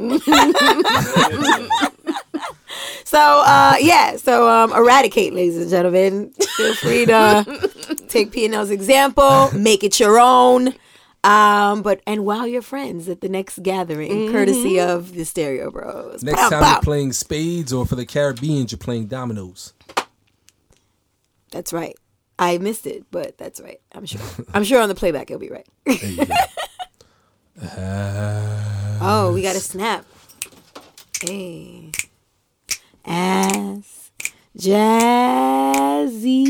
So 3.09 3.19
uh, 3.45 3.75
yeah. 3.79 4.17
So 4.17 4.47
um, 4.47 4.71
eradicate, 4.71 5.33
ladies 5.33 5.57
and 5.57 5.69
gentlemen. 5.69 6.31
Feel 6.57 6.75
free 6.75 7.05
to 7.07 7.95
take 8.07 8.31
P 8.31 8.45
and 8.45 8.53
L's 8.53 8.69
example, 8.69 9.49
make 9.53 9.83
it 9.83 9.99
your 9.99 10.19
own. 10.19 10.75
Um, 11.23 11.81
but 11.81 12.01
and 12.07 12.23
wow 12.23 12.45
your 12.45 12.61
friends 12.61 13.09
at 13.09 13.19
the 13.21 13.27
next 13.27 13.61
gathering, 13.63 14.31
courtesy 14.31 14.79
of 14.79 15.13
the 15.13 15.25
Stereo 15.25 15.69
Bros. 15.71 16.23
Next 16.23 16.39
Pow, 16.39 16.49
time 16.49 16.61
pow. 16.63 16.71
you're 16.73 16.81
playing 16.81 17.13
spades, 17.13 17.73
or 17.73 17.85
for 17.85 17.95
the 17.95 18.05
Caribbeans, 18.05 18.71
you're 18.71 18.77
playing 18.79 19.07
dominoes. 19.07 19.73
That's 21.51 21.73
right. 21.73 21.97
I 22.37 22.57
missed 22.59 22.85
it, 22.87 23.05
but 23.11 23.37
that's 23.37 23.59
right. 23.59 23.81
I'm 23.91 24.05
sure. 24.05 24.21
I'm 24.53 24.63
sure 24.63 24.79
on 24.81 24.87
the 24.87 24.95
playback 24.95 25.29
it'll 25.31 25.41
be 25.41 25.49
right. 25.49 25.67
There 25.85 25.95
you 26.09 26.25
go. 26.25 26.35
Oh, 29.01 29.31
we 29.33 29.41
got 29.41 29.55
a 29.55 29.59
snap. 29.59 30.05
Hey. 31.21 31.91
Ass 33.09 34.11
Jazzy. 34.57 36.49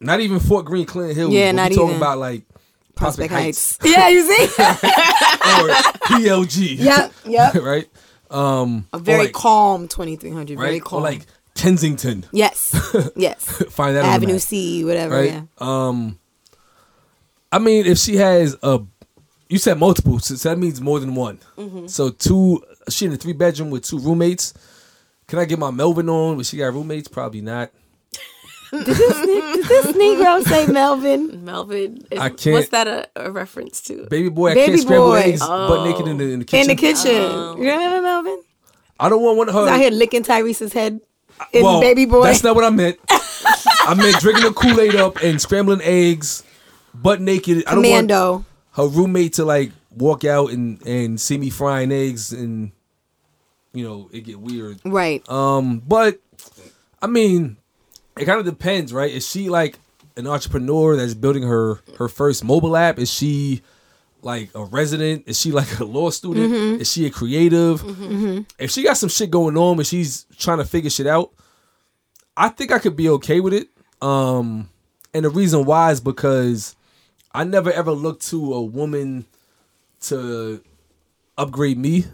not 0.00 0.20
even 0.20 0.40
fort 0.40 0.64
greene 0.64 0.86
clinton 0.86 1.14
hill 1.16 1.30
Yeah, 1.30 1.52
not 1.52 1.70
we 1.70 1.76
talking 1.76 1.96
about 1.96 2.18
like 2.18 2.42
prospect, 2.94 3.30
Prospect 3.30 3.32
heights, 3.32 3.78
Heights. 3.80 3.92
yeah, 3.96 4.08
you 4.08 4.22
see? 4.22 4.44
or 4.62 5.68
plg 6.08 6.78
yep. 6.78 7.12
Yep. 7.26 7.54
right 7.62 7.88
um 8.30 8.86
A 8.92 8.98
very 8.98 9.24
like, 9.24 9.32
calm 9.32 9.88
2300. 9.88 10.56
Very 10.58 10.70
right 10.72 10.80
or 10.82 10.84
calm. 10.84 11.02
like 11.02 11.26
kensington 11.54 12.24
yes. 12.32 12.74
Yes. 13.16 13.44
find 13.70 13.96
that 13.96 14.04
Avenue. 14.04 14.38
C, 14.38 14.84
whatever. 14.84 15.14
right? 15.16 15.32
Yeah. 15.32 15.42
Um, 15.58 16.18
I 17.52 17.58
mean, 17.58 17.84
if 17.84 17.98
she 17.98 18.16
has 18.16 18.56
a, 18.62 18.80
you 19.50 19.58
said 19.58 19.78
multiple, 19.78 20.18
so 20.20 20.34
that 20.48 20.58
means 20.58 20.80
more 20.80 20.98
than 20.98 21.14
one. 21.14 21.38
Mm-hmm. 21.58 21.86
So 21.88 22.08
two, 22.08 22.62
she 22.88 23.04
in 23.04 23.12
a 23.12 23.16
three 23.18 23.34
bedroom 23.34 23.68
with 23.70 23.84
two 23.84 23.98
roommates. 23.98 24.54
Can 25.32 25.38
I 25.38 25.46
get 25.46 25.58
my 25.58 25.70
Melvin 25.70 26.10
on? 26.10 26.36
But 26.36 26.44
she 26.44 26.58
got 26.58 26.74
roommates? 26.74 27.08
Probably 27.08 27.40
not. 27.40 27.70
Did 28.70 28.84
this 28.84 29.86
Negro 29.96 30.42
say 30.42 30.66
Melvin? 30.66 31.42
Melvin, 31.42 32.06
is, 32.10 32.18
I 32.18 32.28
can't- 32.28 32.52
what's 32.52 32.68
that 32.68 32.86
a, 32.86 33.08
a 33.16 33.30
reference 33.30 33.80
to? 33.84 34.06
Baby 34.10 34.28
boy, 34.28 34.50
I 34.50 34.54
Baby 34.54 34.72
can't 34.72 34.80
scramble 34.82 35.06
boy. 35.06 35.20
eggs 35.20 35.40
butt 35.40 35.50
oh. 35.50 35.84
naked 35.90 36.06
in 36.06 36.18
the, 36.18 36.32
in 36.34 36.38
the 36.40 36.44
kitchen. 36.44 36.60
In 36.70 36.76
the 36.76 36.78
kitchen. 36.78 37.14
Oh. 37.14 37.56
You 37.56 37.70
remember 37.70 38.02
Melvin? 38.02 38.42
I 39.00 39.08
don't 39.08 39.22
want 39.22 39.38
one 39.38 39.48
of 39.48 39.54
her. 39.54 39.68
Out 39.68 39.80
here 39.80 39.90
licking 39.90 40.22
Tyrese's 40.22 40.74
head 40.74 41.00
in 41.54 41.62
well, 41.62 41.80
Baby 41.80 42.04
Boy. 42.04 42.24
That's 42.24 42.44
not 42.44 42.54
what 42.54 42.64
I 42.64 42.70
meant. 42.70 42.98
I 43.08 43.94
meant 43.96 44.20
drinking 44.20 44.44
the 44.44 44.52
Kool 44.52 44.78
Aid 44.82 44.96
up 44.96 45.22
and 45.22 45.40
scrambling 45.40 45.80
eggs, 45.82 46.44
butt 46.92 47.22
naked. 47.22 47.64
I 47.66 47.74
don't 47.74 48.10
want 48.10 48.44
her 48.72 48.86
roommate 48.86 49.32
to 49.34 49.46
like 49.46 49.72
walk 49.96 50.26
out 50.26 50.50
and 50.50 50.86
and 50.86 51.18
see 51.18 51.38
me 51.38 51.48
frying 51.48 51.90
eggs 51.90 52.32
and 52.32 52.72
you 53.72 53.84
know 53.84 54.08
it 54.12 54.20
get 54.20 54.40
weird. 54.40 54.80
Right. 54.84 55.26
Um, 55.28 55.78
but 55.80 56.20
I 57.00 57.06
mean, 57.06 57.56
it 58.18 58.24
kind 58.24 58.38
of 58.38 58.44
depends, 58.44 58.92
right? 58.92 59.10
Is 59.10 59.28
she 59.28 59.48
like 59.48 59.78
an 60.16 60.26
entrepreneur 60.26 60.96
that's 60.96 61.14
building 61.14 61.42
her 61.42 61.80
her 61.98 62.08
first 62.08 62.44
mobile 62.44 62.76
app? 62.76 62.98
Is 62.98 63.12
she 63.12 63.62
like 64.22 64.50
a 64.54 64.64
resident? 64.64 65.24
Is 65.26 65.40
she 65.40 65.50
like 65.52 65.80
a 65.80 65.84
law 65.84 66.10
student? 66.10 66.52
Mm-hmm. 66.52 66.80
Is 66.80 66.90
she 66.90 67.06
a 67.06 67.10
creative? 67.10 67.82
If 68.58 68.70
she 68.70 68.82
got 68.82 68.96
some 68.96 69.08
shit 69.08 69.30
going 69.30 69.56
on 69.56 69.78
and 69.78 69.86
she's 69.86 70.26
trying 70.38 70.58
to 70.58 70.64
figure 70.64 70.90
shit 70.90 71.06
out, 71.06 71.32
I 72.36 72.48
think 72.48 72.72
I 72.72 72.78
could 72.78 72.96
be 72.96 73.08
okay 73.10 73.40
with 73.40 73.52
it. 73.52 73.68
Um, 74.00 74.68
and 75.14 75.24
the 75.24 75.30
reason 75.30 75.64
why 75.64 75.90
is 75.90 76.00
because 76.00 76.74
I 77.32 77.44
never 77.44 77.70
ever 77.72 77.92
looked 77.92 78.28
to 78.30 78.54
a 78.54 78.62
woman 78.62 79.26
to 80.02 80.62
upgrade 81.36 81.78
me, 81.78 82.04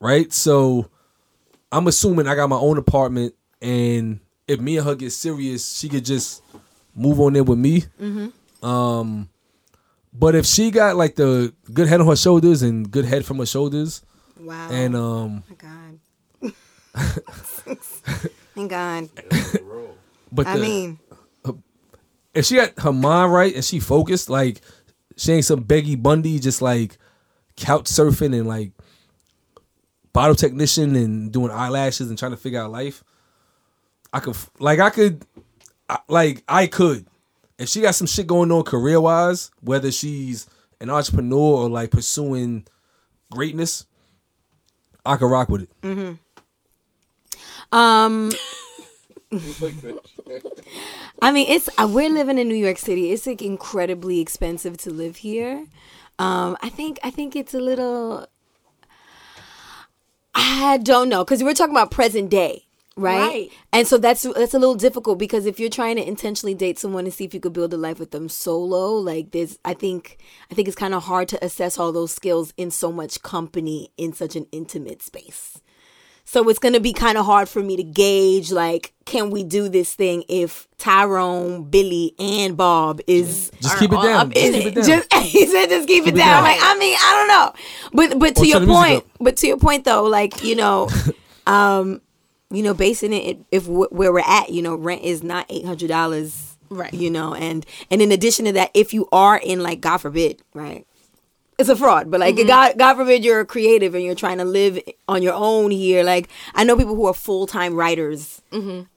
right? 0.00 0.32
So 0.32 0.88
I'm 1.70 1.86
assuming 1.86 2.26
I 2.26 2.34
got 2.34 2.48
my 2.48 2.56
own 2.56 2.78
apartment, 2.78 3.34
and 3.62 4.20
if 4.48 4.58
me 4.60 4.76
and 4.78 4.86
her 4.86 4.94
get 4.94 5.12
serious, 5.12 5.76
she 5.78 5.88
could 5.88 6.04
just 6.04 6.42
move 6.94 7.20
on 7.20 7.36
in 7.36 7.44
with 7.44 7.58
me. 7.58 7.84
Um, 8.62 9.28
but 10.12 10.34
if 10.34 10.44
she 10.46 10.70
got 10.70 10.96
like 10.96 11.14
the 11.14 11.52
good 11.72 11.86
head 11.88 12.00
on 12.00 12.06
her 12.08 12.16
shoulders 12.16 12.62
and 12.62 12.90
good 12.90 13.04
head 13.04 13.24
from 13.24 13.38
her 13.38 13.46
shoulders, 13.46 14.02
Wow. 14.40 14.68
and 14.70 14.96
um, 14.96 15.44
Oh 15.46 15.50
my 15.50 16.50
God. 16.50 16.52
Thank 18.54 18.70
God. 18.70 19.08
but 20.32 20.46
I 20.46 20.56
the, 20.56 20.62
mean, 20.62 20.98
if 22.34 22.46
she 22.46 22.56
got 22.56 22.78
her 22.80 22.92
mind 22.92 23.32
right 23.32 23.54
and 23.54 23.64
she 23.64 23.80
focused, 23.80 24.28
like 24.28 24.60
she 25.16 25.32
ain't 25.32 25.44
some 25.44 25.64
Peggy 25.64 25.94
Bundy, 25.96 26.38
just 26.38 26.60
like 26.62 26.98
couch 27.56 27.84
surfing 27.84 28.36
and 28.36 28.46
like 28.48 28.72
bottle 30.12 30.34
technician 30.34 30.96
and 30.96 31.32
doing 31.32 31.50
eyelashes 31.50 32.08
and 32.08 32.18
trying 32.18 32.32
to 32.32 32.36
figure 32.36 32.60
out 32.60 32.70
life. 32.70 33.02
I 34.12 34.20
could 34.20 34.36
like 34.58 34.80
I 34.80 34.90
could 34.90 35.24
I, 35.88 35.98
like 36.08 36.42
I 36.48 36.66
could 36.66 37.06
if 37.60 37.68
she 37.68 37.82
got 37.82 37.94
some 37.94 38.06
shit 38.06 38.26
going 38.26 38.50
on 38.50 38.62
career 38.64 39.00
wise, 39.00 39.50
whether 39.60 39.92
she's 39.92 40.48
an 40.80 40.88
entrepreneur 40.88 41.58
or 41.64 41.68
like 41.68 41.90
pursuing 41.90 42.66
greatness, 43.30 43.84
I 45.04 45.16
could 45.16 45.30
rock 45.30 45.50
with 45.50 45.62
it. 45.62 45.70
um, 47.70 48.32
I 51.22 51.32
mean, 51.32 51.46
it's 51.50 51.68
uh, 51.78 51.86
we're 51.88 52.08
living 52.08 52.38
in 52.38 52.48
New 52.48 52.54
York 52.54 52.78
City. 52.78 53.12
It's 53.12 53.26
like 53.26 53.42
incredibly 53.42 54.20
expensive 54.20 54.78
to 54.78 54.90
live 54.90 55.16
here. 55.16 55.66
Um, 56.18 56.56
I 56.62 56.70
think 56.70 56.98
I 57.04 57.10
think 57.10 57.36
it's 57.36 57.52
a 57.52 57.60
little. 57.60 58.26
I 60.34 60.78
don't 60.78 61.08
know 61.08 61.24
because 61.24 61.42
we're 61.42 61.54
talking 61.54 61.74
about 61.74 61.90
present 61.90 62.30
day, 62.30 62.66
right? 62.96 63.28
Right. 63.28 63.52
And 63.72 63.86
so 63.86 63.98
that's 63.98 64.22
that's 64.22 64.54
a 64.54 64.58
little 64.58 64.74
difficult 64.74 65.18
because 65.18 65.46
if 65.46 65.58
you're 65.58 65.70
trying 65.70 65.96
to 65.96 66.06
intentionally 66.06 66.54
date 66.54 66.78
someone 66.78 67.04
and 67.04 67.14
see 67.14 67.24
if 67.24 67.34
you 67.34 67.40
could 67.40 67.52
build 67.52 67.72
a 67.72 67.76
life 67.76 67.98
with 67.98 68.10
them 68.10 68.28
solo, 68.28 68.92
like 68.92 69.32
there's, 69.32 69.58
I 69.64 69.74
think 69.74 70.18
I 70.50 70.54
think 70.54 70.68
it's 70.68 70.76
kind 70.76 70.94
of 70.94 71.04
hard 71.04 71.28
to 71.28 71.44
assess 71.44 71.78
all 71.78 71.92
those 71.92 72.12
skills 72.12 72.52
in 72.56 72.70
so 72.70 72.92
much 72.92 73.22
company 73.22 73.90
in 73.96 74.12
such 74.12 74.36
an 74.36 74.46
intimate 74.52 75.02
space. 75.02 75.60
So 76.30 76.48
it's 76.48 76.60
gonna 76.60 76.78
be 76.78 76.92
kind 76.92 77.18
of 77.18 77.26
hard 77.26 77.48
for 77.48 77.60
me 77.60 77.74
to 77.74 77.82
gauge 77.82 78.52
like, 78.52 78.92
can 79.04 79.32
we 79.32 79.42
do 79.42 79.68
this 79.68 79.94
thing 79.94 80.22
if 80.28 80.68
Tyrone, 80.78 81.64
Billy, 81.64 82.14
and 82.20 82.56
Bob 82.56 83.00
is 83.08 83.50
Just 83.60 83.78
keep 83.80 83.90
it 83.90 84.00
down. 84.00 84.30
Just 84.30 84.52
keep 84.52 84.54
it. 84.54 84.66
it 84.66 84.74
down. 84.76 84.84
just 84.84 85.12
he 85.24 85.44
said 85.46 85.66
just 85.70 85.88
keep, 85.88 86.04
it 86.04 86.10
it 86.10 86.16
down. 86.16 86.44
down. 86.44 86.44
Like 86.44 86.60
I 86.62 86.78
mean, 86.78 86.96
I 86.96 87.16
don't 87.16 87.26
know. 87.26 87.52
But 87.94 88.18
but 88.20 88.36
to 88.36 88.42
Or 88.42 88.44
your 88.44 88.58
turn 88.60 88.68
the 88.68 88.74
music 88.74 88.88
point, 88.88 89.06
but 89.18 89.36
to 89.38 89.46
your 89.48 89.56
point 89.56 89.84
though, 89.84 90.04
like, 90.04 90.44
you 90.44 90.54
know, 90.54 90.88
um, 91.48 92.00
you 92.52 92.62
know, 92.62 92.74
basing 92.74 93.12
it 93.12 93.38
if 93.50 93.66
where 93.66 94.12
we're 94.12 94.20
at, 94.20 94.50
you 94.50 94.62
know, 94.62 94.76
rent 94.76 95.02
is 95.02 95.24
not 95.24 95.46
eight 95.48 95.66
hundred 95.66 95.88
dollars, 95.88 96.56
Right. 96.70 96.94
You 96.94 97.10
know, 97.10 97.34
and 97.34 97.66
and 97.90 98.00
in 98.00 98.12
addition 98.12 98.44
to 98.44 98.52
that, 98.52 98.70
if 98.72 98.94
you 98.94 99.08
are 99.10 99.36
in 99.36 99.64
like 99.64 99.80
God 99.80 99.96
forbid, 99.96 100.40
right, 100.54 100.86
it's 101.60 101.68
a 101.68 101.76
fraud. 101.76 102.10
But 102.10 102.20
like 102.20 102.36
God, 102.46 102.78
God 102.78 102.94
forbid 102.94 103.24
you're 103.24 103.40
a 103.40 103.46
creative 103.46 103.94
and 103.94 104.02
you're 104.02 104.14
trying 104.14 104.38
to 104.38 104.44
live 104.44 104.80
on 105.06 105.22
your 105.22 105.34
own 105.34 105.70
here. 105.70 106.02
Like 106.02 106.28
I 106.54 106.64
know 106.64 106.76
people 106.76 106.94
who 106.96 107.06
are 107.06 107.14
full 107.14 107.46
time 107.46 107.74
writers, 107.74 108.42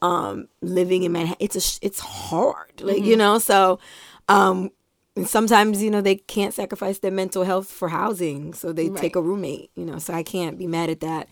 um, 0.01 0.47
living 0.61 1.03
in 1.03 1.11
Manhattan. 1.11 1.38
It's 1.39 1.55
a 1.55 1.86
it's 1.86 1.99
hard, 1.99 2.82
like 2.82 3.03
you 3.03 3.16
know. 3.18 3.38
So, 3.39 3.80
um, 4.28 4.72
sometimes 5.26 5.84
you 5.84 5.91
know 5.91 6.01
they 6.01 6.16
can't 6.16 6.53
sacrifice 6.53 6.99
their 6.99 7.11
mental 7.11 7.43
health 7.43 7.70
for 7.70 7.89
housing, 7.89 8.53
so 8.53 8.72
they 8.74 8.89
take 8.89 9.16
a 9.16 9.22
roommate. 9.22 9.70
You 9.76 9.86
know, 9.86 9.99
so 9.99 10.14
I 10.14 10.24
can't 10.24 10.57
be 10.57 10.68
mad 10.68 10.89
at 10.89 11.01
that. 11.01 11.28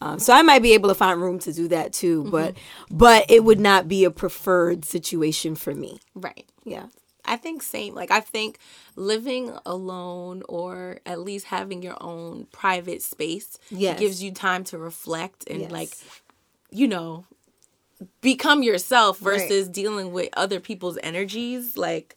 Um, 0.00 0.18
so 0.18 0.32
I 0.34 0.42
might 0.42 0.62
be 0.62 0.74
able 0.74 0.88
to 0.88 0.96
find 0.96 1.20
room 1.22 1.38
to 1.40 1.52
do 1.52 1.68
that 1.68 1.92
too, 1.92 2.24
but 2.30 2.56
but 2.90 3.24
it 3.30 3.44
would 3.44 3.60
not 3.60 3.86
be 3.86 4.04
a 4.04 4.10
preferred 4.10 4.84
situation 4.84 5.54
for 5.54 5.74
me. 5.74 6.00
Right. 6.14 6.46
Yeah. 6.64 6.86
I 7.24 7.36
think 7.36 7.62
same. 7.62 7.94
Like 7.94 8.10
I 8.10 8.20
think 8.20 8.58
living 8.96 9.52
alone 9.64 10.42
or 10.48 10.98
at 11.06 11.20
least 11.20 11.46
having 11.46 11.82
your 11.82 11.96
own 12.00 12.46
private 12.52 13.02
space 13.02 13.58
Yes. 13.70 13.98
gives 13.98 14.22
you 14.22 14.32
time 14.32 14.64
to 14.64 14.78
reflect 14.78 15.44
and 15.48 15.60
Yes. 15.62 15.70
like 15.70 15.96
you 16.70 16.88
know 16.88 17.26
become 18.20 18.62
yourself 18.62 19.18
versus 19.18 19.68
dealing 19.68 20.12
with 20.12 20.28
other 20.36 20.58
people's 20.60 20.98
energies 21.02 21.76
like 21.76 22.16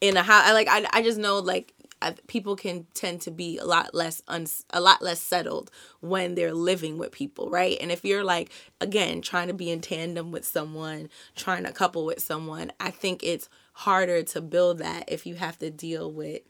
in 0.00 0.16
a 0.16 0.22
house. 0.22 0.44
I 0.46 0.52
like 0.52 0.68
I 0.70 0.86
I 0.92 1.02
just 1.02 1.18
know 1.18 1.38
like 1.38 1.74
I, 2.00 2.14
people 2.26 2.56
can 2.56 2.86
tend 2.94 3.20
to 3.22 3.30
be 3.30 3.58
a 3.58 3.64
lot 3.64 3.94
less 3.94 4.22
uns, 4.26 4.64
a 4.70 4.80
lot 4.80 5.02
less 5.02 5.20
settled 5.20 5.70
when 6.00 6.34
they're 6.34 6.52
living 6.54 6.98
with 6.98 7.12
people, 7.12 7.48
right? 7.48 7.76
And 7.80 7.92
if 7.92 8.04
you're 8.04 8.24
like 8.24 8.50
again 8.80 9.22
trying 9.22 9.48
to 9.48 9.54
be 9.54 9.70
in 9.70 9.80
tandem 9.80 10.32
with 10.32 10.44
someone, 10.44 11.10
trying 11.36 11.64
to 11.64 11.72
couple 11.72 12.04
with 12.04 12.20
someone, 12.20 12.72
I 12.80 12.90
think 12.90 13.22
it's 13.22 13.48
harder 13.72 14.22
to 14.22 14.40
build 14.40 14.78
that 14.78 15.04
if 15.08 15.26
you 15.26 15.34
have 15.34 15.58
to 15.58 15.70
deal 15.70 16.10
with 16.10 16.42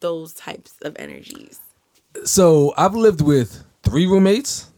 those 0.00 0.34
types 0.34 0.74
of 0.82 0.96
energies. 0.98 1.60
So 2.24 2.74
I've 2.76 2.94
lived 2.94 3.20
with 3.20 3.64
three 3.82 4.06
roommates, 4.06 4.70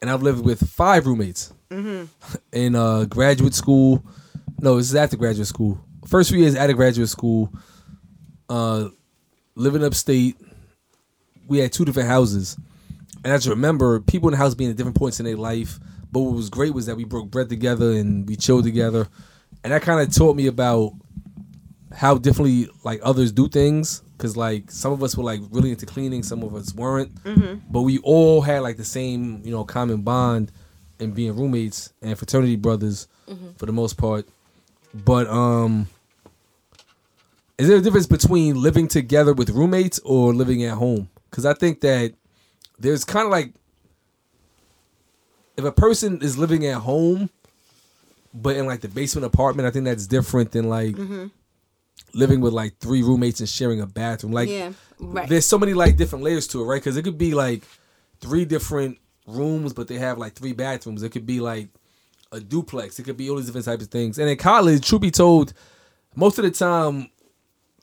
and 0.00 0.10
I've 0.10 0.22
lived 0.22 0.44
with 0.44 0.68
five 0.68 1.06
roommates 1.06 1.52
in 1.70 2.74
uh, 2.74 3.04
graduate 3.04 3.54
school. 3.54 4.04
No, 4.60 4.76
this 4.76 4.90
is 4.90 4.94
after 4.94 5.16
graduate 5.16 5.48
school. 5.48 5.80
First 6.06 6.30
few 6.30 6.38
years 6.38 6.54
out 6.54 6.70
of 6.70 6.76
graduate 6.76 7.08
school, 7.08 7.52
uh, 8.48 8.88
living 9.54 9.82
upstate, 9.84 10.36
we 11.48 11.58
had 11.58 11.72
two 11.72 11.84
different 11.84 12.08
houses, 12.08 12.56
and 13.22 13.32
I 13.32 13.36
just 13.36 13.48
remember 13.48 14.00
people 14.00 14.28
in 14.28 14.32
the 14.32 14.38
house 14.38 14.54
being 14.54 14.70
at 14.70 14.76
different 14.76 14.96
points 14.96 15.18
in 15.18 15.26
their 15.26 15.36
life. 15.36 15.78
But 16.12 16.20
what 16.20 16.34
was 16.34 16.48
great 16.48 16.74
was 16.74 16.86
that 16.86 16.96
we 16.96 17.04
broke 17.04 17.30
bread 17.30 17.48
together 17.48 17.92
and 17.92 18.28
we 18.28 18.36
chilled 18.36 18.64
together, 18.64 19.08
and 19.64 19.72
that 19.72 19.82
kind 19.82 20.00
of 20.00 20.14
taught 20.14 20.36
me 20.36 20.46
about 20.46 20.92
how 21.94 22.18
differently 22.18 22.68
like 22.84 23.00
others 23.02 23.32
do 23.32 23.48
things 23.48 24.02
because 24.16 24.36
like 24.36 24.70
some 24.70 24.92
of 24.92 25.02
us 25.02 25.16
were 25.16 25.24
like 25.24 25.40
really 25.50 25.70
into 25.70 25.86
cleaning 25.86 26.22
some 26.22 26.42
of 26.42 26.54
us 26.54 26.74
weren't. 26.74 27.14
Mm-hmm. 27.24 27.66
But 27.70 27.82
we 27.82 27.98
all 27.98 28.40
had 28.40 28.60
like 28.60 28.76
the 28.76 28.84
same 28.84 29.40
you 29.44 29.50
know 29.50 29.64
common 29.64 30.02
bond 30.02 30.52
in 30.98 31.12
being 31.12 31.34
roommates 31.36 31.92
and 32.02 32.16
fraternity 32.16 32.56
brothers 32.56 33.08
mm-hmm. 33.28 33.52
for 33.56 33.66
the 33.66 33.72
most 33.72 33.96
part. 33.96 34.26
But 34.92 35.26
um 35.28 35.88
is 37.56 37.68
there 37.68 37.76
a 37.76 37.80
difference 37.80 38.06
between 38.06 38.60
living 38.60 38.88
together 38.88 39.32
with 39.32 39.50
roommates 39.50 40.00
or 40.04 40.34
living 40.34 40.64
at 40.64 40.74
home? 40.74 41.08
Because 41.30 41.44
i 41.44 41.54
think 41.54 41.80
that 41.80 42.14
there's 42.78 43.04
kind 43.04 43.26
of 43.26 43.32
like 43.32 43.52
if 45.56 45.64
a 45.64 45.72
person 45.72 46.20
is 46.22 46.36
living 46.38 46.66
at 46.66 46.78
home 46.78 47.30
but 48.32 48.56
in 48.56 48.66
like 48.66 48.80
the 48.80 48.88
basement 48.88 49.24
apartment 49.24 49.66
i 49.66 49.70
think 49.70 49.84
that's 49.84 50.06
different 50.06 50.52
than 50.52 50.68
like 50.68 50.94
mm-hmm. 50.94 51.26
Living 52.14 52.40
with 52.40 52.52
like 52.52 52.78
three 52.78 53.02
roommates 53.02 53.40
and 53.40 53.48
sharing 53.48 53.80
a 53.80 53.86
bathroom. 53.86 54.32
Like, 54.32 54.48
Yeah. 54.48 54.72
Right. 54.98 55.28
there's 55.28 55.46
so 55.46 55.58
many 55.58 55.74
like 55.74 55.96
different 55.96 56.24
layers 56.24 56.46
to 56.48 56.62
it, 56.62 56.64
right? 56.64 56.80
Because 56.80 56.96
it 56.96 57.02
could 57.02 57.18
be 57.18 57.34
like 57.34 57.64
three 58.20 58.44
different 58.44 58.98
rooms, 59.26 59.72
but 59.72 59.88
they 59.88 59.98
have 59.98 60.18
like 60.18 60.34
three 60.34 60.52
bathrooms. 60.52 61.02
It 61.02 61.10
could 61.10 61.26
be 61.26 61.40
like 61.40 61.68
a 62.32 62.40
duplex. 62.40 62.98
It 62.98 63.04
could 63.04 63.16
be 63.16 63.28
all 63.30 63.36
these 63.36 63.46
different 63.46 63.66
types 63.66 63.84
of 63.84 63.90
things. 63.90 64.18
And 64.18 64.28
in 64.28 64.36
college, 64.36 64.86
truth 64.86 65.02
be 65.02 65.10
told, 65.10 65.52
most 66.14 66.38
of 66.38 66.44
the 66.44 66.50
time, 66.50 67.08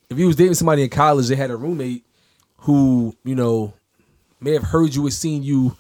if 0.09 0.17
you 0.17 0.27
was 0.27 0.35
dating 0.35 0.55
somebody 0.55 0.83
in 0.83 0.89
college, 0.89 1.27
they 1.27 1.35
had 1.35 1.51
a 1.51 1.55
roommate 1.55 2.05
who 2.57 3.15
you 3.23 3.35
know 3.35 3.73
may 4.39 4.51
have 4.53 4.63
heard 4.63 4.93
you 4.95 5.05
or 5.05 5.11
seen 5.11 5.43
you 5.43 5.75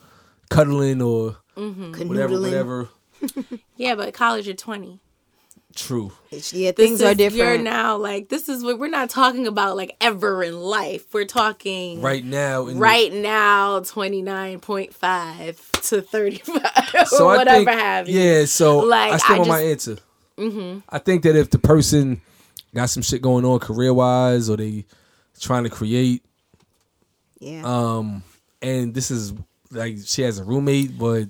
cuddling 0.49 1.01
or 1.01 1.37
mm-hmm. 1.55 2.07
whatever, 2.07 2.35
Canoodling. 2.35 2.41
whatever. 2.41 2.89
Yeah, 3.75 3.95
but 3.95 4.13
college 4.13 4.47
you're 4.47 4.55
20. 4.55 4.99
True. 5.75 6.11
Yeah, 6.31 6.39
This 6.71 6.75
things 6.75 7.01
are 7.01 7.11
is- 7.17 7.35
You're 7.35 7.57
now 7.57 7.97
like 7.97 8.29
this 8.29 8.49
is 8.49 8.63
what 8.63 8.77
we're 8.79 8.87
not 8.89 9.09
talking 9.09 9.47
about 9.47 9.75
like 9.77 9.95
ever 10.01 10.43
in 10.43 10.59
life. 10.59 11.13
We're 11.13 11.25
talking 11.25 12.01
Right 12.01 12.23
now, 12.25 12.67
in 12.67 12.75
the- 12.75 12.79
right 12.79 13.11
now 13.13 13.79
29.5 13.81 15.71
to 15.89 16.01
35 16.01 17.07
so 17.07 17.25
or 17.27 17.31
I 17.33 17.37
whatever 17.37 17.65
think, 17.65 17.79
have 17.79 18.09
you. 18.09 18.19
Yeah, 18.19 18.45
so 18.45 18.79
Like, 18.79 19.13
I 19.13 19.17
still 19.17 19.35
I 19.35 19.37
want 19.39 19.49
my 19.49 19.61
answer. 19.61 19.97
Mm-hmm. 20.37 20.79
I 20.89 20.97
think 20.99 21.23
that 21.23 21.35
if 21.35 21.49
the 21.49 21.59
person 21.59 22.21
got 22.73 22.89
some 22.89 23.03
shit 23.03 23.21
going 23.21 23.45
on 23.45 23.59
career 23.59 23.93
wise, 23.93 24.49
or 24.49 24.57
they 24.57 24.85
trying 25.39 25.63
to 25.65 25.69
create, 25.69 26.23
yeah. 27.39 27.61
um, 27.65 28.23
and 28.61 28.93
this 28.93 29.11
is 29.11 29.33
like 29.71 29.97
she 30.05 30.21
has 30.23 30.39
a 30.39 30.43
roommate, 30.43 30.97
but 30.97 31.25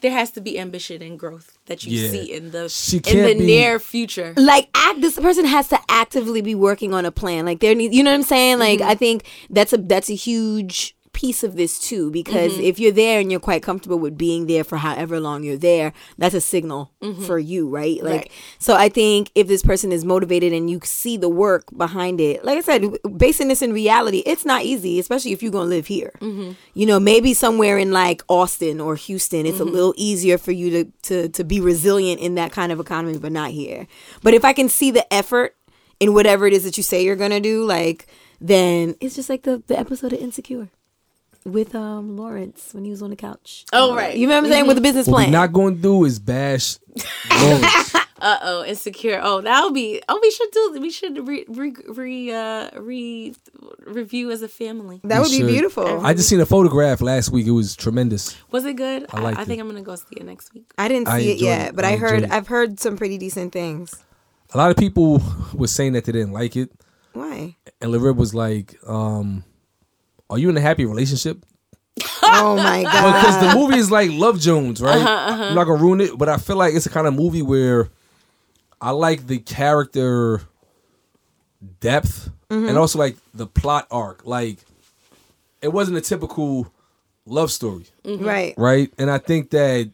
There 0.00 0.12
has 0.12 0.30
to 0.32 0.40
be 0.40 0.58
ambition 0.58 1.02
and 1.02 1.18
growth 1.18 1.58
that 1.66 1.84
you 1.84 2.00
Yeah. 2.00 2.10
see 2.10 2.32
in 2.32 2.50
the 2.50 2.68
She 2.68 2.98
in 2.98 3.22
the 3.24 3.34
be- 3.34 3.46
near 3.46 3.78
future. 3.78 4.34
like 4.36 4.68
act 4.74 5.00
this 5.00 5.18
person 5.18 5.44
has 5.44 5.68
to 5.68 5.78
actively 5.88 6.40
be 6.40 6.54
working 6.54 6.94
on 6.94 7.04
a 7.04 7.10
plan 7.10 7.44
like 7.44 7.60
there 7.60 7.74
needs 7.74 7.94
you 7.94 8.02
know 8.02 8.10
what 8.10 8.16
i'm 8.16 8.22
saying 8.22 8.58
like 8.58 8.80
mm-hmm. 8.80 8.88
i 8.88 8.94
think 8.94 9.24
that's 9.50 9.72
a 9.72 9.76
that's 9.78 10.08
a 10.10 10.14
huge 10.14 10.96
piece 11.18 11.42
of 11.42 11.56
this 11.56 11.80
too 11.80 12.12
because 12.12 12.52
mm-hmm. 12.52 12.62
if 12.62 12.78
you're 12.78 12.92
there 12.92 13.18
and 13.18 13.28
you're 13.28 13.40
quite 13.40 13.60
comfortable 13.60 13.98
with 13.98 14.16
being 14.16 14.46
there 14.46 14.62
for 14.62 14.76
however 14.76 15.18
long 15.18 15.42
you're 15.42 15.56
there 15.56 15.92
that's 16.16 16.32
a 16.32 16.40
signal 16.40 16.92
mm-hmm. 17.02 17.24
for 17.24 17.40
you 17.40 17.68
right? 17.68 18.00
Like 18.04 18.18
Right. 18.18 18.30
so 18.60 18.76
i 18.76 18.88
think 18.88 19.32
if 19.34 19.48
this 19.48 19.64
person 19.64 19.90
is 19.90 20.04
motivated 20.04 20.52
and 20.52 20.70
you 20.70 20.78
see 20.84 21.16
the 21.16 21.28
work 21.28 21.64
behind 21.76 22.20
it 22.20 22.44
like 22.44 22.56
i 22.56 22.60
said 22.60 22.84
basing 23.16 23.48
this 23.48 23.62
in 23.62 23.72
reality 23.72 24.22
it's 24.26 24.44
not 24.44 24.62
easy 24.62 25.00
especially 25.00 25.32
if 25.32 25.42
you're 25.42 25.50
gonna 25.50 25.64
live 25.64 25.88
here. 25.88 26.12
Mm-hmm. 26.20 26.52
You 26.74 26.86
know 26.86 27.00
maybe 27.00 27.34
somewhere 27.34 27.78
in 27.78 27.90
like 27.90 28.22
austin 28.28 28.80
or 28.80 28.94
houston 28.94 29.44
it's 29.44 29.58
a 29.58 29.64
little 29.64 29.94
easier 29.96 30.38
for 30.38 30.52
you 30.52 30.70
to, 30.70 30.84
to 31.02 31.28
to 31.30 31.42
be 31.42 31.58
resilient 31.60 32.20
in 32.20 32.36
that 32.36 32.52
kind 32.52 32.70
of 32.70 32.78
economy 32.78 33.18
but 33.18 33.32
not 33.32 33.50
here. 33.50 33.88
But 34.22 34.34
if 34.34 34.44
i 34.44 34.52
can 34.52 34.68
see 34.68 34.92
the 34.92 35.12
effort 35.12 35.56
in 35.98 36.14
whatever 36.14 36.46
it 36.46 36.52
is 36.52 36.62
that 36.62 36.76
you 36.76 36.84
say 36.84 37.04
you're 37.04 37.16
gonna 37.16 37.40
do 37.40 37.64
like 37.64 38.06
then 38.40 38.94
it's 39.00 39.16
just 39.16 39.28
like 39.28 39.42
the 39.42 39.64
the 39.66 39.76
episode 39.76 40.12
of 40.12 40.20
insecure 40.20 40.68
with 41.44 41.74
um 41.74 42.16
lawrence 42.16 42.74
when 42.74 42.84
he 42.84 42.90
was 42.90 43.00
on 43.02 43.10
the 43.10 43.16
couch 43.16 43.64
Oh, 43.72 43.94
right. 43.94 44.16
you 44.16 44.26
remember 44.26 44.50
saying 44.50 44.66
with 44.66 44.76
the 44.76 44.82
business 44.82 45.06
what 45.06 45.14
plan 45.16 45.28
we're 45.28 45.38
not 45.38 45.52
going 45.52 45.76
to 45.76 45.82
do 45.82 46.04
is 46.04 46.18
bash 46.18 46.78
Lawrence. 47.30 47.94
Uh 48.20 48.36
oh, 48.42 48.64
insecure. 48.64 49.20
Oh, 49.22 49.40
that'll 49.40 49.70
be. 49.70 50.02
Oh, 50.08 50.18
we 50.20 50.32
should 50.32 50.50
do. 50.50 50.78
We 50.80 50.90
should 50.90 51.28
re 51.28 51.44
re 51.46 51.72
re 51.86 52.32
uh, 52.32 52.68
re 52.80 53.32
review 53.86 54.32
as 54.32 54.42
a 54.42 54.48
family. 54.48 55.00
that 55.04 55.20
would 55.22 55.30
We 55.30 55.42
be 55.42 55.46
beautiful 55.52 56.04
I 56.04 56.14
just 56.14 56.28
seen 56.28 56.40
a 56.40 56.44
photograph 56.46 57.00
last 57.00 57.30
week. 57.30 57.46
It 57.46 57.52
was 57.52 57.76
tremendous. 57.76 58.36
Was 58.50 58.64
it 58.64 58.74
good? 58.74 59.06
I, 59.12 59.20
liked 59.20 59.38
I 59.38 59.44
think 59.44 59.58
it. 59.58 59.60
I'm 59.62 59.68
gonna 59.68 59.82
go 59.82 59.94
see 59.94 60.16
it 60.16 60.24
next 60.24 60.52
week. 60.52 60.64
I 60.76 60.88
didn't 60.88 61.06
see 61.06 61.12
I 61.12 61.18
it 61.20 61.38
yet, 61.38 61.68
it. 61.68 61.76
but 61.76 61.84
I 61.84 61.92
I, 61.92 61.96
heard 61.96 62.22
it. 62.24 62.30
I've 62.32 62.48
heard 62.48 62.80
some 62.80 62.96
pretty 62.96 63.18
decent 63.18 63.52
things. 63.52 63.94
A 64.52 64.58
lot 64.58 64.72
of 64.72 64.76
people 64.76 65.22
were 65.54 65.68
saying 65.68 65.92
that 65.92 66.04
they 66.04 66.10
didn't 66.10 66.32
like 66.32 66.56
it, 66.56 66.72
Why? 67.12 67.54
and 67.80 67.92
Larib 67.92 68.16
was 68.16 68.34
like, 68.34 68.74
um, 68.84 69.44
"Are 70.30 70.38
you 70.38 70.48
in 70.50 70.56
a 70.56 70.60
happy 70.60 70.84
relationship?" 70.84 71.44
Oh 72.22 72.56
my 72.56 72.82
god! 72.82 73.20
because 73.20 73.40
the 73.40 73.54
movie 73.58 73.78
is 73.78 73.90
like 73.90 74.10
Love 74.12 74.40
Jones, 74.40 74.80
right? 74.80 74.96
Uh-huh, 74.96 75.08
I'm 75.08 75.40
uh-huh. 75.40 75.54
not 75.54 75.64
gonna 75.64 75.82
ruin 75.82 76.00
it, 76.00 76.16
but 76.16 76.28
I 76.28 76.36
feel 76.36 76.56
like 76.56 76.74
it's 76.74 76.86
a 76.86 76.90
kind 76.90 77.06
of 77.06 77.14
movie 77.14 77.42
where 77.42 77.88
I 78.80 78.90
like 78.90 79.26
the 79.26 79.38
character 79.38 80.42
depth 81.80 82.30
and 82.50 82.64
mm-hmm. 82.64 82.78
also 82.78 82.98
like 82.98 83.16
the 83.34 83.46
plot 83.46 83.86
arc. 83.90 84.24
Like 84.24 84.58
it 85.60 85.68
wasn't 85.68 85.98
a 85.98 86.00
typical 86.00 86.72
love 87.26 87.50
story, 87.50 87.86
mm-hmm. 88.04 88.24
Right. 88.24 88.54
right? 88.56 88.92
And 88.98 89.10
I 89.10 89.18
think 89.18 89.50
that 89.50 89.90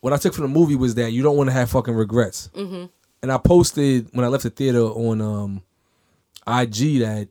what 0.00 0.12
I 0.12 0.16
took 0.16 0.34
from 0.34 0.42
the 0.42 0.48
movie 0.48 0.76
was 0.76 0.94
that 0.94 1.12
you 1.12 1.22
don't 1.22 1.36
want 1.36 1.48
to 1.48 1.52
have 1.52 1.70
fucking 1.70 1.94
regrets. 1.94 2.50
Mm-hmm. 2.54 2.86
And 3.22 3.32
I 3.32 3.38
posted 3.38 4.08
when 4.12 4.24
I 4.24 4.28
left 4.28 4.44
the 4.44 4.50
theater 4.50 4.80
on 4.80 5.20
um, 5.20 5.62
IG 6.46 7.00
that 7.00 7.28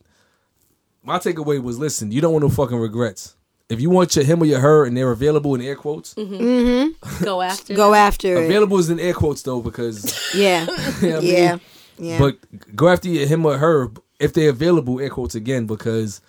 my 1.03 1.17
takeaway 1.19 1.61
was: 1.61 1.77
listen, 1.79 2.11
you 2.11 2.21
don't 2.21 2.33
want 2.33 2.43
no 2.43 2.49
fucking 2.49 2.77
regrets. 2.77 3.35
If 3.69 3.79
you 3.79 3.91
want 3.91 4.15
your 4.15 4.25
him 4.25 4.41
or 4.41 4.45
your 4.45 4.59
her 4.59 4.85
and 4.85 4.97
they're 4.97 5.11
available 5.11 5.53
in 5.53 5.61
air 5.61 5.75
quotes, 5.75 6.15
mm-hmm. 6.15 6.33
Mm-hmm. 6.33 7.23
Go 7.23 7.41
after. 7.53 7.75
Go 7.75 7.93
after 7.93 8.35
it. 8.35 8.45
available 8.45 8.79
is 8.79 8.89
in 8.89 8.99
air 8.99 9.13
quotes 9.13 9.43
though 9.43 9.61
because 9.61 10.19
Yeah. 10.35 10.61
you 11.01 11.09
know 11.09 11.15
what 11.15 11.17
I 11.17 11.19
mean? 11.19 11.33
yeah. 11.33 11.57
Yeah. 11.99 12.17
But 12.17 12.75
go 12.75 12.87
after 12.87 13.09
your 13.09 13.27
him 13.27 13.45
or 13.45 13.57
her 13.57 13.91
if 14.19 14.33
they're 14.33 14.49
available, 14.49 14.99
air 14.99 15.09
quotes 15.09 15.35
again, 15.35 15.65
because 15.65 16.21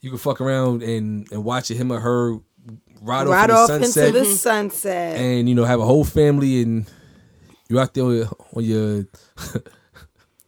you 0.00 0.10
can 0.10 0.18
fuck 0.18 0.40
around 0.40 0.82
and, 0.82 1.30
and 1.30 1.44
watch 1.44 1.70
a 1.70 1.74
him 1.74 1.92
or 1.92 2.00
her 2.00 2.38
ride, 3.00 3.26
right 3.26 3.50
off 3.50 3.70
off 3.70 3.80
the 3.80 3.84
sunset 3.84 4.08
into 4.08 4.20
the 4.20 4.24
sunset. 4.26 5.16
and 5.16 5.48
you 5.48 5.54
know 5.54 5.64
have 5.64 5.80
a 5.80 5.84
whole 5.84 6.04
family 6.04 6.62
and 6.62 6.90
you're 7.68 7.80
out 7.80 7.94
there 7.94 8.04
on 8.04 8.14
your, 8.16 8.28
on 8.54 8.64
your 8.64 9.04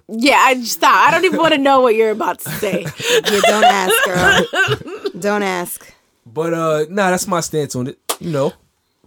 Yeah, 0.09 0.37
I 0.39 0.63
stop. 0.63 1.09
I 1.09 1.11
don't 1.11 1.25
even 1.25 1.39
want 1.41 1.55
to 1.55 1.59
know 1.59 1.81
what 1.81 1.95
you're 1.97 2.11
about 2.13 2.39
to 2.41 2.51
say. 2.51 2.83
yeah, 3.11 3.41
don't 3.41 3.65
ask, 3.65 3.95
girl. 4.05 4.47
don't 5.19 5.43
ask. 5.43 5.93
but 6.25 6.55
uh 6.55 6.85
nah 6.91 7.11
that's 7.11 7.27
my 7.27 7.41
stance 7.41 7.75
on 7.77 7.87
it 7.89 7.99
you 8.21 8.31
know 8.31 8.53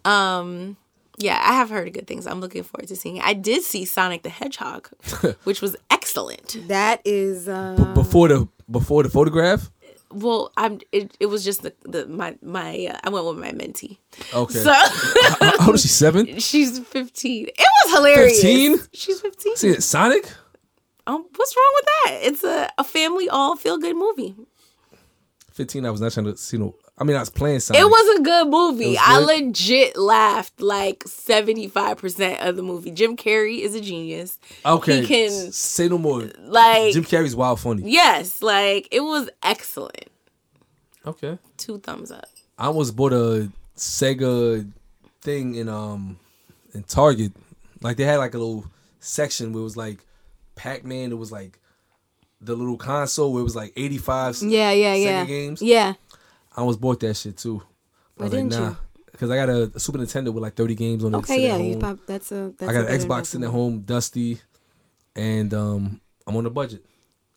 Um, 0.06 0.78
yeah, 1.18 1.38
I 1.44 1.54
have 1.54 1.70
heard 1.70 1.92
good 1.94 2.08
things. 2.08 2.26
I'm 2.28 2.40
looking 2.40 2.64
forward 2.64 2.88
to 2.88 2.96
seeing 2.96 3.18
it. 3.18 3.24
I 3.24 3.34
did 3.34 3.64
see 3.64 3.84
Sonic 3.86 4.24
the 4.24 4.30
Hedgehog, 4.30 4.90
which 5.44 5.62
was 5.62 5.76
excellent. 5.90 6.56
That 6.68 7.02
is 7.06 7.48
uh 7.48 7.76
before 7.96 8.28
the 8.30 8.48
before 8.72 9.04
the 9.04 9.10
photograph 9.10 9.70
Well, 10.12 10.52
I'm. 10.58 10.80
It, 10.92 11.16
it 11.20 11.26
was 11.28 11.44
just 11.44 11.62
the, 11.64 11.72
the 11.84 12.08
my 12.08 12.36
my. 12.42 12.88
Uh, 12.92 13.00
I 13.04 13.10
went 13.10 13.26
with 13.26 13.38
my 13.38 13.52
mentee. 13.52 13.98
okay 14.34 14.60
So 14.60 14.74
how 15.40 15.68
old 15.68 15.76
is 15.76 15.82
she 15.82 15.88
seven 15.90 16.40
she's 16.40 16.80
15. 16.80 17.48
It 17.48 17.68
was 17.84 17.94
hilarious. 17.96 18.42
15? 18.42 18.80
She's 18.94 19.22
15. 19.22 19.56
see 19.58 19.70
it 19.70 19.84
Sonic 19.84 20.26
Um, 21.10 21.26
what's 21.36 21.56
wrong 21.56 21.72
with 21.76 21.86
that? 21.86 22.20
It's 22.22 22.44
a, 22.44 22.70
a 22.78 22.84
family 22.84 23.28
all 23.30 23.56
feel 23.56 23.78
good 23.80 23.96
movie. 23.96 24.36
15 25.54 25.86
I 25.86 25.90
was 25.90 26.00
not 26.00 26.12
trying 26.12 26.28
to 26.28 26.38
see 26.38 26.58
no 26.58 26.76
I 27.00 27.06
mean, 27.06 27.16
I 27.16 27.22
was 27.22 27.30
playing 27.30 27.62
Sonic. 27.62 27.82
It 27.82 27.86
was 27.86 28.20
a 28.20 28.24
good 28.24 28.48
movie. 28.50 28.98
I 28.98 29.20
good? 29.20 29.46
legit 29.46 29.98
laughed 29.98 30.60
like 30.60 31.06
75% 31.06 32.46
of 32.46 32.58
the 32.58 32.62
movie. 32.62 32.92
Jim 32.92 33.16
Carrey 33.16 33.60
is 33.60 33.74
a 33.74 33.80
genius. 33.80 34.38
okay. 34.66 35.00
He 35.00 35.08
can 35.08 35.52
say 35.54 35.88
no 35.88 35.98
more. 35.98 36.30
like 36.42 36.92
Jim 36.94 37.06
Carrey's 37.06 37.38
wild 37.38 37.62
funny. 37.62 37.90
yes, 37.90 38.42
like 38.42 38.90
it 38.92 39.00
was 39.00 39.30
excellent. 39.42 40.10
Okay. 41.06 41.38
Two 41.58 41.80
thumbs 41.80 42.12
up. 42.12 42.28
I 42.58 42.66
almost 42.66 42.96
bought 42.98 43.14
a 43.14 43.50
Sega 43.78 44.70
thing 45.22 45.56
in 45.56 45.70
um 45.70 46.20
in 46.74 46.84
Target. 46.84 47.32
Like 47.82 47.96
they 47.96 48.04
had 48.04 48.18
like 48.18 48.34
a 48.34 48.38
little 48.38 48.66
section 49.00 49.54
where 49.54 49.62
it 49.62 49.64
was 49.64 49.78
like 49.78 50.00
Pac 50.60 50.84
Man. 50.84 51.12
It 51.12 51.18
was 51.18 51.32
like 51.32 51.60
the 52.42 52.56
little 52.56 52.78
console 52.78 53.32
where 53.34 53.42
it 53.42 53.44
was 53.44 53.56
like 53.56 53.74
eighty 53.78 53.98
five. 53.98 54.38
Yeah, 54.42 54.72
yeah, 54.72 54.96
Sega 54.96 55.04
yeah. 55.04 55.26
games. 55.26 55.62
Yeah. 55.62 55.94
I 56.56 56.62
almost 56.62 56.82
bought 56.82 57.00
that 57.00 57.16
shit 57.16 57.38
too. 57.38 57.62
I 57.62 58.24
Why 58.24 58.26
was 58.26 58.32
didn't 58.32 58.52
nah, 58.52 58.70
you? 58.70 58.78
because 59.12 59.30
I 59.32 59.36
got 59.36 59.50
a, 59.50 59.72
a 59.74 59.80
Super 59.80 60.00
Nintendo 60.00 60.34
with 60.34 60.44
like 60.44 60.56
thirty 60.56 60.76
games 60.76 61.04
on 61.04 61.14
it. 61.14 61.18
Okay, 61.20 61.48
yeah. 61.48 61.58
You 61.58 61.78
prob- 61.78 62.00
that's 62.06 62.32
a. 62.32 62.54
That's 62.58 62.70
I 62.70 62.74
got 62.74 62.86
a 62.86 62.94
an 62.94 63.00
Xbox 63.00 63.28
sitting 63.28 63.46
at 63.46 63.52
home, 63.52 63.82
dusty, 63.82 64.40
and 65.16 65.54
um 65.54 66.02
I'm 66.28 66.36
on 66.36 66.46
a 66.46 66.50
budget. 66.50 66.86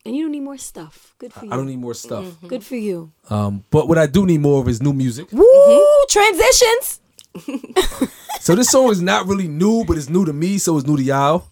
And 0.05 0.13
you 0.13 0.23
don't 0.25 0.33
need 0.33 0.41
more 0.41 0.57
stuff. 0.57 1.15
Good 1.17 1.31
for 1.31 1.45
you. 1.45 1.51
I 1.51 1.55
don't 1.55 1.67
need 1.67 1.79
more 1.79 1.93
stuff. 1.93 2.25
Good 2.45 2.65
for 2.65 2.75
you. 2.75 3.13
Um, 3.29 3.63
but 3.71 3.87
what 3.87 3.97
I 3.97 4.05
do 4.05 4.25
need 4.25 4.41
more 4.41 4.61
of 4.61 4.67
is 4.67 4.81
new 4.81 4.91
music. 4.91 5.31
Woo! 5.31 6.05
Transitions. 6.09 6.99
So 8.43 8.55
this 8.55 8.69
song 8.69 8.89
is 8.91 9.01
not 9.01 9.25
really 9.25 9.47
new, 9.47 9.85
but 9.85 9.95
it's 9.95 10.09
new 10.09 10.25
to 10.25 10.33
me, 10.33 10.57
so 10.57 10.77
it's 10.77 10.85
new 10.85 10.97
to 10.97 11.01
y'all. 11.01 11.45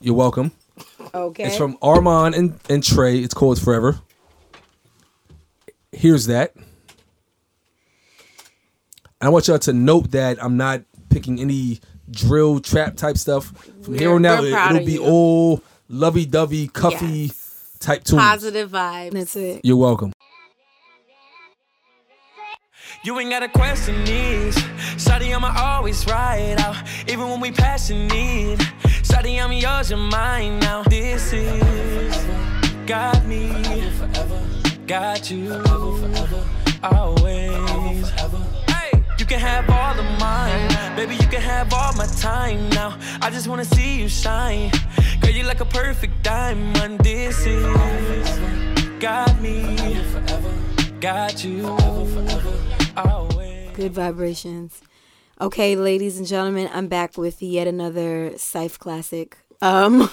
You're 0.00 0.14
welcome. 0.14 0.52
Okay. 1.14 1.44
It's 1.44 1.56
from 1.56 1.76
Armand 1.82 2.34
and, 2.34 2.58
and 2.68 2.82
Trey. 2.82 3.18
It's 3.18 3.34
called 3.34 3.60
Forever. 3.60 4.00
Here's 5.92 6.26
that. 6.26 6.54
I 9.20 9.28
want 9.28 9.48
y'all 9.48 9.58
to 9.60 9.72
note 9.72 10.10
that 10.10 10.42
I'm 10.42 10.56
not 10.56 10.82
picking 11.10 11.40
any 11.40 11.80
drill 12.10 12.60
trap 12.60 12.96
type 12.96 13.16
stuff. 13.16 13.46
From 13.82 13.94
here 13.94 14.08
We're- 14.08 14.16
on 14.16 14.26
out, 14.26 14.40
we're 14.42 14.48
it, 14.48 14.52
proud 14.52 14.72
will 14.74 14.84
be 14.86 14.92
you. 14.94 15.04
all 15.04 15.62
lovey 15.88 16.26
dovey, 16.26 16.68
cuffy 16.68 17.32
type 17.78 18.02
tunes. 18.04 18.20
Positive 18.20 18.70
vibes. 18.70 19.12
That's 19.12 19.36
it. 19.36 19.60
You're 19.64 19.76
welcome. 19.76 20.12
You 23.04 23.18
ain't 23.20 23.30
gotta 23.30 23.48
question 23.48 24.02
these. 24.04 24.56
Shawty, 24.96 25.34
I'ma 25.34 25.52
always 25.56 26.06
ride 26.06 26.58
out, 26.58 26.76
even 27.06 27.28
when 27.28 27.38
we 27.40 27.50
passing 27.52 28.06
need. 28.08 28.58
Shawty, 29.14 29.40
I'm 29.40 29.52
yours, 29.52 29.90
you're 29.90 29.98
mine 29.98 30.58
now. 30.58 30.82
This 30.82 31.32
is 31.32 32.26
got 32.84 33.24
me, 33.26 33.48
got 34.88 35.30
you, 35.30 35.62
always. 36.82 38.12
You 39.16 39.24
can 39.24 39.38
have 39.38 39.70
all 39.70 39.96
of 39.96 40.18
mine, 40.18 40.96
baby. 40.96 41.14
You 41.14 41.28
can 41.28 41.40
have 41.40 41.72
all 41.72 41.92
my 41.92 42.06
time 42.18 42.68
now. 42.70 42.98
I 43.22 43.30
just 43.30 43.46
wanna 43.46 43.64
see 43.64 44.00
you 44.00 44.08
shine, 44.08 44.72
girl. 45.20 45.30
You 45.30 45.44
like 45.44 45.60
a 45.60 45.64
perfect 45.64 46.24
diamond. 46.24 46.98
This 46.98 47.46
is 47.46 47.64
got 48.98 49.40
me, 49.40 49.76
got 50.98 51.44
you, 51.44 51.68
always. 52.96 53.70
Good 53.76 53.92
vibrations. 53.92 54.82
Okay, 55.40 55.74
ladies 55.74 56.16
and 56.16 56.26
gentlemen, 56.26 56.70
I'm 56.72 56.86
back 56.86 57.18
with 57.18 57.42
yet 57.42 57.66
another 57.66 58.38
Syph 58.38 58.78
classic. 58.78 59.36
Um, 59.60 60.08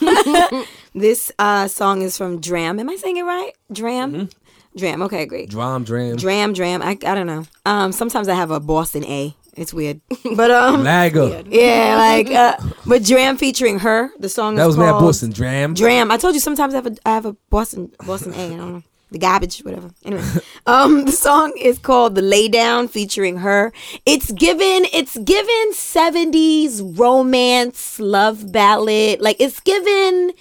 this 0.95 1.31
uh, 1.37 1.67
song 1.67 2.01
is 2.01 2.17
from 2.17 2.41
Dram. 2.41 2.79
Am 2.79 2.89
I 2.89 2.95
saying 2.95 3.17
it 3.17 3.23
right? 3.23 3.51
Dram. 3.71 4.29
Dram. 4.75 5.01
Okay, 5.03 5.27
great. 5.27 5.49
Dram, 5.49 5.83
dram, 5.83 6.15
Dram, 6.15 6.53
Dram. 6.53 6.81
I, 6.81 6.97
I 7.05 7.13
don't 7.13 7.27
know. 7.27 7.45
Um, 7.65 7.91
sometimes 7.91 8.29
I 8.29 8.33
have 8.33 8.49
a 8.49 8.59
Boston 8.59 9.05
A. 9.05 9.35
It's 9.53 9.73
weird, 9.73 9.99
but 10.35 10.49
um, 10.49 10.83
Lagger. 10.83 11.43
yeah, 11.47 11.95
like 11.97 12.31
uh, 12.31 12.55
but 12.87 13.03
Dram 13.03 13.37
featuring 13.37 13.79
her. 13.79 14.09
The 14.17 14.29
song 14.29 14.55
That 14.55 14.65
was 14.65 14.77
Matt 14.77 14.91
called 14.91 15.03
Boston. 15.03 15.31
Dram. 15.31 15.73
Dram. 15.73 16.09
I 16.09 16.17
told 16.17 16.33
you 16.35 16.39
sometimes 16.39 16.73
I 16.73 16.77
have 16.77 16.87
a 16.87 16.95
I 17.05 17.09
have 17.09 17.25
a 17.25 17.33
Boston 17.49 17.91
Boston 18.07 18.33
A. 18.33 18.45
I 18.45 18.49
don't 18.57 18.73
know 18.73 18.83
the 19.11 19.19
garbage, 19.19 19.59
whatever. 19.59 19.91
Anyway, 20.03 20.23
um, 20.65 21.05
the 21.05 21.11
song 21.11 21.53
is 21.59 21.77
called 21.77 22.15
"The 22.15 22.21
Lay 22.21 22.47
Down" 22.47 22.87
featuring 22.87 23.37
her. 23.37 23.71
It's 24.05 24.31
given 24.31 24.85
it's 24.93 25.17
given 25.17 25.73
seventies 25.73 26.81
romance 26.81 27.99
love 27.99 28.51
ballad. 28.51 29.21
Like 29.21 29.37
it's 29.39 29.59
given 29.59 30.31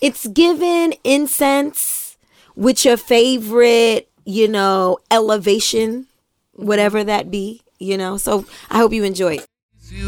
it's 0.00 0.26
given 0.28 0.94
incense 1.04 2.16
with 2.54 2.84
your 2.84 2.96
favorite, 2.96 4.10
you 4.24 4.46
know, 4.48 4.98
elevation, 5.10 6.06
whatever 6.52 7.02
that 7.02 7.30
be. 7.30 7.62
You 7.78 7.96
know, 7.96 8.16
so 8.16 8.44
I 8.70 8.78
hope 8.78 8.92
you 8.92 9.04
enjoy 9.04 9.36
it. 9.36 9.46
you 9.90 10.06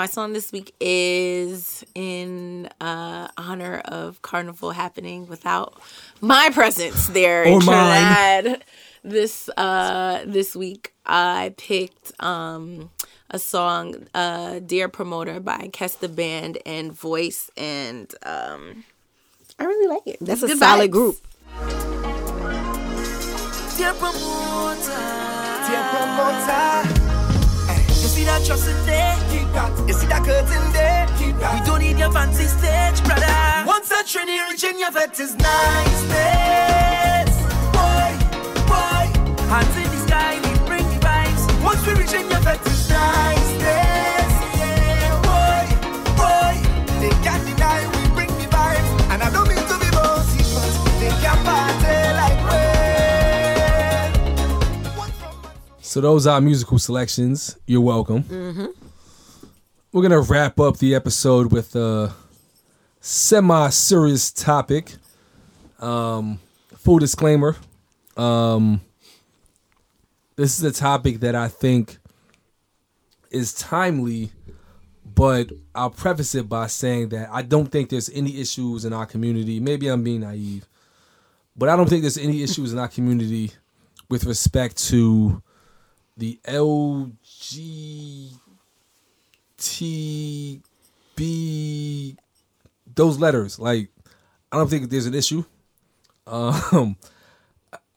my 0.00 0.06
song 0.06 0.32
this 0.32 0.50
week 0.50 0.74
is 0.80 1.84
in 1.94 2.66
uh, 2.80 3.28
honor 3.36 3.82
of 3.84 4.22
Carnival 4.22 4.70
happening 4.70 5.26
without 5.26 5.78
my 6.22 6.48
presence 6.54 7.08
there 7.08 7.42
in 7.42 7.52
Or 7.52 7.60
mine. 7.60 8.42
Trinidad. 8.44 8.64
This 9.04 9.50
uh, 9.58 10.22
this 10.26 10.56
week 10.56 10.94
I 11.04 11.52
picked 11.58 12.12
um, 12.18 12.88
a 13.28 13.38
song, 13.38 14.06
uh, 14.14 14.60
"Dear 14.60 14.88
Promoter" 14.88 15.38
by 15.38 15.68
Kes 15.70 15.98
the 15.98 16.08
Band 16.08 16.56
and 16.64 16.92
Voice, 16.94 17.50
and 17.58 18.10
um, 18.24 18.84
I 19.58 19.64
really 19.64 19.86
like 19.94 20.06
it. 20.06 20.16
That's 20.22 20.42
It's 20.42 20.52
a 20.52 20.54
good 20.54 20.58
solid 20.60 20.90
vibes. 20.90 20.92
group. 20.92 21.16
Dear 23.76 23.92
promoter, 23.92 25.04
dear 25.68 25.82
promoter. 25.92 27.09
You 28.30 28.36
that 28.36 28.46
trust 28.46 28.68
in 28.68 28.86
there? 28.86 29.16
Keep 29.28 29.52
that. 29.54 29.88
You 29.88 29.94
see 29.94 30.06
that 30.06 30.22
curtain 30.22 30.72
there? 30.72 31.06
Keep 31.18 31.38
that. 31.40 31.54
We 31.58 31.66
don't 31.66 31.80
need 31.80 31.98
your 31.98 32.12
fancy 32.12 32.46
stage, 32.46 33.02
brother. 33.02 33.26
Once 33.66 33.90
Trini 33.90 34.38
reach 34.48 34.62
in 34.62 34.78
your 34.78 34.92
vet 34.92 35.18
is 35.18 35.34
niceness. 35.34 37.34
Boy, 37.74 38.14
boy, 38.70 39.10
hands 39.50 39.76
in 39.76 39.89
So 55.90 56.00
those 56.00 56.24
are 56.28 56.40
musical 56.40 56.78
selections. 56.78 57.58
You're 57.66 57.80
welcome. 57.80 58.24
We're 59.92 60.02
gonna 60.02 60.20
wrap 60.20 60.60
up 60.60 60.76
the 60.76 60.94
episode 60.94 61.50
with 61.50 61.74
a 61.74 62.14
semi-serious 63.00 64.30
topic. 64.30 64.94
Um, 65.80 66.38
full 66.76 67.00
disclaimer. 67.00 67.56
Um, 68.16 68.82
this 70.36 70.60
is 70.60 70.62
a 70.62 70.70
topic 70.70 71.18
that 71.20 71.34
I 71.34 71.48
think 71.48 71.98
is 73.32 73.52
timely, 73.52 74.30
but 75.04 75.50
I'll 75.74 75.90
preface 75.90 76.36
it 76.36 76.48
by 76.48 76.68
saying 76.68 77.08
that 77.08 77.30
I 77.32 77.42
don't 77.42 77.66
think 77.66 77.88
there's 77.88 78.10
any 78.10 78.40
issues 78.40 78.84
in 78.84 78.92
our 78.92 79.06
community. 79.06 79.58
Maybe 79.58 79.88
I'm 79.88 80.04
being 80.04 80.20
naive, 80.20 80.68
but 81.56 81.68
I 81.68 81.74
don't 81.74 81.88
think 81.88 82.02
there's 82.02 82.16
any 82.16 82.44
issues 82.44 82.72
in 82.72 82.78
our 82.78 82.86
community 82.86 83.50
with 84.08 84.22
respect 84.22 84.76
to 84.90 85.42
the 86.20 86.38
LGTB 86.44 88.36
those 92.94 93.18
letters. 93.18 93.58
Like, 93.58 93.88
I 94.52 94.58
don't 94.58 94.68
think 94.68 94.90
there's 94.90 95.06
an 95.06 95.14
issue. 95.14 95.44
Um, 96.26 96.96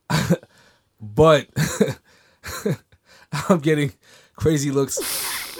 but 1.01 1.47
I'm 3.49 3.59
getting 3.59 3.91
crazy 4.35 4.71
looks. 4.71 4.97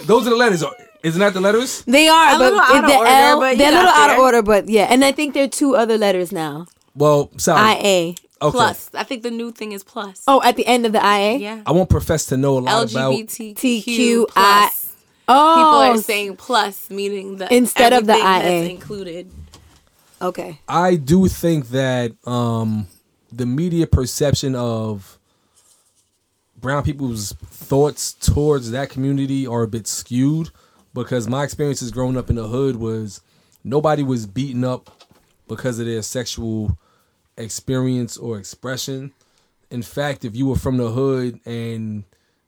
Those 0.06 0.26
are 0.26 0.30
the 0.30 0.36
letters. 0.36 0.64
Isn't 1.02 1.20
that 1.20 1.34
the 1.34 1.40
letters? 1.40 1.84
They 1.84 2.08
are, 2.08 2.34
A 2.34 2.38
but 2.38 2.40
little 2.40 2.60
out 2.60 2.86
the 2.86 2.96
order, 2.96 3.10
L, 3.10 3.40
but 3.40 3.58
they're 3.58 3.68
a 3.68 3.72
little 3.72 3.90
got 3.90 4.10
out 4.10 4.16
of 4.16 4.22
order, 4.22 4.42
but 4.42 4.68
yeah. 4.70 4.86
And 4.88 5.04
I 5.04 5.12
think 5.12 5.34
there 5.34 5.44
are 5.44 5.48
two 5.48 5.76
other 5.76 5.98
letters 5.98 6.32
now. 6.32 6.66
Well, 6.94 7.30
sorry. 7.36 7.76
IA. 7.76 8.14
Okay. 8.44 8.50
Plus, 8.56 8.90
I 8.94 9.02
think 9.04 9.22
the 9.22 9.30
new 9.30 9.50
thing 9.52 9.72
is 9.72 9.82
plus. 9.82 10.22
Oh, 10.26 10.42
at 10.42 10.56
the 10.56 10.66
end 10.66 10.84
of 10.86 10.92
the 10.92 10.98
IA. 11.04 11.38
yeah. 11.38 11.62
I 11.66 11.72
won't 11.72 11.88
profess 11.90 12.26
to 12.26 12.36
know 12.36 12.58
a 12.58 12.60
lot 12.60 12.90
about. 12.92 13.12
LGBTQ 13.14 13.54
TQI. 13.56 14.26
plus. 14.28 14.92
Oh, 15.26 15.54
People 15.56 15.98
are 16.00 16.02
saying 16.02 16.36
plus, 16.36 16.90
meaning 16.90 17.36
the 17.38 17.52
Instead 17.54 17.94
of 17.94 18.06
the 18.06 18.12
everything 18.12 18.42
that's 18.42 18.66
IA. 18.66 18.68
included. 18.70 19.30
okay. 20.20 20.58
I 20.68 20.96
do 20.96 21.26
think 21.28 21.68
that 21.70 22.12
um, 22.26 22.86
the 23.32 23.46
media 23.46 23.86
perception 23.86 24.54
of 24.54 25.18
brown 26.60 26.82
people's 26.82 27.32
thoughts 27.50 28.12
towards 28.12 28.70
that 28.72 28.90
community 28.90 29.46
are 29.46 29.62
a 29.62 29.68
bit 29.68 29.86
skewed 29.86 30.50
because 30.92 31.26
my 31.28 31.42
experiences 31.44 31.90
growing 31.90 32.16
up 32.16 32.30
in 32.30 32.36
the 32.36 32.48
hood 32.48 32.76
was 32.76 33.20
nobody 33.64 34.02
was 34.02 34.26
beaten 34.26 34.64
up 34.64 34.90
because 35.48 35.78
of 35.78 35.86
their 35.86 36.02
sexual 36.02 36.78
experience 37.36 38.16
or 38.16 38.38
expression. 38.38 39.12
In 39.70 39.82
fact, 39.82 40.24
if 40.24 40.36
you 40.36 40.46
were 40.46 40.56
from 40.56 40.76
the 40.76 40.90
hood 40.90 41.40
and 41.44 42.04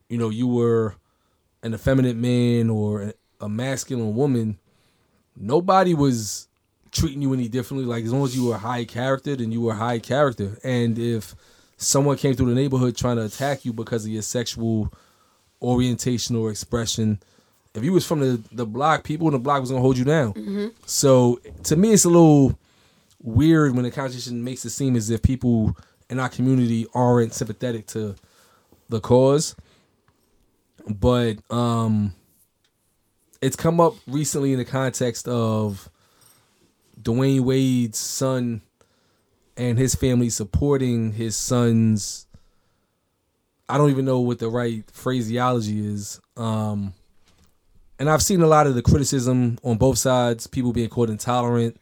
you 0.09 0.18
know 0.18 0.28
you 0.28 0.47
were 0.47 0.95
an 1.62 1.74
effeminate 1.74 2.16
man 2.16 2.70
or 2.70 3.14
a 3.41 3.49
masculine 3.49 4.14
woman, 4.14 4.59
nobody 5.37 5.95
was 5.95 6.49
treating 6.93 7.22
you 7.22 7.32
any 7.32 7.49
differently. 7.49 7.87
Like 7.87 8.05
as 8.05 8.12
long 8.12 8.24
as 8.24 8.37
you 8.37 8.47
were 8.47 8.59
high 8.59 8.84
character, 8.84 9.37
then 9.37 9.53
you 9.53 9.61
were 9.61 9.74
high 9.74 9.99
character. 9.99 10.59
And 10.64 10.99
if 10.99 11.34
someone 11.76 12.16
came 12.16 12.34
through 12.34 12.49
the 12.49 12.55
neighborhood 12.55 12.97
trying 12.97 13.16
to 13.16 13.24
attack 13.24 13.64
you 13.64 13.72
because 13.72 14.05
of 14.05 14.11
your 14.11 14.22
sexual 14.22 14.93
orientation 15.61 16.37
or 16.37 16.51
expression, 16.51 17.20
if 17.74 17.84
you 17.84 17.93
was 17.93 18.07
from 18.07 18.20
the, 18.20 18.41
the 18.53 18.64
block, 18.64 19.05
people 19.05 19.26
in 19.28 19.32
the 19.32 19.39
block 19.39 19.61
was 19.61 19.70
gonna 19.70 19.82
hold 19.82 19.99
you 19.99 20.05
down. 20.05 20.32
Mm-hmm. 20.32 20.68
So 20.87 21.41
to 21.64 21.76
me, 21.76 21.93
it's 21.93 22.05
a 22.05 22.09
little 22.11 22.59
weird 23.23 23.75
when 23.75 23.85
the 23.85 23.91
conversation 23.91 24.45
makes 24.45 24.64
it 24.64 24.71
seem 24.71 24.97
as 24.97 25.11
if 25.11 25.23
people 25.23 25.77
in 26.09 26.21
our 26.21 26.29
community 26.29 26.87
aren't 26.95 27.35
sympathetic 27.35 27.87
to 27.89 28.14
the 28.89 29.01
cause. 29.01 29.57
But 30.89 31.39
um 31.51 32.14
it's 33.43 33.57
come 33.57 33.81
up 33.81 33.95
recently 34.07 34.53
in 34.53 34.59
the 34.59 34.64
context 34.64 35.29
of 35.29 35.91
Dwyane 37.01 37.41
Wade's 37.41 37.99
son 37.99 38.62
and 39.57 39.79
his 39.79 39.95
family 39.95 40.31
supporting 40.31 41.12
his 41.12 41.37
son's 41.37 42.27
I 43.69 43.79
don't 43.79 43.91
even 43.91 44.05
know 44.05 44.21
what 44.21 44.39
the 44.39 44.49
right 44.49 44.89
phraseology 44.91 45.85
is. 45.85 46.21
Um 46.37 46.95
and 47.99 48.11
I've 48.11 48.23
seen 48.23 48.43
a 48.43 48.47
lot 48.47 48.67
of 48.67 48.75
the 48.75 48.83
criticism 48.83 49.59
on 49.64 49.79
both 49.79 49.99
sides, 49.99 50.47
people 50.47 50.73
being 50.73 50.91
called 50.91 51.09
intolerant, 51.09 51.81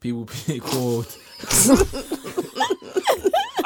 people 0.00 0.28
being 0.46 0.60
called 0.72 1.16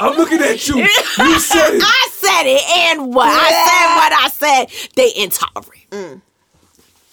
I'm 0.02 0.16
looking 0.16 0.40
at 0.40 0.66
you. 0.68 0.78
You 0.78 1.38
said 1.38 1.74
it. 1.74 1.82
I 1.84 2.08
said 2.10 2.42
it, 2.44 2.62
and 2.70 3.14
what 3.14 3.28
I 3.28 3.50
said, 3.50 3.94
what 3.96 4.12
I 4.12 4.28
said, 4.28 4.90
they 4.96 5.12
intolerant. 5.22 5.90
Mm. 5.90 6.22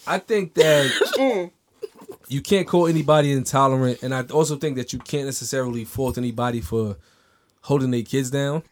I 0.06 0.18
think 0.18 0.54
that 0.54 0.86
mm. 1.18 1.50
you 2.28 2.40
can't 2.40 2.66
call 2.66 2.88
anybody 2.88 3.32
intolerant, 3.32 4.02
and 4.02 4.14
I 4.14 4.22
also 4.24 4.56
think 4.56 4.76
that 4.76 4.92
you 4.92 4.98
can't 4.98 5.26
necessarily 5.26 5.84
fault 5.84 6.18
anybody 6.18 6.60
for 6.60 6.96
holding 7.62 7.92
their 7.92 8.02
kids 8.02 8.30
down. 8.30 8.62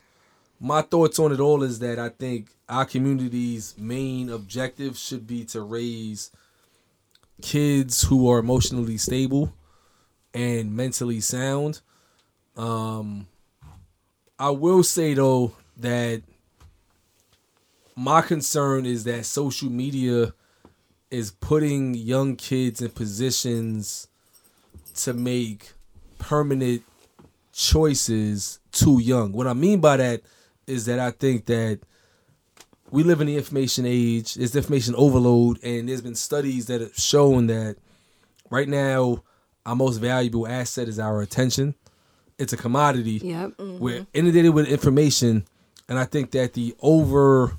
My 0.59 0.83
thoughts 0.83 1.21
on 1.21 1.33
it 1.33 1.39
all 1.39 1.63
is 1.63 1.79
that 1.79 2.01
I 2.01 2.09
think 2.09 2.49
our 2.69 2.85
community's 2.85 3.77
main 3.79 4.31
objective 4.31 4.99
should 4.99 5.27
be 5.27 5.45
to 5.47 5.61
raise 5.61 6.33
kids 7.41 8.03
who 8.03 8.29
are 8.29 8.41
emotionally 8.41 8.97
stable 8.97 9.53
and 10.35 10.74
mentally 10.76 11.20
sound. 11.20 11.81
Um, 12.57 13.26
I 14.39 14.51
will 14.51 14.83
say 14.83 15.14
though 15.14 15.53
that 15.76 16.22
my 17.97 18.20
concern 18.20 18.87
is 18.87 19.05
that 19.05 19.26
social 19.26 19.70
media 19.70 20.33
is 21.11 21.31
putting 21.31 21.95
young 21.95 22.37
kids 22.37 22.81
in 22.81 22.91
positions 22.91 24.09
to 24.95 25.12
make 25.12 25.72
permanent 26.18 26.83
choices 27.53 28.61
too 28.70 29.01
young. 29.01 29.33
What 29.33 29.47
I 29.47 29.53
mean 29.53 29.81
by 29.81 29.97
that 29.97 30.22
is 30.66 30.85
that 30.87 30.99
I 30.99 31.11
think 31.11 31.47
that 31.47 31.81
we 32.91 33.03
live 33.03 33.20
in 33.20 33.26
the 33.26 33.37
information 33.37 33.85
age, 33.87 34.35
there's 34.35 34.57
information 34.57 34.95
overload, 34.97 35.62
and 35.64 35.89
there's 35.89 36.01
been 36.01 36.14
studies 36.14 36.66
that 36.66 36.81
have 36.81 36.97
shown 36.97 37.49
that 37.49 37.76
right 38.51 38.68
now 38.68 39.22
our 39.69 39.77
most 39.77 39.99
valuable 39.99 40.49
asset 40.49 40.89
is 40.89 40.99
our 40.99 41.21
attention. 41.21 41.75
It's 42.39 42.55
a 42.55 42.57
commodity. 42.57 43.21
Yep. 43.23 43.53
We're 43.59 44.07
inundated 44.14 44.55
with 44.55 44.66
information, 44.66 45.47
and 45.89 45.99
I 45.99 46.05
think 46.05 46.31
that 46.31 46.55
the 46.55 46.75
over 46.81 47.59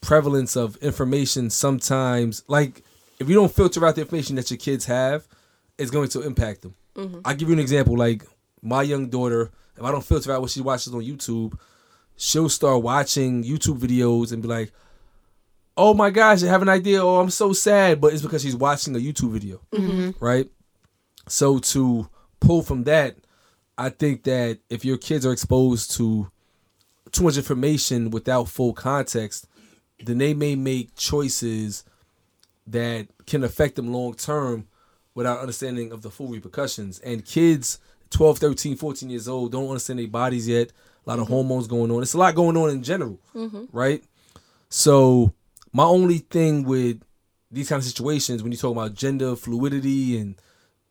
prevalence 0.00 0.54
of 0.54 0.76
information 0.76 1.50
sometimes, 1.50 2.44
like 2.46 2.84
if 3.18 3.28
you 3.28 3.34
don't 3.34 3.52
filter 3.52 3.84
out 3.84 3.96
the 3.96 4.02
information 4.02 4.36
that 4.36 4.50
your 4.52 4.58
kids 4.58 4.84
have, 4.84 5.26
it's 5.78 5.90
going 5.90 6.08
to 6.10 6.22
impact 6.22 6.62
them. 6.62 6.74
Mm-hmm. 6.94 7.20
I'll 7.24 7.34
give 7.34 7.48
you 7.48 7.54
an 7.54 7.60
example. 7.60 7.96
Like 7.96 8.22
my 8.62 8.82
young 8.82 9.08
daughter, 9.08 9.50
if 9.76 9.82
I 9.82 9.90
don't 9.90 10.04
filter 10.04 10.32
out 10.32 10.42
what 10.42 10.50
she 10.50 10.60
watches 10.60 10.94
on 10.94 11.02
YouTube, 11.02 11.58
she'll 12.16 12.48
start 12.48 12.84
watching 12.84 13.42
YouTube 13.42 13.80
videos 13.80 14.30
and 14.30 14.42
be 14.42 14.48
like, 14.48 14.70
"Oh 15.76 15.92
my 15.92 16.10
gosh, 16.10 16.44
I 16.44 16.46
have 16.46 16.62
an 16.62 16.68
idea. 16.68 17.02
Oh, 17.02 17.18
I'm 17.18 17.30
so 17.30 17.52
sad," 17.52 18.00
but 18.00 18.12
it's 18.12 18.22
because 18.22 18.42
she's 18.42 18.54
watching 18.54 18.94
a 18.94 19.00
YouTube 19.00 19.32
video, 19.32 19.60
mm-hmm. 19.72 20.24
right? 20.24 20.48
So 21.28 21.58
to 21.58 22.08
pull 22.40 22.62
from 22.62 22.84
that, 22.84 23.16
I 23.76 23.90
think 23.90 24.24
that 24.24 24.58
if 24.68 24.84
your 24.84 24.98
kids 24.98 25.24
are 25.24 25.32
exposed 25.32 25.92
to 25.92 26.30
too 27.12 27.24
much 27.24 27.36
information 27.36 28.10
without 28.10 28.48
full 28.48 28.72
context, 28.72 29.46
then 30.04 30.18
they 30.18 30.34
may 30.34 30.54
make 30.54 30.94
choices 30.96 31.84
that 32.66 33.08
can 33.26 33.44
affect 33.44 33.76
them 33.76 33.92
long 33.92 34.14
term 34.14 34.66
without 35.14 35.40
understanding 35.40 35.92
of 35.92 36.02
the 36.02 36.10
full 36.10 36.28
repercussions. 36.28 36.98
And 37.00 37.24
kids 37.24 37.78
12, 38.10 38.38
13, 38.38 38.76
14 38.76 39.10
years 39.10 39.28
old 39.28 39.52
don't 39.52 39.68
understand 39.68 39.98
their 39.98 40.08
bodies 40.08 40.48
yet. 40.48 40.68
A 41.06 41.10
lot 41.10 41.18
of 41.18 41.24
mm-hmm. 41.24 41.34
hormones 41.34 41.66
going 41.66 41.90
on. 41.90 42.02
It's 42.02 42.14
a 42.14 42.18
lot 42.18 42.34
going 42.34 42.56
on 42.56 42.70
in 42.70 42.82
general, 42.82 43.18
mm-hmm. 43.34 43.64
right? 43.72 44.02
So 44.68 45.32
my 45.72 45.84
only 45.84 46.18
thing 46.18 46.64
with 46.64 47.02
these 47.50 47.68
kind 47.68 47.80
of 47.80 47.86
situations 47.86 48.42
when 48.42 48.52
you 48.52 48.58
talk 48.58 48.72
about 48.72 48.94
gender 48.94 49.34
fluidity 49.36 50.18
and 50.18 50.34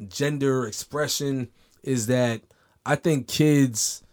gender 0.07 0.67
expression 0.67 1.49
is 1.83 2.07
that 2.07 2.41
I 2.85 2.95
think 2.95 3.27
kids 3.27 4.03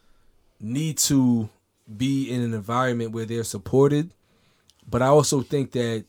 need 0.60 0.98
to 0.98 1.48
be 1.96 2.30
in 2.30 2.40
an 2.40 2.54
environment 2.54 3.12
where 3.12 3.24
they're 3.24 3.44
supported. 3.44 4.12
But 4.88 5.02
I 5.02 5.06
also 5.06 5.42
think 5.42 5.72
that 5.72 6.04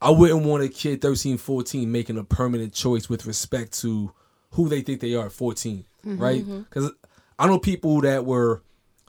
I 0.00 0.10
wouldn't 0.10 0.44
want 0.44 0.64
a 0.64 0.68
kid 0.68 1.02
13, 1.02 1.38
14 1.38 1.90
making 1.90 2.18
a 2.18 2.24
permanent 2.24 2.72
choice 2.72 3.08
with 3.08 3.26
respect 3.26 3.78
to 3.80 4.12
who 4.52 4.68
they 4.68 4.80
think 4.80 5.00
they 5.00 5.14
are 5.14 5.26
at 5.26 5.32
14, 5.32 5.84
mm-hmm, 6.04 6.22
right? 6.22 6.42
Mm-hmm. 6.42 6.60
Because 6.60 6.90
I 7.38 7.46
know 7.46 7.58
people 7.58 8.00
that 8.02 8.24
were 8.24 8.62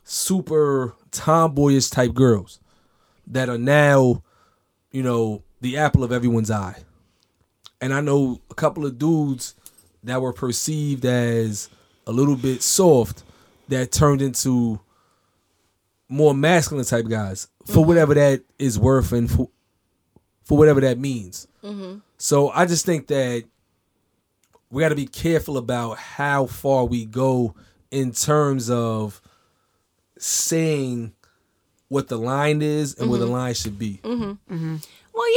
super 0.03 0.95
tomboyish 1.11 1.89
type 1.89 2.13
girls 2.13 2.59
that 3.27 3.49
are 3.49 3.57
now, 3.57 4.23
you 4.91 5.03
know, 5.03 5.43
the 5.61 5.77
apple 5.77 6.03
of 6.03 6.11
everyone's 6.11 6.51
eye. 6.51 6.83
And 7.79 7.93
I 7.93 8.01
know 8.01 8.41
a 8.49 8.55
couple 8.55 8.85
of 8.85 8.97
dudes 8.99 9.55
that 10.03 10.21
were 10.21 10.33
perceived 10.33 11.05
as 11.05 11.69
a 12.07 12.11
little 12.11 12.35
bit 12.35 12.63
soft 12.63 13.23
that 13.67 13.91
turned 13.91 14.21
into 14.21 14.79
more 16.09 16.33
masculine 16.33 16.85
type 16.85 17.07
guys 17.07 17.47
for 17.65 17.73
mm-hmm. 17.73 17.87
whatever 17.87 18.13
that 18.13 18.41
is 18.59 18.77
worth 18.77 19.11
and 19.13 19.31
for, 19.31 19.49
for 20.43 20.57
whatever 20.57 20.81
that 20.81 20.99
means. 20.99 21.47
Mm-hmm. 21.63 21.99
So 22.17 22.49
I 22.49 22.65
just 22.65 22.85
think 22.85 23.07
that 23.07 23.45
we 24.69 24.81
got 24.81 24.89
to 24.89 24.95
be 24.95 25.05
careful 25.05 25.57
about 25.57 25.97
how 25.97 26.47
far 26.47 26.85
we 26.85 27.05
go 27.05 27.55
in 27.91 28.11
terms 28.11 28.69
of 28.69 29.21
saying 30.17 31.13
what 31.87 32.07
the 32.07 32.17
line 32.17 32.61
is 32.61 32.95
and 32.95 33.09
where 33.09 33.19
the 33.19 33.25
mm-hmm. 33.25 33.33
line 33.33 33.53
should 33.53 33.77
be. 33.77 33.99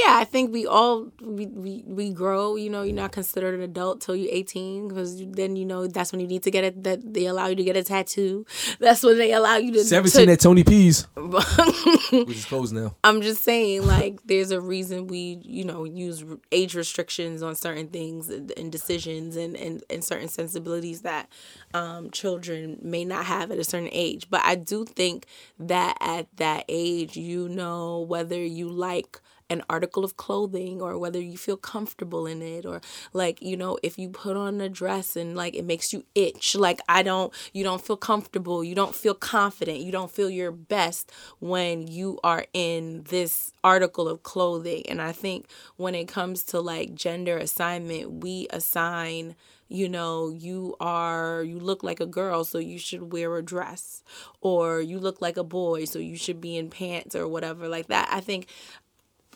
Yeah, 0.03 0.17
I 0.19 0.25
think 0.25 0.53
we 0.53 0.67
all 0.67 1.13
we, 1.21 1.47
we, 1.47 1.85
we 1.87 2.11
grow. 2.11 2.57
You 2.57 2.69
know, 2.71 2.83
you're 2.83 2.97
not 2.97 3.13
considered 3.13 3.55
an 3.55 3.61
adult 3.61 4.01
till 4.01 4.17
you're 4.17 4.33
18 4.33 4.89
because 4.89 5.25
then 5.25 5.55
you 5.55 5.65
know 5.65 5.87
that's 5.87 6.11
when 6.11 6.21
you 6.21 6.27
need 6.27 6.43
to 6.43 6.51
get 6.51 6.65
it. 6.65 6.83
That 6.83 7.15
they 7.15 7.27
allow 7.27 7.47
you 7.47 7.57
to 7.57 7.65
get 7.65 7.77
a 7.77 7.83
tattoo. 7.85 8.45
That's 8.81 9.03
when 9.03 9.19
they 9.19 9.33
allow 9.33 9.57
you 9.57 9.73
to. 9.73 9.85
17 9.85 10.27
to- 10.27 10.33
at 10.33 10.41
Tony 10.41 10.65
P's, 10.65 11.07
which 11.17 12.37
is 12.37 12.45
closed 12.45 12.75
now. 12.75 12.97
I'm 13.05 13.23
just 13.23 13.45
saying, 13.45 13.87
like, 13.87 14.21
there's 14.25 14.51
a 14.51 14.61
reason 14.61 15.07
we, 15.07 15.39
you 15.43 15.65
know, 15.65 15.85
use 15.85 16.25
age 16.51 16.75
restrictions 16.75 17.43
on 17.43 17.55
certain 17.55 17.89
things 17.89 18.29
and, 18.29 18.53
and 18.57 18.73
decisions 18.73 19.37
and, 19.37 19.57
and, 19.57 19.85
and 19.89 20.03
certain 20.05 20.29
sensibilities 20.29 21.03
that 21.03 21.29
um, 21.73 22.11
children 22.11 22.79
may 22.83 23.05
not 23.05 23.27
have 23.27 23.51
at 23.51 23.59
a 23.59 23.65
certain 23.65 23.91
age. 23.93 24.29
But 24.29 24.43
I 24.45 24.57
do 24.57 24.85
think 24.85 25.27
that 25.59 25.97
at 26.01 26.27
that 26.37 26.65
age, 26.69 27.17
you 27.17 27.49
know 27.49 28.01
whether 28.01 28.43
you 28.43 28.69
like 28.69 29.21
an 29.51 29.63
article 29.69 30.05
of 30.05 30.17
clothing 30.17 30.81
or 30.81 30.99
whether 30.99 31.21
you 31.21 31.37
feel 31.37 31.57
comfortable 31.57 32.27
in 32.27 32.43
it 32.43 32.65
or 32.65 32.81
like 33.13 33.41
you 33.43 33.57
know 33.57 33.79
if 33.83 33.99
you 33.99 34.09
put 34.09 34.37
on 34.37 34.61
a 34.61 34.69
dress 34.69 35.17
and 35.17 35.37
like 35.37 35.55
it 35.55 35.65
makes 35.65 35.93
you 35.93 36.05
itch 36.15 36.55
like 36.55 36.81
i 36.89 37.03
don't 37.03 37.33
you 37.53 37.63
don't 37.63 37.83
feel 37.83 37.97
comfortable 37.97 38.65
you 38.65 38.75
don't 38.75 38.95
feel 38.95 39.15
confident 39.15 39.79
you 39.81 39.93
don't 39.93 40.11
feel 40.11 40.31
your 40.31 40.51
best 40.53 41.13
when 41.41 41.87
you 41.87 42.19
are 42.25 42.47
in 42.53 43.03
this 43.11 43.53
article 43.63 44.09
of 44.09 44.23
clothing 44.23 44.83
and 44.89 45.01
i 45.01 45.13
think 45.13 45.47
when 45.77 45.95
it 45.95 46.09
comes 46.09 46.43
to 46.43 46.61
like 46.61 46.95
gender 46.95 47.37
assignment 47.37 48.23
we 48.25 48.47
assign 48.51 49.35
you 49.69 49.89
know, 49.89 50.29
you 50.29 50.77
are, 50.79 51.43
you 51.43 51.59
look 51.59 51.83
like 51.83 51.99
a 51.99 52.07
girl, 52.07 52.45
so 52.45 52.59
you 52.59 52.79
should 52.79 53.13
wear 53.13 53.35
a 53.37 53.43
dress, 53.43 54.03
or 54.41 54.81
you 54.81 54.99
look 54.99 55.21
like 55.23 55.37
a 55.37 55.43
boy, 55.45 55.85
so 55.87 55.99
you 55.99 56.17
should 56.17 56.41
be 56.41 56.57
in 56.57 56.69
pants 56.71 57.17
or 57.17 57.27
whatever 57.27 57.67
like 57.67 57.87
that. 57.89 58.09
I 58.13 58.21
think 58.21 58.47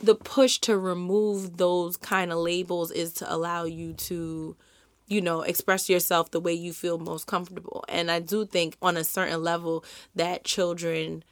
the 0.01 0.15
push 0.15 0.59
to 0.61 0.79
remove 0.79 1.57
those 1.57 1.97
kind 1.97 2.33
of 2.33 2.39
labels 2.39 2.91
is 2.91 3.13
to 3.15 3.33
allow 3.33 3.65
you 3.65 3.93
to 3.95 4.57
you 5.07 5.21
know 5.21 5.43
express 5.43 5.89
yourself 5.89 6.31
the 6.31 6.41
way 6.41 6.53
you 6.53 6.73
feel 6.73 6.99
most 6.99 7.27
comfortable. 7.27 7.85
And 7.89 8.11
i 8.11 8.21
do 8.21 8.45
think 8.45 8.77
on 8.83 8.97
a 8.97 9.05
certain 9.05 9.43
level 9.43 9.85
that 10.15 10.45
children 10.45 11.25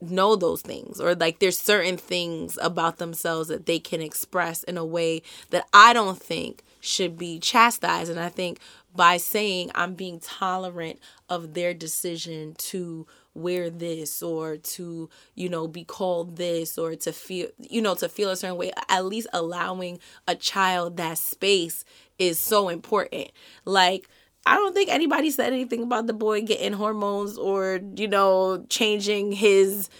know 0.00 0.34
those 0.34 0.62
things 0.62 0.98
or 0.98 1.14
like 1.14 1.40
there's 1.40 1.58
certain 1.58 1.96
things 1.96 2.58
about 2.62 2.96
themselves 2.96 3.48
that 3.48 3.66
they 3.66 3.78
can 3.78 4.00
express 4.00 4.62
in 4.62 4.78
a 4.78 4.84
way 4.84 5.22
that 5.50 5.66
I 5.74 5.92
don't 5.92 6.20
think 6.20 6.62
should 6.80 7.18
be 7.18 7.38
chastised. 7.38 8.10
And 8.10 8.18
I 8.18 8.30
think 8.30 8.58
by 8.94 9.18
saying 9.18 9.70
I'm 9.74 9.94
being 9.94 10.18
tolerant 10.20 10.98
of 11.28 11.54
their 11.54 11.74
decision 11.74 12.54
to 12.58 13.06
wear 13.34 13.70
this 13.70 14.22
or 14.22 14.56
to 14.56 15.08
you 15.34 15.48
know 15.48 15.68
be 15.68 15.84
called 15.84 16.36
this 16.36 16.76
or 16.76 16.96
to 16.96 17.12
feel 17.12 17.48
you 17.58 17.80
know 17.80 17.94
to 17.94 18.08
feel 18.08 18.30
a 18.30 18.36
certain 18.36 18.56
way 18.56 18.72
at 18.88 19.04
least 19.04 19.28
allowing 19.32 19.98
a 20.26 20.34
child 20.34 20.96
that 20.96 21.16
space 21.16 21.84
is 22.18 22.38
so 22.38 22.68
important 22.68 23.30
like 23.64 24.08
I 24.46 24.54
don't 24.54 24.74
think 24.74 24.88
anybody 24.88 25.30
said 25.30 25.52
anything 25.52 25.82
about 25.82 26.06
the 26.06 26.12
boy 26.12 26.42
getting 26.42 26.72
hormones 26.72 27.36
or 27.36 27.80
you 27.96 28.08
know 28.08 28.64
changing 28.68 29.32
his 29.32 29.90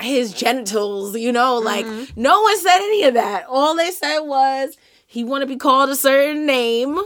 his 0.00 0.32
genitals. 0.32 1.16
You 1.16 1.32
know, 1.32 1.58
like 1.58 1.84
mm-hmm. 1.84 2.20
no 2.20 2.40
one 2.40 2.58
said 2.58 2.78
any 2.78 3.04
of 3.04 3.14
that. 3.14 3.46
All 3.48 3.76
they 3.76 3.90
said 3.90 4.20
was 4.20 4.76
he 5.06 5.24
want 5.24 5.42
to 5.42 5.46
be 5.46 5.56
called 5.56 5.90
a 5.90 5.96
certain 5.96 6.46
name, 6.46 6.98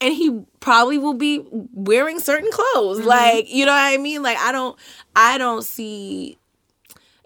and 0.00 0.14
he 0.14 0.42
probably 0.60 0.98
will 0.98 1.14
be 1.14 1.44
wearing 1.50 2.20
certain 2.20 2.50
clothes. 2.50 2.98
Mm-hmm. 3.00 3.08
Like 3.08 3.52
you 3.52 3.66
know 3.66 3.72
what 3.72 3.92
I 3.92 3.96
mean? 3.98 4.22
Like 4.22 4.38
I 4.38 4.52
don't, 4.52 4.78
I 5.14 5.38
don't 5.38 5.62
see. 5.62 6.38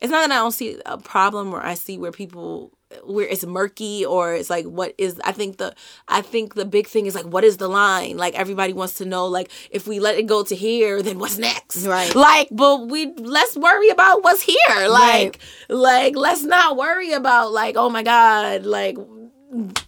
It's 0.01 0.11
not 0.11 0.29
that 0.29 0.33
I 0.35 0.39
don't 0.39 0.53
see 0.53 0.79
a 0.85 0.99
problem 0.99 1.51
where 1.51 1.62
I 1.62 1.75
see 1.75 1.99
where 1.99 2.12
people 2.12 2.72
where 3.05 3.27
it's 3.27 3.45
murky 3.45 4.05
or 4.05 4.35
it's 4.35 4.51
like 4.51 4.64
what 4.66 4.95
is 4.99 5.20
I 5.25 5.33
think 5.33 5.57
the 5.57 5.75
I 6.09 6.20
think 6.20 6.55
the 6.55 6.64
big 6.64 6.87
thing 6.87 7.07
is 7.07 7.14
like 7.14 7.25
what 7.25 7.45
is 7.45 7.57
the 7.57 7.68
line? 7.68 8.16
Like 8.16 8.35
everybody 8.35 8.72
wants 8.72 8.95
to 8.95 9.05
know 9.05 9.27
like 9.27 9.51
if 9.70 9.87
we 9.87 10.01
let 10.01 10.16
it 10.16 10.27
go 10.27 10.45
to 10.45 10.55
here, 10.55 11.03
then 11.03 11.18
what's 11.18 11.39
next? 11.39 11.87
Right. 11.87 12.14
Like, 12.14 12.49
but 12.51 12.89
we 12.89 13.12
let's 13.16 13.57
worry 13.57 13.89
about 13.89 14.22
what's 14.22 14.43
here. 14.43 14.89
Like 14.89 15.39
like 15.68 16.16
let's 16.16 16.43
not 16.45 16.77
worry 16.77 17.12
about 17.12 17.53
like, 17.53 17.77
oh 17.77 17.89
my 17.91 18.03
God, 18.03 18.64
like 18.64 18.97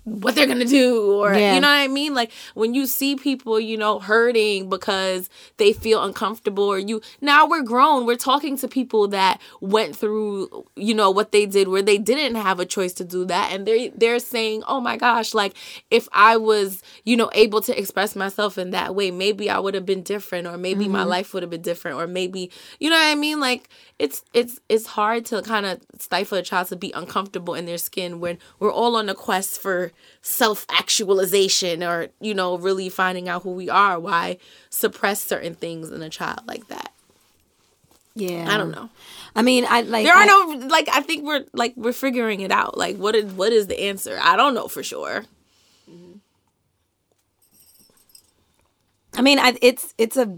what 0.04 0.34
they're 0.34 0.46
gonna 0.46 0.64
do 0.64 1.12
or 1.12 1.34
Yeah. 1.34 1.54
you 1.54 1.60
know 1.60 1.68
what 1.68 1.74
I 1.74 1.88
mean? 1.88 2.14
Like 2.14 2.30
when 2.54 2.74
you 2.74 2.86
see 2.86 3.16
people, 3.16 3.58
you 3.58 3.76
know, 3.76 3.98
hurting 3.98 4.68
because 4.68 5.28
they 5.56 5.72
feel 5.72 6.02
uncomfortable 6.04 6.64
or 6.64 6.78
you 6.78 7.00
now 7.20 7.46
we're 7.46 7.62
grown, 7.62 8.06
we're 8.06 8.16
talking 8.16 8.56
to 8.58 8.68
people 8.68 9.08
that 9.08 9.40
went 9.60 9.96
through, 9.96 10.64
you 10.76 10.94
know, 10.94 11.10
what 11.10 11.32
they 11.32 11.46
did 11.46 11.68
where 11.68 11.82
they 11.82 11.98
didn't 11.98 12.36
have 12.36 12.60
a 12.60 12.66
choice 12.66 12.92
to 12.94 13.04
do 13.04 13.24
that 13.26 13.52
and 13.52 13.66
they 13.66 13.88
they're 13.88 14.18
saying, 14.18 14.62
"Oh 14.68 14.80
my 14.80 14.96
gosh, 14.96 15.34
like 15.34 15.54
if 15.90 16.08
I 16.12 16.36
was, 16.36 16.82
you 17.04 17.16
know, 17.16 17.30
able 17.34 17.60
to 17.62 17.78
express 17.78 18.14
myself 18.14 18.58
in 18.58 18.70
that 18.70 18.94
way, 18.94 19.10
maybe 19.10 19.50
I 19.50 19.58
would 19.58 19.74
have 19.74 19.86
been 19.86 20.02
different 20.02 20.46
or 20.46 20.56
maybe 20.56 20.88
my 20.88 21.00
mm-hmm. 21.00 21.08
life 21.08 21.34
would 21.34 21.42
have 21.42 21.50
been 21.50 21.62
different 21.62 21.98
or 21.98 22.06
maybe, 22.06 22.50
you 22.78 22.90
know 22.90 22.96
what 22.96 23.06
I 23.06 23.14
mean? 23.14 23.40
Like 23.40 23.68
it's 23.98 24.22
it's 24.34 24.60
it's 24.68 24.86
hard 24.86 25.24
to 25.26 25.40
kind 25.42 25.64
of 25.64 25.80
stifle 25.98 26.36
a 26.36 26.42
child 26.42 26.68
to 26.68 26.76
be 26.76 26.92
uncomfortable 26.92 27.54
in 27.54 27.64
their 27.64 27.78
skin 27.78 28.20
when 28.20 28.38
we're 28.58 28.72
all 28.72 28.94
on 28.96 29.08
a 29.08 29.14
quest 29.14 29.60
for 29.60 29.90
self 30.20 30.66
actualization 30.70 31.82
or 31.82 32.08
you 32.20 32.34
know 32.34 32.58
really 32.58 32.88
finding 32.88 33.28
out 33.28 33.42
who 33.42 33.52
we 33.52 33.70
are. 33.70 33.98
Why 33.98 34.36
suppress 34.68 35.22
certain 35.22 35.54
things 35.54 35.90
in 35.90 36.02
a 36.02 36.10
child 36.10 36.40
like 36.46 36.68
that? 36.68 36.92
Yeah. 38.14 38.46
i 38.48 38.56
don't 38.56 38.70
know. 38.70 38.88
I 39.34 39.42
mean, 39.42 39.66
I 39.68 39.82
like. 39.82 40.06
there 40.06 40.14
are 40.14 40.22
I- 40.22 40.26
no 40.26 40.66
like 40.68 40.88
i 40.90 41.00
think 41.00 41.24
we're 41.24 41.44
like 41.52 41.74
we're 41.76 41.92
figuring 41.92 42.40
it 42.40 42.50
out. 42.50 42.76
Like 42.76 42.96
what 42.96 43.14
is 43.14 43.32
what 43.32 43.52
is 43.52 43.66
the 43.66 43.80
answer? 43.80 44.18
I 44.20 44.36
don't 44.36 44.54
know 44.54 44.68
for 44.68 44.82
sure. 44.82 45.24
Mm-hmm. 45.90 46.18
I 49.16 49.22
mean, 49.22 49.38
I, 49.38 49.56
it's 49.62 49.94
it's 49.96 50.16
a 50.16 50.36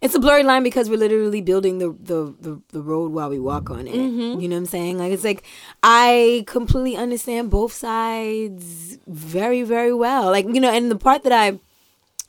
it's 0.00 0.14
a 0.14 0.18
blurry 0.20 0.42
line 0.42 0.62
because 0.62 0.88
we're 0.88 0.98
literally 0.98 1.40
building 1.40 1.78
the 1.78 1.90
the 2.00 2.34
the, 2.40 2.62
the 2.68 2.82
road 2.82 3.12
while 3.12 3.30
we 3.30 3.38
walk 3.38 3.70
on 3.70 3.86
it. 3.86 3.94
Mm-hmm. 3.94 4.40
You 4.40 4.48
know 4.48 4.56
what 4.56 4.60
I'm 4.60 4.66
saying? 4.66 4.98
Like 4.98 5.12
it's 5.12 5.24
like 5.24 5.44
I 5.82 6.44
completely 6.46 6.96
understand 6.96 7.50
both 7.50 7.72
sides 7.72 8.98
very 9.06 9.62
very 9.62 9.92
well. 9.94 10.26
Like 10.30 10.46
you 10.46 10.60
know, 10.60 10.70
and 10.70 10.90
the 10.90 10.96
part 10.96 11.22
that 11.24 11.32
I 11.32 11.58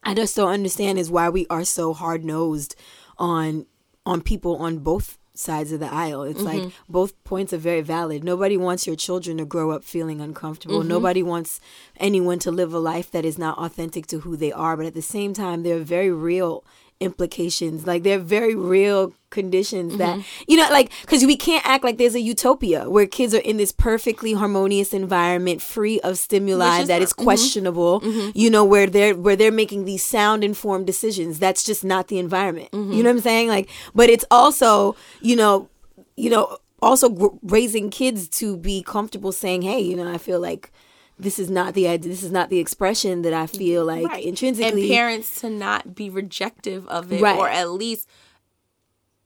I 0.03 0.13
just 0.13 0.36
don't 0.36 0.51
understand 0.51 0.97
is 0.99 1.11
why 1.11 1.30
we 1.30 1.45
are 1.49 1.65
so 1.65 1.93
hard 1.93 2.24
nosed 2.24 2.76
on 3.17 3.65
on 4.05 4.22
people 4.22 4.55
on 4.57 4.80
both 4.80 5.17
sides 5.34 5.72
of 5.72 5.80
the 5.80 5.91
aisle. 5.91 6.24
It's 6.24 6.41
Mm-hmm. 6.41 6.63
like 6.65 6.74
both 6.89 7.22
points 7.24 7.53
are 7.53 7.57
very 7.57 7.82
valid. 7.82 8.24
Nobody 8.24 8.57
wants 8.57 8.86
your 8.88 8.95
children 8.97 9.38
to 9.38 9.45
grow 9.45 9.72
up 9.72 9.84
feeling 9.84 10.20
uncomfortable. 10.20 10.80
Mm-hmm. 10.80 10.89
Nobody 10.89 11.24
wants 11.24 11.61
anyone 11.97 12.39
to 12.39 12.51
live 12.51 12.74
a 12.74 12.80
life 12.80 13.09
that 13.11 13.24
is 13.26 13.38
not 13.38 13.57
authentic 13.57 14.05
to 14.07 14.20
who 14.22 14.36
they 14.36 14.51
are. 14.51 14.76
But 14.76 14.86
at 14.88 14.95
the 14.95 15.01
same 15.01 15.34
time, 15.34 15.63
there 15.63 15.78
are 15.78 15.84
very 15.97 16.11
real 16.11 16.65
implications. 17.00 17.88
Like 17.88 18.04
they're 18.04 18.20
very 18.20 18.56
real 18.56 19.14
conditions 19.30 19.97
that 19.97 20.10
Mm-hmm. 20.10 20.43
you 20.47 20.58
know 20.58 20.68
like 20.72 20.91
because 21.02 21.24
we 21.24 21.38
can't 21.38 21.64
act 21.64 21.84
like 21.84 22.00
there's 22.00 22.16
a 22.16 22.20
utopia 22.20 22.89
where 22.89 23.06
kids 23.06 23.36
are 23.36 23.39
in 23.41 23.58
this 23.58 23.72
perfectly 23.72 24.34
harmonious 24.34 24.91
environment 24.91 25.62
free 25.62 26.00
of 26.00 26.18
stimuli 26.18 26.80
is 26.80 26.88
that 26.88 26.95
not- 26.95 27.02
is 27.04 27.14
mm-hmm. 27.14 27.26
questionable 27.26 28.02
mm-hmm. 28.02 28.32
you 28.34 28.50
know 28.50 28.66
where 28.66 28.88
they're 28.88 29.16
where 29.16 29.36
they're 29.36 29.52
making 29.52 29.86
these 29.86 30.04
sound 30.04 30.43
informed 30.43 30.88
decisions. 30.88 31.38
That's 31.38 31.64
just 31.64 31.84
not 31.84 32.08
the 32.08 32.18
environment. 32.18 32.70
You 32.74 32.80
mm-hmm. 32.80 32.91
know 32.91 33.04
what 33.04 33.10
i'm 33.10 33.20
saying? 33.20 33.50
Like 33.50 33.70
but 33.93 34.10
it's 34.10 34.26
also 34.32 34.95
you 35.22 35.36
know 35.36 35.70
you 36.18 36.30
know 36.30 36.58
also 36.82 37.10
gr- 37.10 37.38
raising 37.43 37.89
kids 37.89 38.28
to 38.28 38.58
be 38.58 38.82
comfortable 38.82 39.32
saying 39.32 39.62
hey 39.62 39.80
you 39.80 39.95
know 39.95 40.10
i 40.10 40.18
feel 40.18 40.39
like 40.39 40.72
this 41.20 41.38
is 41.38 41.49
not 41.49 41.74
the 41.74 41.88
idea 41.88 42.09
this 42.09 42.24
is 42.24 42.32
not 42.32 42.49
the 42.49 42.59
expression 42.59 43.22
that 43.24 43.34
i 43.34 43.45
feel 43.45 43.84
like 43.86 44.05
Right. 44.07 44.24
intrinsically 44.26 44.84
and 44.84 44.91
parents 44.91 45.41
to 45.41 45.49
not 45.49 45.93
be 45.93 46.09
rejective 46.09 46.88
of 46.88 47.11
it 47.11 47.22
Right. 47.22 47.38
or 47.38 47.49
at 47.49 47.70
least 47.72 48.07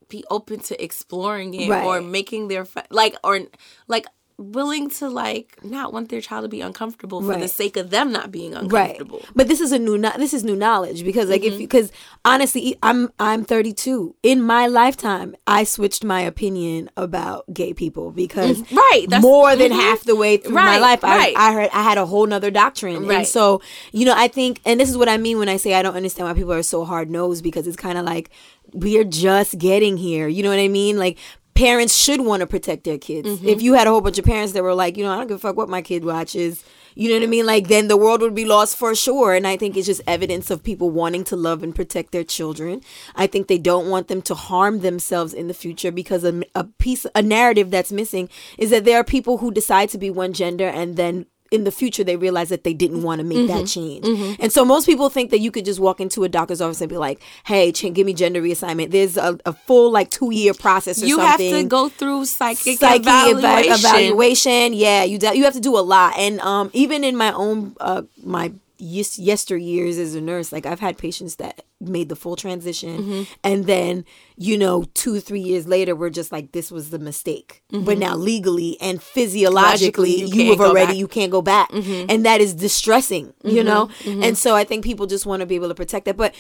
be 0.10 0.24
open 0.30 0.60
to 0.62 0.84
exploring 0.84 1.54
it 1.54 1.70
Right. 1.70 1.86
or 1.86 2.02
making 2.02 2.48
their 2.48 2.68
like 2.90 3.16
or 3.24 3.42
like 3.88 4.06
willing 4.38 4.90
to 4.90 5.08
like 5.10 5.58
not 5.64 5.94
want 5.94 6.10
their 6.10 6.20
child 6.22 6.44
to 6.44 6.50
be 6.50 6.60
uncomfortable 6.62 7.22
for 7.22 7.38
the 7.38 7.48
sake 7.48 7.78
of 7.78 7.90
them 7.92 8.12
not 8.12 8.32
being 8.32 8.54
uncomfortable. 8.54 9.20
right 9.20 9.30
but 9.36 9.48
this 9.48 9.62
is 9.62 9.72
a 9.72 9.78
new 9.80 9.98
no- 9.98 10.12
this 10.18 10.34
is 10.34 10.44
new 10.44 10.56
knowledge 10.56 11.04
because 11.04 11.30
like 11.30 11.42
Mm-hmm. 11.44 11.54
if 11.54 11.58
because 11.60 11.92
honestly 12.26 12.76
i'm 12.82 13.12
i'm 13.20 13.44
32 13.46 14.16
in 14.24 14.42
my 14.42 14.68
lifetime 14.68 15.36
i 15.46 15.64
switched 15.64 16.04
my 16.04 16.22
opinion 16.22 16.90
about 16.98 17.46
gay 17.54 17.74
people 17.74 18.12
because 18.12 18.62
Mm, 18.64 18.76
right, 18.78 19.06
that's- 19.10 19.22
more 19.22 19.56
than 19.56 19.72
mhm. 19.72 19.76
half 19.76 20.04
the 20.04 20.16
way 20.16 20.38
through 20.38 20.56
my 20.56 20.78
life 20.80 21.04
I, 21.04 21.18
right. 21.18 21.34
I 21.38 21.54
heard 21.54 21.70
i 21.74 21.84
had 21.84 21.98
a 21.98 22.06
whole 22.06 22.26
nother 22.26 22.50
doctrine 22.52 22.96
and 22.98 23.08
Right. 23.08 23.28
so 23.28 23.62
you 23.92 24.06
know 24.06 24.14
i 24.16 24.28
think 24.28 24.62
and 24.66 24.80
this 24.80 24.90
is 24.90 24.98
what 24.98 25.10
i 25.10 25.18
mean 25.18 25.38
when 25.38 25.50
i 25.50 25.58
say 25.58 25.74
i 25.74 25.82
don't 25.82 25.96
understand 25.96 26.28
why 26.28 26.34
people 26.34 26.54
are 26.54 26.64
so 26.64 26.86
hard 26.86 27.10
nosed 27.10 27.44
because 27.44 27.68
it's 27.68 27.78
kind 27.78 27.98
of 27.98 28.06
like 28.06 28.30
we're 28.74 29.04
just 29.04 29.58
getting 29.60 29.98
here 29.98 30.28
you 30.28 30.42
know 30.42 30.50
what 30.50 30.60
i 30.60 30.68
mean 30.68 30.98
like 30.98 31.18
parents 31.54 31.96
should 31.96 32.22
want 32.22 32.42
to 32.42 32.48
protect 32.48 32.84
their 32.84 32.98
kids. 32.98 33.28
Mm-hmm. 33.28 33.48
If 33.48 33.62
you 33.62 33.74
had 33.74 33.88
a 33.88 33.92
whole 33.92 34.02
bunch 34.02 34.18
of 34.18 34.26
parents 34.26 34.54
that 34.54 34.64
were 34.64 34.74
like, 34.74 34.98
you 34.98 35.04
know, 35.04 35.12
I 35.12 35.18
don't 35.18 35.28
give 35.28 35.38
a 35.38 35.40
fuck 35.40 35.56
what 35.56 35.70
my 35.70 35.82
kid 35.82 36.04
watches, 36.04 36.64
you 36.96 37.10
know 37.10 37.16
what 37.16 37.24
I 37.24 37.28
mean? 37.28 37.46
Like, 37.46 37.68
then 37.68 37.88
the 37.88 37.98
world 37.98 38.22
would 38.22 38.36
be 38.36 38.46
lost 38.46 38.78
for 38.78 38.94
sure. 38.96 39.34
And 39.34 39.48
I 39.48 39.58
think 39.58 39.76
it's 39.76 39.88
just 39.88 40.02
evidence 40.08 40.52
of 40.52 40.64
people 40.64 40.90
wanting 40.90 41.24
to 41.26 41.36
love 41.36 41.64
and 41.64 41.74
protect 41.74 42.12
their 42.12 42.24
children. 42.24 42.82
I 43.16 43.28
think 43.28 43.48
they 43.48 43.58
don't 43.58 43.90
want 43.90 44.08
them 44.08 44.22
to 44.24 44.36
harm 44.36 44.80
themselves 44.80 45.34
in 45.34 45.48
the 45.48 45.54
future 45.54 45.92
because 45.92 46.24
a, 46.24 46.44
a 46.56 46.66
piece, 46.66 47.06
a 47.16 47.22
narrative 47.22 47.72
that's 47.72 47.92
missing 47.92 48.30
is 48.58 48.70
that 48.70 48.86
there 48.86 49.00
are 49.00 49.04
people 49.04 49.40
who 49.40 49.52
decide 49.52 49.90
to 49.90 49.98
be 49.98 50.10
one 50.10 50.34
gender 50.34 50.68
and 50.68 50.96
then 50.96 51.26
in 51.54 51.64
the 51.64 51.72
future 51.72 52.04
they 52.04 52.18
realize 52.18 52.50
that 52.50 52.64
they 52.64 52.74
didn't 52.74 53.04
want 53.04 53.20
to 53.20 53.24
make 53.24 53.48
that 53.48 53.68
change. 53.68 54.06
And 54.40 54.52
so 54.52 54.66
most 54.66 54.86
people 54.86 55.10
think 55.10 55.30
that 55.32 55.40
you 55.40 55.52
could 55.52 55.66
just 55.66 55.80
walk 55.80 56.02
into 56.02 56.24
a 56.24 56.30
doctor's 56.30 56.60
office 56.62 56.82
and 56.82 56.90
be 56.90 56.98
like, 56.98 57.22
"Hey, 57.46 57.72
ch- 57.72 57.94
give 57.94 58.06
me 58.06 58.14
gender 58.14 58.42
reassignment." 58.42 58.92
There's 58.92 59.16
a, 59.18 59.40
a 59.46 59.54
full 59.54 59.92
like 59.92 60.10
two 60.10 60.32
year 60.32 60.54
process. 60.54 61.02
Or 61.02 61.06
You 61.06 61.20
have 61.20 61.38
to 61.40 61.64
go 61.70 61.90
through 61.90 62.26
psychic, 62.26 62.80
psyche 62.80 63.02
eva- 63.04 63.38
evaluation. 63.38 63.74
evaluation. 63.74 64.74
Yeah, 64.74 65.04
you 65.04 65.18
do, 65.20 65.38
you 65.38 65.44
have 65.46 65.54
to 65.54 65.60
do 65.60 65.78
a 65.78 65.82
lot, 65.82 66.18
and 66.18 66.40
um, 66.42 66.70
even 66.74 67.04
in 67.04 67.16
my 67.16 67.32
own 67.34 67.76
uh, 67.80 68.02
my 68.24 68.52
yes- 68.84 69.18
yesteryears 69.20 69.98
as 69.98 70.14
a 70.16 70.22
nurse, 70.22 70.52
like 70.52 70.66
I've 70.66 70.80
had 70.80 70.98
patients 70.98 71.36
that 71.38 71.64
made 71.80 72.10
the 72.10 72.16
full 72.16 72.36
transition, 72.36 72.98
Mm-hmm. 72.98 73.24
and 73.44 73.66
then 73.66 74.06
you 74.38 74.58
know 74.58 74.86
two 74.94 75.20
three 75.20 75.40
years 75.42 75.68
later, 75.68 75.96
we're 75.96 76.10
just 76.10 76.32
like 76.32 76.52
this 76.52 76.72
was 76.72 76.90
the 76.90 77.00
mistake, 77.00 77.64
but 77.72 77.98
now 77.98 78.16
legally 78.16 78.78
and 78.82 79.02
physiologically, 79.02 80.14
Mm-hmm. 80.14 80.22
Logically, 80.24 80.44
you 80.44 80.50
have 80.52 80.62
already. 80.62 80.92
Mm-hmm. 80.94 81.00
you 81.00 81.08
can't 81.08 81.32
go 81.32 81.42
back, 81.42 81.70
and 81.74 82.26
that 82.26 82.40
is 82.42 82.54
distressing, 82.54 83.34
you 83.44 83.64
know. 83.64 83.90
And 84.06 84.38
so 84.38 84.56
I 84.56 84.64
think 84.64 84.84
people 84.84 85.08
just 85.08 85.26
want 85.26 85.40
to 85.42 85.46
be 85.46 85.56
able 85.56 85.70
to 85.70 85.76
protect 85.76 86.06
that, 86.06 86.18
but 86.18 86.34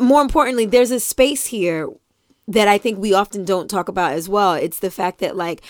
more 0.00 0.22
importantly, 0.22 0.66
there's 0.66 0.90
a 0.90 1.00
space 1.00 1.46
here 1.46 1.88
that 2.46 2.66
I 2.66 2.78
think 2.78 2.98
we 2.98 3.12
often 3.12 3.44
don't 3.44 3.68
talk 3.68 3.88
about 3.88 4.12
as 4.12 4.26
well. 4.28 4.54
It's 4.54 4.78
the 4.80 4.90
fact 4.90 5.18
that 5.20 5.36
like 5.36 5.60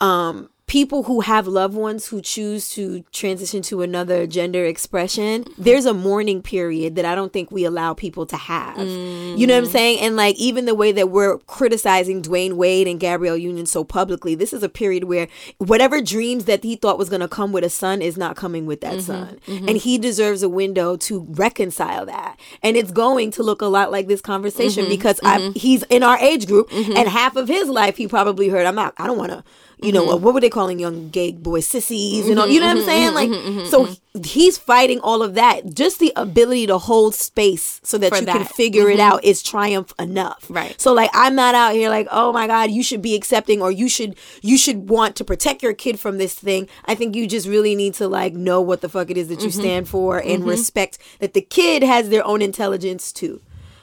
um 0.00 0.48
people 0.70 1.02
who 1.02 1.20
have 1.20 1.48
loved 1.48 1.74
ones 1.74 2.06
who 2.06 2.22
choose 2.22 2.70
to 2.70 3.02
transition 3.10 3.60
to 3.60 3.82
another 3.82 4.24
gender 4.24 4.64
expression, 4.64 5.44
there's 5.58 5.84
a 5.84 5.92
mourning 5.92 6.40
period 6.40 6.94
that 6.94 7.04
I 7.04 7.16
don't 7.16 7.32
think 7.32 7.50
we 7.50 7.64
allow 7.64 7.92
people 7.92 8.24
to 8.26 8.36
have. 8.36 8.78
You 8.78 9.48
know 9.48 9.54
what 9.54 9.58
I'm 9.58 9.64
mm-hmm. 9.64 9.72
saying? 9.72 9.98
And 9.98 10.14
like 10.14 10.36
even 10.36 10.66
the 10.66 10.74
way 10.76 10.92
that 10.92 11.10
we're 11.10 11.38
criticizing 11.38 12.22
Dwyane 12.22 12.52
Wade 12.52 12.86
and 12.86 13.00
Gabrielle 13.00 13.36
Union 13.36 13.66
so 13.66 13.82
publicly, 13.82 14.36
this 14.36 14.52
is 14.52 14.62
a 14.62 14.68
period 14.68 15.04
where 15.04 15.26
whatever 15.58 16.00
dreams 16.00 16.44
that 16.44 16.62
he 16.62 16.76
thought 16.76 16.98
was 16.98 17.08
going 17.08 17.18
to 17.18 17.26
come 17.26 17.50
with 17.50 17.64
a 17.64 17.70
son 17.70 18.00
is 18.00 18.16
not 18.16 18.36
coming 18.36 18.64
with 18.64 18.80
that 18.82 18.98
mm-hmm. 18.98 19.00
son. 19.00 19.40
Mm-hmm. 19.48 19.68
And 19.70 19.76
he 19.76 19.98
deserves 19.98 20.44
a 20.44 20.48
window 20.48 20.96
to 20.98 21.26
reconcile 21.30 22.06
that. 22.06 22.38
And 22.62 22.76
it's 22.76 22.92
going 22.92 23.32
to 23.32 23.42
look 23.42 23.60
a 23.60 23.66
lot 23.66 23.90
like 23.90 24.06
this 24.06 24.20
conversation 24.20 24.88
because 24.88 25.18
I, 25.24 25.50
he's 25.56 25.82
in 25.90 26.04
our 26.04 26.18
age 26.18 26.46
group 26.46 26.72
and 26.72 27.08
half 27.08 27.34
of 27.34 27.48
his 27.48 27.68
life 27.68 27.96
he 27.96 28.06
probably 28.06 28.50
heard 28.50 28.66
I'm 28.66 28.78
out. 28.78 28.94
I 28.98 29.08
don't 29.08 29.18
want 29.18 29.32
to 29.32 29.42
you 29.82 29.92
know, 29.92 30.06
mm-hmm. 30.06 30.24
what 30.24 30.34
were 30.34 30.40
they 30.40 30.50
calling 30.50 30.78
young 30.78 31.08
gay 31.10 31.32
boys 31.32 31.66
sissies 31.66 32.28
and 32.28 32.38
all, 32.38 32.46
mm-hmm, 32.46 32.54
you 32.54 32.60
know 32.60 32.66
what 32.66 32.76
I'm 32.76 32.82
mm-hmm, 32.82 33.14
saying? 33.14 33.60
Like, 33.60 33.66
so 33.66 33.84
he- 33.84 34.00
he's 34.22 34.58
fighting 34.58 35.00
all 35.00 35.22
of 35.22 35.34
that. 35.34 35.74
Just 35.74 35.98
the 35.98 36.12
ability 36.16 36.66
to 36.66 36.78
hold 36.78 37.14
space 37.14 37.80
so 37.82 37.96
that 37.98 38.10
For 38.10 38.18
you 38.18 38.26
can 38.26 38.42
that. 38.42 38.54
figure 38.54 38.88
it 38.90 39.00
out 39.00 39.24
is 39.24 39.42
triumph 39.42 39.92
enough. 39.98 40.46
Right. 40.48 40.78
So 40.80 40.92
like, 40.92 41.10
I'm 41.14 41.34
not 41.34 41.54
out 41.54 41.72
here 41.72 41.88
like, 41.88 42.08
oh 42.10 42.32
my 42.32 42.46
God, 42.46 42.70
you 42.70 42.82
should 42.82 43.02
be 43.02 43.14
accepting 43.14 43.62
or 43.62 43.70
you 43.70 43.88
should, 43.88 44.16
you 44.42 44.58
should 44.58 44.88
want 44.88 45.16
to 45.16 45.24
protect 45.24 45.62
your 45.62 45.74
kid 45.74 45.98
from 45.98 46.18
this 46.18 46.34
thing. 46.34 46.68
I 46.84 46.94
think 46.94 47.14
you 47.14 47.26
just 47.26 47.46
really 47.46 47.74
need 47.74 47.94
to 47.94 48.08
like 48.08 48.34
know 48.34 48.60
what 48.60 48.80
the 48.80 48.88
fuck 48.88 49.10
it 49.10 49.16
is 49.16 49.28
that 49.28 49.42
you 49.42 49.50
stand 49.50 49.88
for 49.88 50.18
and 50.18 50.44
respect 50.44 50.98
that 51.20 51.34
the 51.34 51.42
kid 51.42 51.82
has 51.82 52.08
their 52.08 52.26
own 52.26 52.42
intelligence 52.42 53.12
too. 53.12 53.40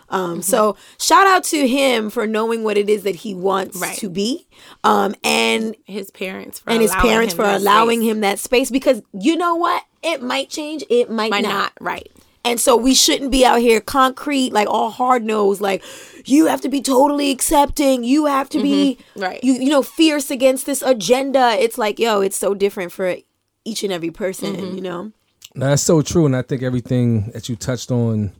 Um, 0.10 0.41
So 0.41 0.76
shout 0.99 1.28
out 1.28 1.43
to 1.45 1.68
him 1.68 2.10
for 2.10 2.26
knowing 2.28 2.64
what 2.64 2.78
it 2.78 2.89
is 2.89 3.03
that 3.03 3.16
he 3.18 3.34
wants 3.34 3.78
Right. 3.78 3.97
to 3.97 4.10
be, 4.10 4.47
um, 4.84 5.16
and 5.24 5.76
his 5.86 6.10
parents 6.12 6.60
for 6.60 6.70
and 6.70 6.82
his 6.82 6.91
parents 6.91 7.34
him 7.34 7.38
for 7.38 7.43
allowing 7.45 7.99
space. 8.01 8.12
him 8.12 8.20
that 8.22 8.39
space 8.39 8.70
because 8.72 9.01
you 9.14 9.36
know 9.36 9.55
what, 9.55 9.84
it 10.03 10.22
might 10.22 10.49
change, 10.49 10.84
it 10.89 11.10
might, 11.12 11.32
Might 11.32 11.43
not. 11.43 11.49
not 11.53 11.72
right. 11.82 12.10
And 12.45 12.62
so 12.62 12.78
we 12.78 12.93
shouldn't 12.93 13.30
be 13.32 13.43
out 13.43 13.60
here 13.60 13.82
concrete, 13.82 14.53
like 14.53 14.70
all 14.70 14.89
hard 14.89 15.26
nosed, 15.26 15.60
like 15.60 15.84
you 16.26 16.45
have 16.45 16.62
to 16.62 16.70
be 16.70 16.80
totally 16.82 17.30
accepting. 17.30 18.05
You 18.05 18.26
have 18.28 18.47
to 18.51 18.62
be, 18.62 18.97
Right. 19.18 19.43
You 19.43 19.53
you 19.53 19.70
know, 19.70 19.82
fierce 19.82 20.32
against 20.32 20.66
this 20.66 20.82
agenda. 20.82 21.58
It's 21.60 21.78
like, 21.78 21.99
yo, 21.99 22.22
it's 22.22 22.38
so 22.38 22.53
different 22.53 22.93
for 22.93 23.18
each 23.66 23.84
and 23.84 23.91
every 23.91 24.12
person. 24.12 24.76
You 24.76 24.82
know. 24.82 25.12
No, 25.55 25.70
that's 25.70 25.82
so 25.82 26.01
true, 26.01 26.26
and 26.26 26.36
I 26.38 26.41
think 26.43 26.62
everything 26.64 27.32
that 27.34 27.49
you 27.49 27.58
touched 27.58 27.91
on 27.91 28.32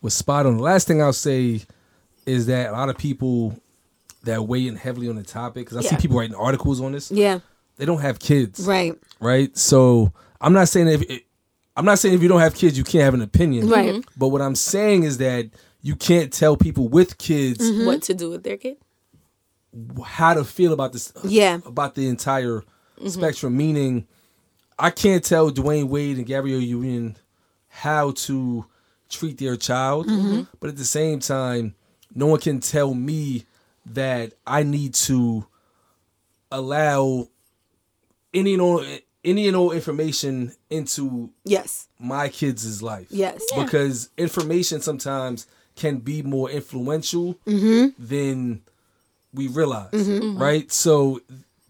was 0.00 0.14
spot 0.14 0.46
on. 0.46 0.56
The 0.56 0.62
last 0.62 0.86
thing 0.86 1.02
I'll 1.02 1.12
say 1.12 1.62
is 2.26 2.46
that 2.46 2.70
a 2.70 2.72
lot 2.72 2.88
of 2.88 2.96
people 2.98 3.58
that 4.24 4.42
weigh 4.46 4.66
in 4.66 4.76
heavily 4.76 5.08
on 5.08 5.16
the 5.16 5.22
topic, 5.22 5.66
because 5.68 5.76
I 5.84 5.88
see 5.88 5.96
people 5.96 6.18
writing 6.18 6.34
articles 6.36 6.80
on 6.80 6.92
this, 6.92 7.10
Yeah. 7.10 7.40
they 7.76 7.84
don't 7.84 8.00
have 8.00 8.18
kids, 8.18 8.60
Right. 8.66 8.98
right? 9.20 9.56
So 9.56 10.12
I'm 10.40 10.52
not 10.52 10.68
saying 10.68 10.88
if 10.88 11.22
I'm 11.76 11.84
not 11.84 11.98
saying 12.00 12.14
if 12.14 12.22
you 12.22 12.28
don't 12.28 12.40
have 12.40 12.54
kids, 12.56 12.76
you 12.76 12.82
can't 12.84 13.04
have 13.04 13.14
an 13.14 13.22
opinion, 13.22 13.68
Right. 13.68 13.94
Mhm. 13.94 14.04
But 14.16 14.28
what 14.28 14.42
I'm 14.42 14.56
saying 14.56 15.04
is 15.04 15.18
that 15.18 15.48
you 15.80 15.94
can't 15.94 16.32
tell 16.32 16.56
people 16.56 16.88
with 16.88 17.18
kids 17.18 17.60
Mm-hmm. 17.70 17.86
What 17.86 18.02
to 18.02 18.14
do 18.14 18.30
with 18.30 18.42
their 18.42 18.56
kid? 18.56 18.76
how 20.04 20.34
to 20.34 20.44
feel 20.44 20.72
about 20.72 20.92
this 20.92 21.12
Yeah. 21.24 21.58
about 21.66 21.94
the 21.94 22.08
entire 22.08 22.64
spectrum 23.06 23.56
meaning 23.56 24.06
i 24.78 24.90
can't 24.90 25.22
tell 25.22 25.50
Dwyane 25.52 25.88
Wade 25.88 26.16
and 26.16 26.26
gabrielle 26.26 26.58
union 26.60 27.16
how 27.68 28.10
to 28.12 28.64
treat 29.08 29.38
their 29.38 29.56
child 29.56 30.06
mm-hmm. 30.06 30.42
but 30.60 30.68
at 30.68 30.76
the 30.76 30.84
same 30.84 31.18
time 31.20 31.74
no 32.14 32.26
one 32.26 32.40
can 32.40 32.60
tell 32.60 32.94
me 32.94 33.44
that 33.86 34.32
i 34.46 34.62
need 34.62 34.94
to 34.94 35.46
allow 36.50 37.28
any 38.34 38.52
and 38.54 38.62
all 38.62 38.84
any 39.24 39.46
and 39.46 39.56
all 39.56 39.72
information 39.72 40.52
into 40.70 41.30
Yes. 41.44 41.88
my 41.98 42.28
kids' 42.28 42.82
life. 42.82 43.08
Yes. 43.10 43.44
Yeah. 43.52 43.64
Because 43.64 44.10
information 44.16 44.80
sometimes 44.80 45.46
can 45.76 45.98
be 45.98 46.22
more 46.22 46.50
influential 46.50 47.34
mm-hmm. 47.46 47.88
than 47.98 48.62
we 49.34 49.48
realize. 49.48 49.90
Mm-hmm. 49.92 50.40
Right? 50.40 50.70
So 50.72 51.20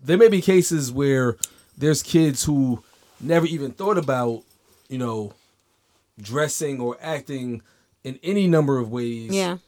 there 0.03 0.16
may 0.16 0.28
be 0.28 0.41
cases 0.41 0.93
where 0.93 1.36
there's 1.76 2.03
kids 2.03 2.45
who 2.45 2.82
never 3.20 3.47
even 3.47 3.72
thought 3.72 3.99
about, 3.99 4.43
you 4.89 4.99
know, 4.99 5.32
dressing 6.21 6.81
or 6.81 6.97
acting 7.01 7.62
in 8.05 8.19
any 8.23 8.47
number 8.47 8.79
of 8.79 8.91
ways 8.91 9.33
Yeah. 9.33 9.59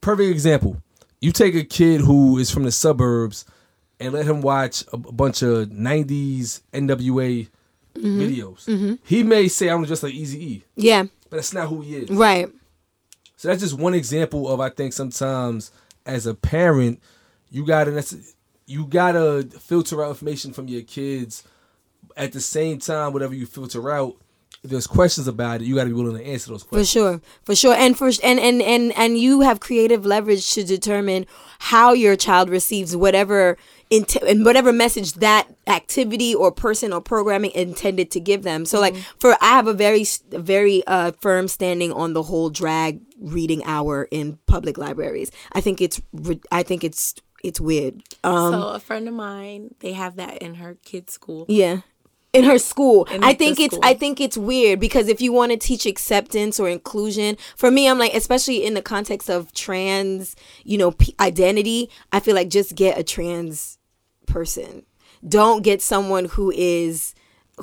perfect 0.00 0.30
example. 0.30 0.82
You 1.20 1.32
take 1.32 1.54
a 1.54 1.64
kid 1.64 2.00
who 2.00 2.38
is 2.38 2.50
from 2.50 2.62
the 2.64 2.72
suburbs 2.72 3.44
and 4.00 4.12
let 4.12 4.26
him 4.26 4.40
watch 4.40 4.84
a, 4.92 4.96
bunch 4.96 5.42
of 5.42 5.68
'90s 5.68 6.60
NWA 6.72 7.48
mm-hmm. 7.94 8.20
videos. 8.20 8.64
Mm-hmm. 8.66 8.94
He 9.04 9.22
may 9.22 9.48
say, 9.48 9.68
"I'm 9.68 9.84
just 9.84 10.02
like 10.02 10.14
Easy 10.14 10.52
E," 10.52 10.64
Yeah. 10.76 11.04
but 11.28 11.36
that's 11.36 11.52
not 11.52 11.68
who 11.68 11.80
he 11.80 11.96
is. 11.96 12.10
Right. 12.10 12.48
So 13.36 13.48
that's 13.48 13.62
just 13.62 13.74
one 13.74 13.94
example 13.94 14.48
of 14.48 14.60
I 14.60 14.68
think 14.68 14.92
sometimes 14.92 15.70
as 16.06 16.26
a 16.26 16.34
parent, 16.34 17.00
you 17.50 17.64
gotta 17.66 18.04
you 18.66 18.86
gotta 18.86 19.48
filter 19.60 20.04
out 20.04 20.10
information 20.10 20.52
from 20.52 20.68
your 20.68 20.82
kids. 20.82 21.42
At 22.16 22.32
the 22.32 22.40
same 22.40 22.78
time, 22.78 23.12
whatever 23.12 23.34
you 23.34 23.46
filter 23.46 23.90
out, 23.90 24.16
if 24.68 24.72
there's 24.72 24.86
questions 24.86 25.26
about 25.26 25.62
it, 25.62 25.64
you 25.64 25.74
gotta 25.74 25.88
be 25.88 25.94
willing 25.94 26.18
to 26.18 26.24
answer 26.24 26.50
those 26.50 26.62
questions. 26.62 26.92
For 26.92 26.98
sure, 26.98 27.20
for 27.42 27.54
sure, 27.54 27.74
and 27.74 27.96
for 27.96 28.10
and 28.22 28.38
and 28.38 28.60
and 28.60 28.92
and 28.98 29.16
you 29.16 29.40
have 29.40 29.60
creative 29.60 30.04
leverage 30.04 30.52
to 30.52 30.62
determine 30.62 31.24
how 31.58 31.94
your 31.94 32.16
child 32.16 32.50
receives 32.50 32.94
whatever 32.94 33.56
int- 33.88 34.16
and 34.16 34.44
whatever 34.44 34.70
message 34.70 35.14
that 35.14 35.48
activity 35.66 36.34
or 36.34 36.52
person 36.52 36.92
or 36.92 37.00
programming 37.00 37.50
intended 37.52 38.10
to 38.10 38.20
give 38.20 38.42
them. 38.42 38.66
So, 38.66 38.78
like 38.78 38.94
for 39.18 39.38
I 39.40 39.52
have 39.56 39.66
a 39.66 39.72
very 39.72 40.04
very 40.30 40.86
uh, 40.86 41.12
firm 41.22 41.48
standing 41.48 41.90
on 41.90 42.12
the 42.12 42.24
whole 42.24 42.50
drag 42.50 43.00
reading 43.18 43.64
hour 43.64 44.06
in 44.10 44.38
public 44.46 44.76
libraries. 44.76 45.30
I 45.52 45.62
think 45.62 45.80
it's 45.80 46.02
ri- 46.12 46.42
I 46.52 46.62
think 46.62 46.84
it's 46.84 47.14
it's 47.42 47.58
weird. 47.58 48.02
Um, 48.22 48.52
so 48.52 48.68
a 48.68 48.80
friend 48.80 49.08
of 49.08 49.14
mine, 49.14 49.74
they 49.80 49.94
have 49.94 50.16
that 50.16 50.38
in 50.38 50.56
her 50.56 50.76
kid's 50.84 51.14
school. 51.14 51.46
yeah. 51.48 51.78
In 52.32 52.44
her 52.44 52.58
school. 52.58 53.04
In 53.04 53.24
I 53.24 53.34
think 53.34 53.58
it's 53.58 53.74
school. 53.74 53.84
I 53.84 53.94
think 53.94 54.20
it's 54.20 54.36
weird 54.36 54.80
because 54.80 55.08
if 55.08 55.20
you 55.20 55.32
want 55.32 55.52
to 55.52 55.56
teach 55.56 55.86
acceptance 55.86 56.60
or 56.60 56.68
inclusion, 56.68 57.36
for 57.56 57.70
me 57.70 57.88
I'm 57.88 57.98
like 57.98 58.14
especially 58.14 58.64
in 58.64 58.74
the 58.74 58.82
context 58.82 59.30
of 59.30 59.52
trans, 59.52 60.36
you 60.64 60.76
know, 60.78 60.90
p- 60.92 61.14
identity, 61.20 61.90
I 62.12 62.20
feel 62.20 62.34
like 62.34 62.50
just 62.50 62.74
get 62.74 62.98
a 62.98 63.02
trans 63.02 63.78
person. 64.26 64.84
Don't 65.26 65.62
get 65.62 65.82
someone 65.82 66.26
who 66.26 66.52
is 66.54 67.14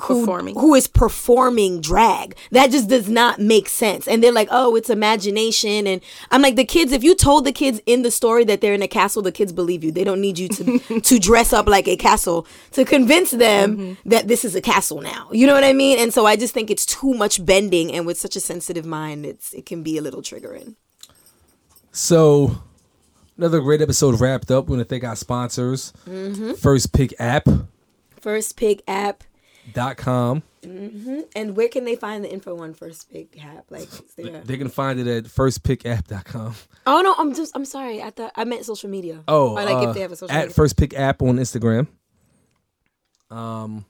who, 0.02 0.20
Performing. 0.20 0.54
who 0.54 0.74
is 0.74 0.86
performing 0.88 1.80
drag. 1.80 2.36
That 2.50 2.70
just 2.70 2.88
does 2.88 3.08
not 3.08 3.38
make 3.38 3.68
sense. 3.68 4.06
And 4.06 4.22
they're 4.22 4.32
like, 4.32 4.48
"Oh, 4.50 4.76
it's 4.76 4.90
imagination." 4.90 5.86
And 5.86 6.00
I'm 6.30 6.42
like, 6.42 6.56
"The 6.56 6.64
kids, 6.64 6.92
if 6.92 7.02
you 7.02 7.14
told 7.14 7.44
the 7.44 7.52
kids 7.52 7.80
in 7.86 8.02
the 8.02 8.10
story 8.10 8.44
that 8.44 8.60
they're 8.60 8.74
in 8.74 8.82
a 8.82 8.88
castle, 8.88 9.22
the 9.22 9.32
kids 9.32 9.52
believe 9.52 9.82
you. 9.82 9.90
They 9.92 10.04
don't 10.04 10.20
need 10.20 10.38
you 10.38 10.48
to 10.48 11.00
to 11.00 11.18
dress 11.18 11.52
up 11.52 11.66
like 11.66 11.88
a 11.88 11.96
castle 11.96 12.46
to 12.72 12.84
convince 12.84 13.30
them 13.30 13.96
that 14.04 14.28
this 14.28 14.44
is 14.44 14.54
a 14.54 14.60
castle 14.60 15.00
now." 15.00 15.28
You 15.32 15.46
know 15.46 15.54
what 15.54 15.64
I 15.64 15.72
mean? 15.72 15.98
And 15.98 16.12
so 16.12 16.26
I 16.26 16.36
just 16.36 16.54
think 16.54 16.70
it's 16.70 16.86
too 16.86 17.14
much 17.14 17.44
bending 17.44 17.92
and 17.92 18.06
with 18.06 18.18
such 18.18 18.36
a 18.36 18.40
sensitive 18.40 18.86
mind, 18.86 19.26
it's 19.26 19.52
it 19.52 19.66
can 19.66 19.82
be 19.82 19.98
a 19.98 20.02
little 20.02 20.22
triggering. 20.22 20.76
So, 21.92 22.62
Another 23.38 23.60
great 23.60 23.82
episode 23.82 24.18
wrapped 24.18 24.50
up. 24.50 24.66
We 24.66 24.76
want 24.76 24.88
to 24.88 24.88
thank 24.88 25.04
our 25.04 25.14
sponsors. 25.14 25.92
Mm-hmm. 26.08 26.54
First 26.54 26.94
Pick 26.94 27.12
App. 27.18 27.46
First 28.18 28.56
Pick 28.56 28.82
app. 28.88 29.24
Dot 29.72 29.96
com. 29.96 30.42
And 30.62 31.56
where 31.56 31.68
can 31.68 31.84
they 31.84 31.96
find 31.96 32.24
the 32.24 32.32
info 32.32 32.58
on 32.58 32.74
First 32.74 33.10
Pick 33.10 33.42
app? 33.44 33.64
Like, 33.70 33.88
there- 34.16 34.40
They 34.40 34.56
can 34.56 34.68
find 34.68 34.98
it 35.00 35.06
at 35.06 35.24
firstpickapp.com. 35.24 36.54
oh 36.86 37.00
no, 37.02 37.14
I'm 37.18 37.34
just 37.34 37.54
I'm 37.56 37.64
sorry. 37.64 38.02
I 38.02 38.10
thought 38.10 38.32
I 38.36 38.44
meant 38.44 38.64
social 38.64 38.88
media. 38.90 39.22
Oh, 39.28 39.50
or 39.56 39.64
like 39.64 39.86
uh, 39.86 39.88
if 39.90 39.94
they 39.94 40.00
have 40.02 40.12
a 40.12 40.16
social 40.16 40.34
at 40.34 40.40
media. 40.46 40.54
First 40.54 40.76
Pick 40.76 40.94
App 40.94 41.20
on 41.22 41.36
Instagram. 41.38 41.86
Um, 43.30 43.84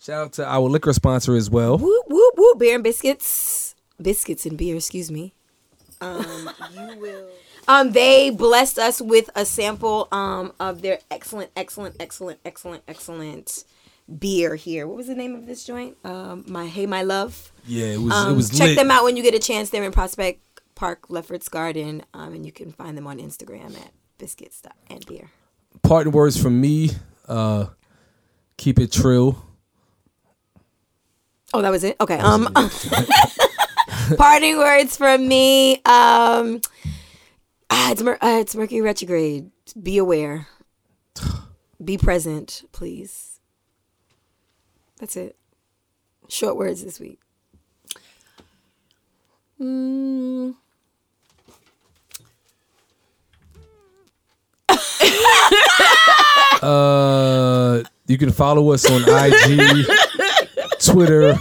shout 0.00 0.24
out 0.26 0.32
to 0.34 0.46
our 0.46 0.60
liquor 0.68 0.92
sponsor 0.92 1.34
as 1.34 1.50
well. 1.50 1.78
Whoop 1.78 2.04
whoop 2.08 2.34
whoop! 2.36 2.58
Beer 2.58 2.74
and 2.76 2.84
biscuits, 2.84 3.74
biscuits 4.00 4.46
and 4.46 4.56
beer. 4.56 4.76
Excuse 4.76 5.10
me. 5.10 5.34
Um, 6.00 6.50
you 6.74 6.98
will. 7.00 7.28
Um, 7.68 7.90
they 7.90 8.30
blessed 8.30 8.78
us 8.78 9.00
with 9.02 9.28
a 9.34 9.44
sample 9.44 10.06
um 10.12 10.52
of 10.60 10.82
their 10.82 11.00
excellent, 11.10 11.50
excellent, 11.56 11.96
excellent, 11.98 12.38
excellent, 12.44 12.82
excellent 12.86 13.64
beer 14.18 14.54
here. 14.54 14.86
What 14.86 14.96
was 14.96 15.06
the 15.08 15.14
name 15.14 15.34
of 15.34 15.46
this 15.46 15.64
joint? 15.64 15.96
Um, 16.04 16.44
my 16.46 16.66
Hey 16.66 16.86
My 16.86 17.02
Love. 17.02 17.52
Yeah, 17.66 17.86
it 17.86 18.00
was 18.00 18.12
Um, 18.12 18.32
it 18.32 18.36
was 18.36 18.50
check 18.50 18.68
lit. 18.68 18.76
them 18.78 18.90
out 18.90 19.04
when 19.04 19.16
you 19.16 19.22
get 19.22 19.34
a 19.34 19.38
chance. 19.38 19.70
They're 19.70 19.82
in 19.84 19.92
Prospect 19.92 20.40
Park, 20.74 21.06
Lefferts 21.08 21.48
Garden, 21.48 22.02
um, 22.14 22.32
and 22.34 22.44
you 22.46 22.52
can 22.52 22.70
find 22.72 22.96
them 22.96 23.06
on 23.06 23.18
Instagram 23.18 23.76
at 23.80 23.92
biscuits 24.18 24.62
and 24.88 25.04
beer. 25.06 25.30
Parting 25.82 26.12
words 26.12 26.40
from 26.40 26.60
me. 26.60 26.90
Uh, 27.28 27.66
keep 28.56 28.78
it 28.78 28.92
trill. 28.92 29.42
Oh, 31.54 31.62
that 31.62 31.70
was 31.70 31.82
it. 31.84 31.96
Okay. 32.00 32.18
Um, 32.18 32.48
parting 34.16 34.56
words 34.58 34.96
from 34.96 35.26
me. 35.26 35.76
Um, 35.84 36.60
ah, 37.70 37.90
it's 37.92 38.02
Mer- 38.02 38.18
uh, 38.20 38.38
it's 38.40 38.54
Mercury 38.54 38.80
retrograde. 38.80 39.50
Be 39.80 39.98
aware. 39.98 40.48
Be 41.82 41.98
present, 41.98 42.64
please. 42.72 43.35
That's 44.98 45.16
it. 45.16 45.36
Short 46.28 46.56
words 46.56 46.82
this 46.82 46.98
week. 47.00 47.20
Mm, 49.60 50.54
Uh, 56.62 57.82
you 58.06 58.18
can 58.18 58.30
follow 58.32 58.72
us 58.72 58.88
on 58.90 59.02
IG, 59.02 59.86
Twitter. 60.80 61.38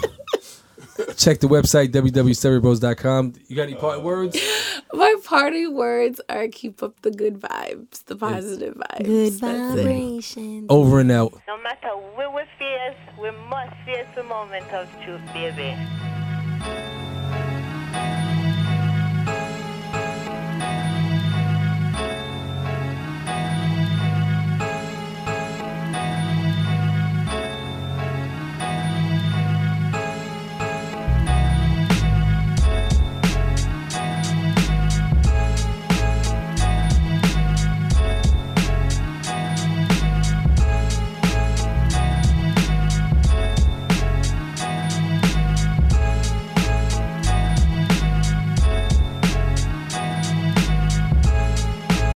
Check 1.17 1.39
the 1.39 1.47
website 1.47 1.89
www.stereo.com. 1.89 3.33
You 3.47 3.55
got 3.55 3.63
any 3.63 3.75
parting 3.75 4.03
words? 4.03 4.37
my 4.93 5.15
party 5.23 5.67
words 5.67 6.19
are 6.29 6.47
keep 6.47 6.83
up 6.83 7.01
the 7.01 7.11
good 7.11 7.39
vibes, 7.39 8.03
the 8.05 8.15
positive 8.15 8.75
vibes. 8.75 9.05
Good 9.05 9.33
That's 9.33 9.73
it. 9.79 9.83
vibration. 9.83 10.65
Over 10.69 10.99
and 10.99 11.11
out. 11.11 11.39
No 11.47 11.57
matter 11.61 11.89
where 12.15 12.29
we 12.29 12.41
face, 12.59 12.97
we 13.19 13.31
must 13.49 13.75
face 13.85 14.07
the 14.15 14.23
moment 14.23 14.71
of 14.73 14.89
truth, 15.03 15.21
baby. 15.33 15.75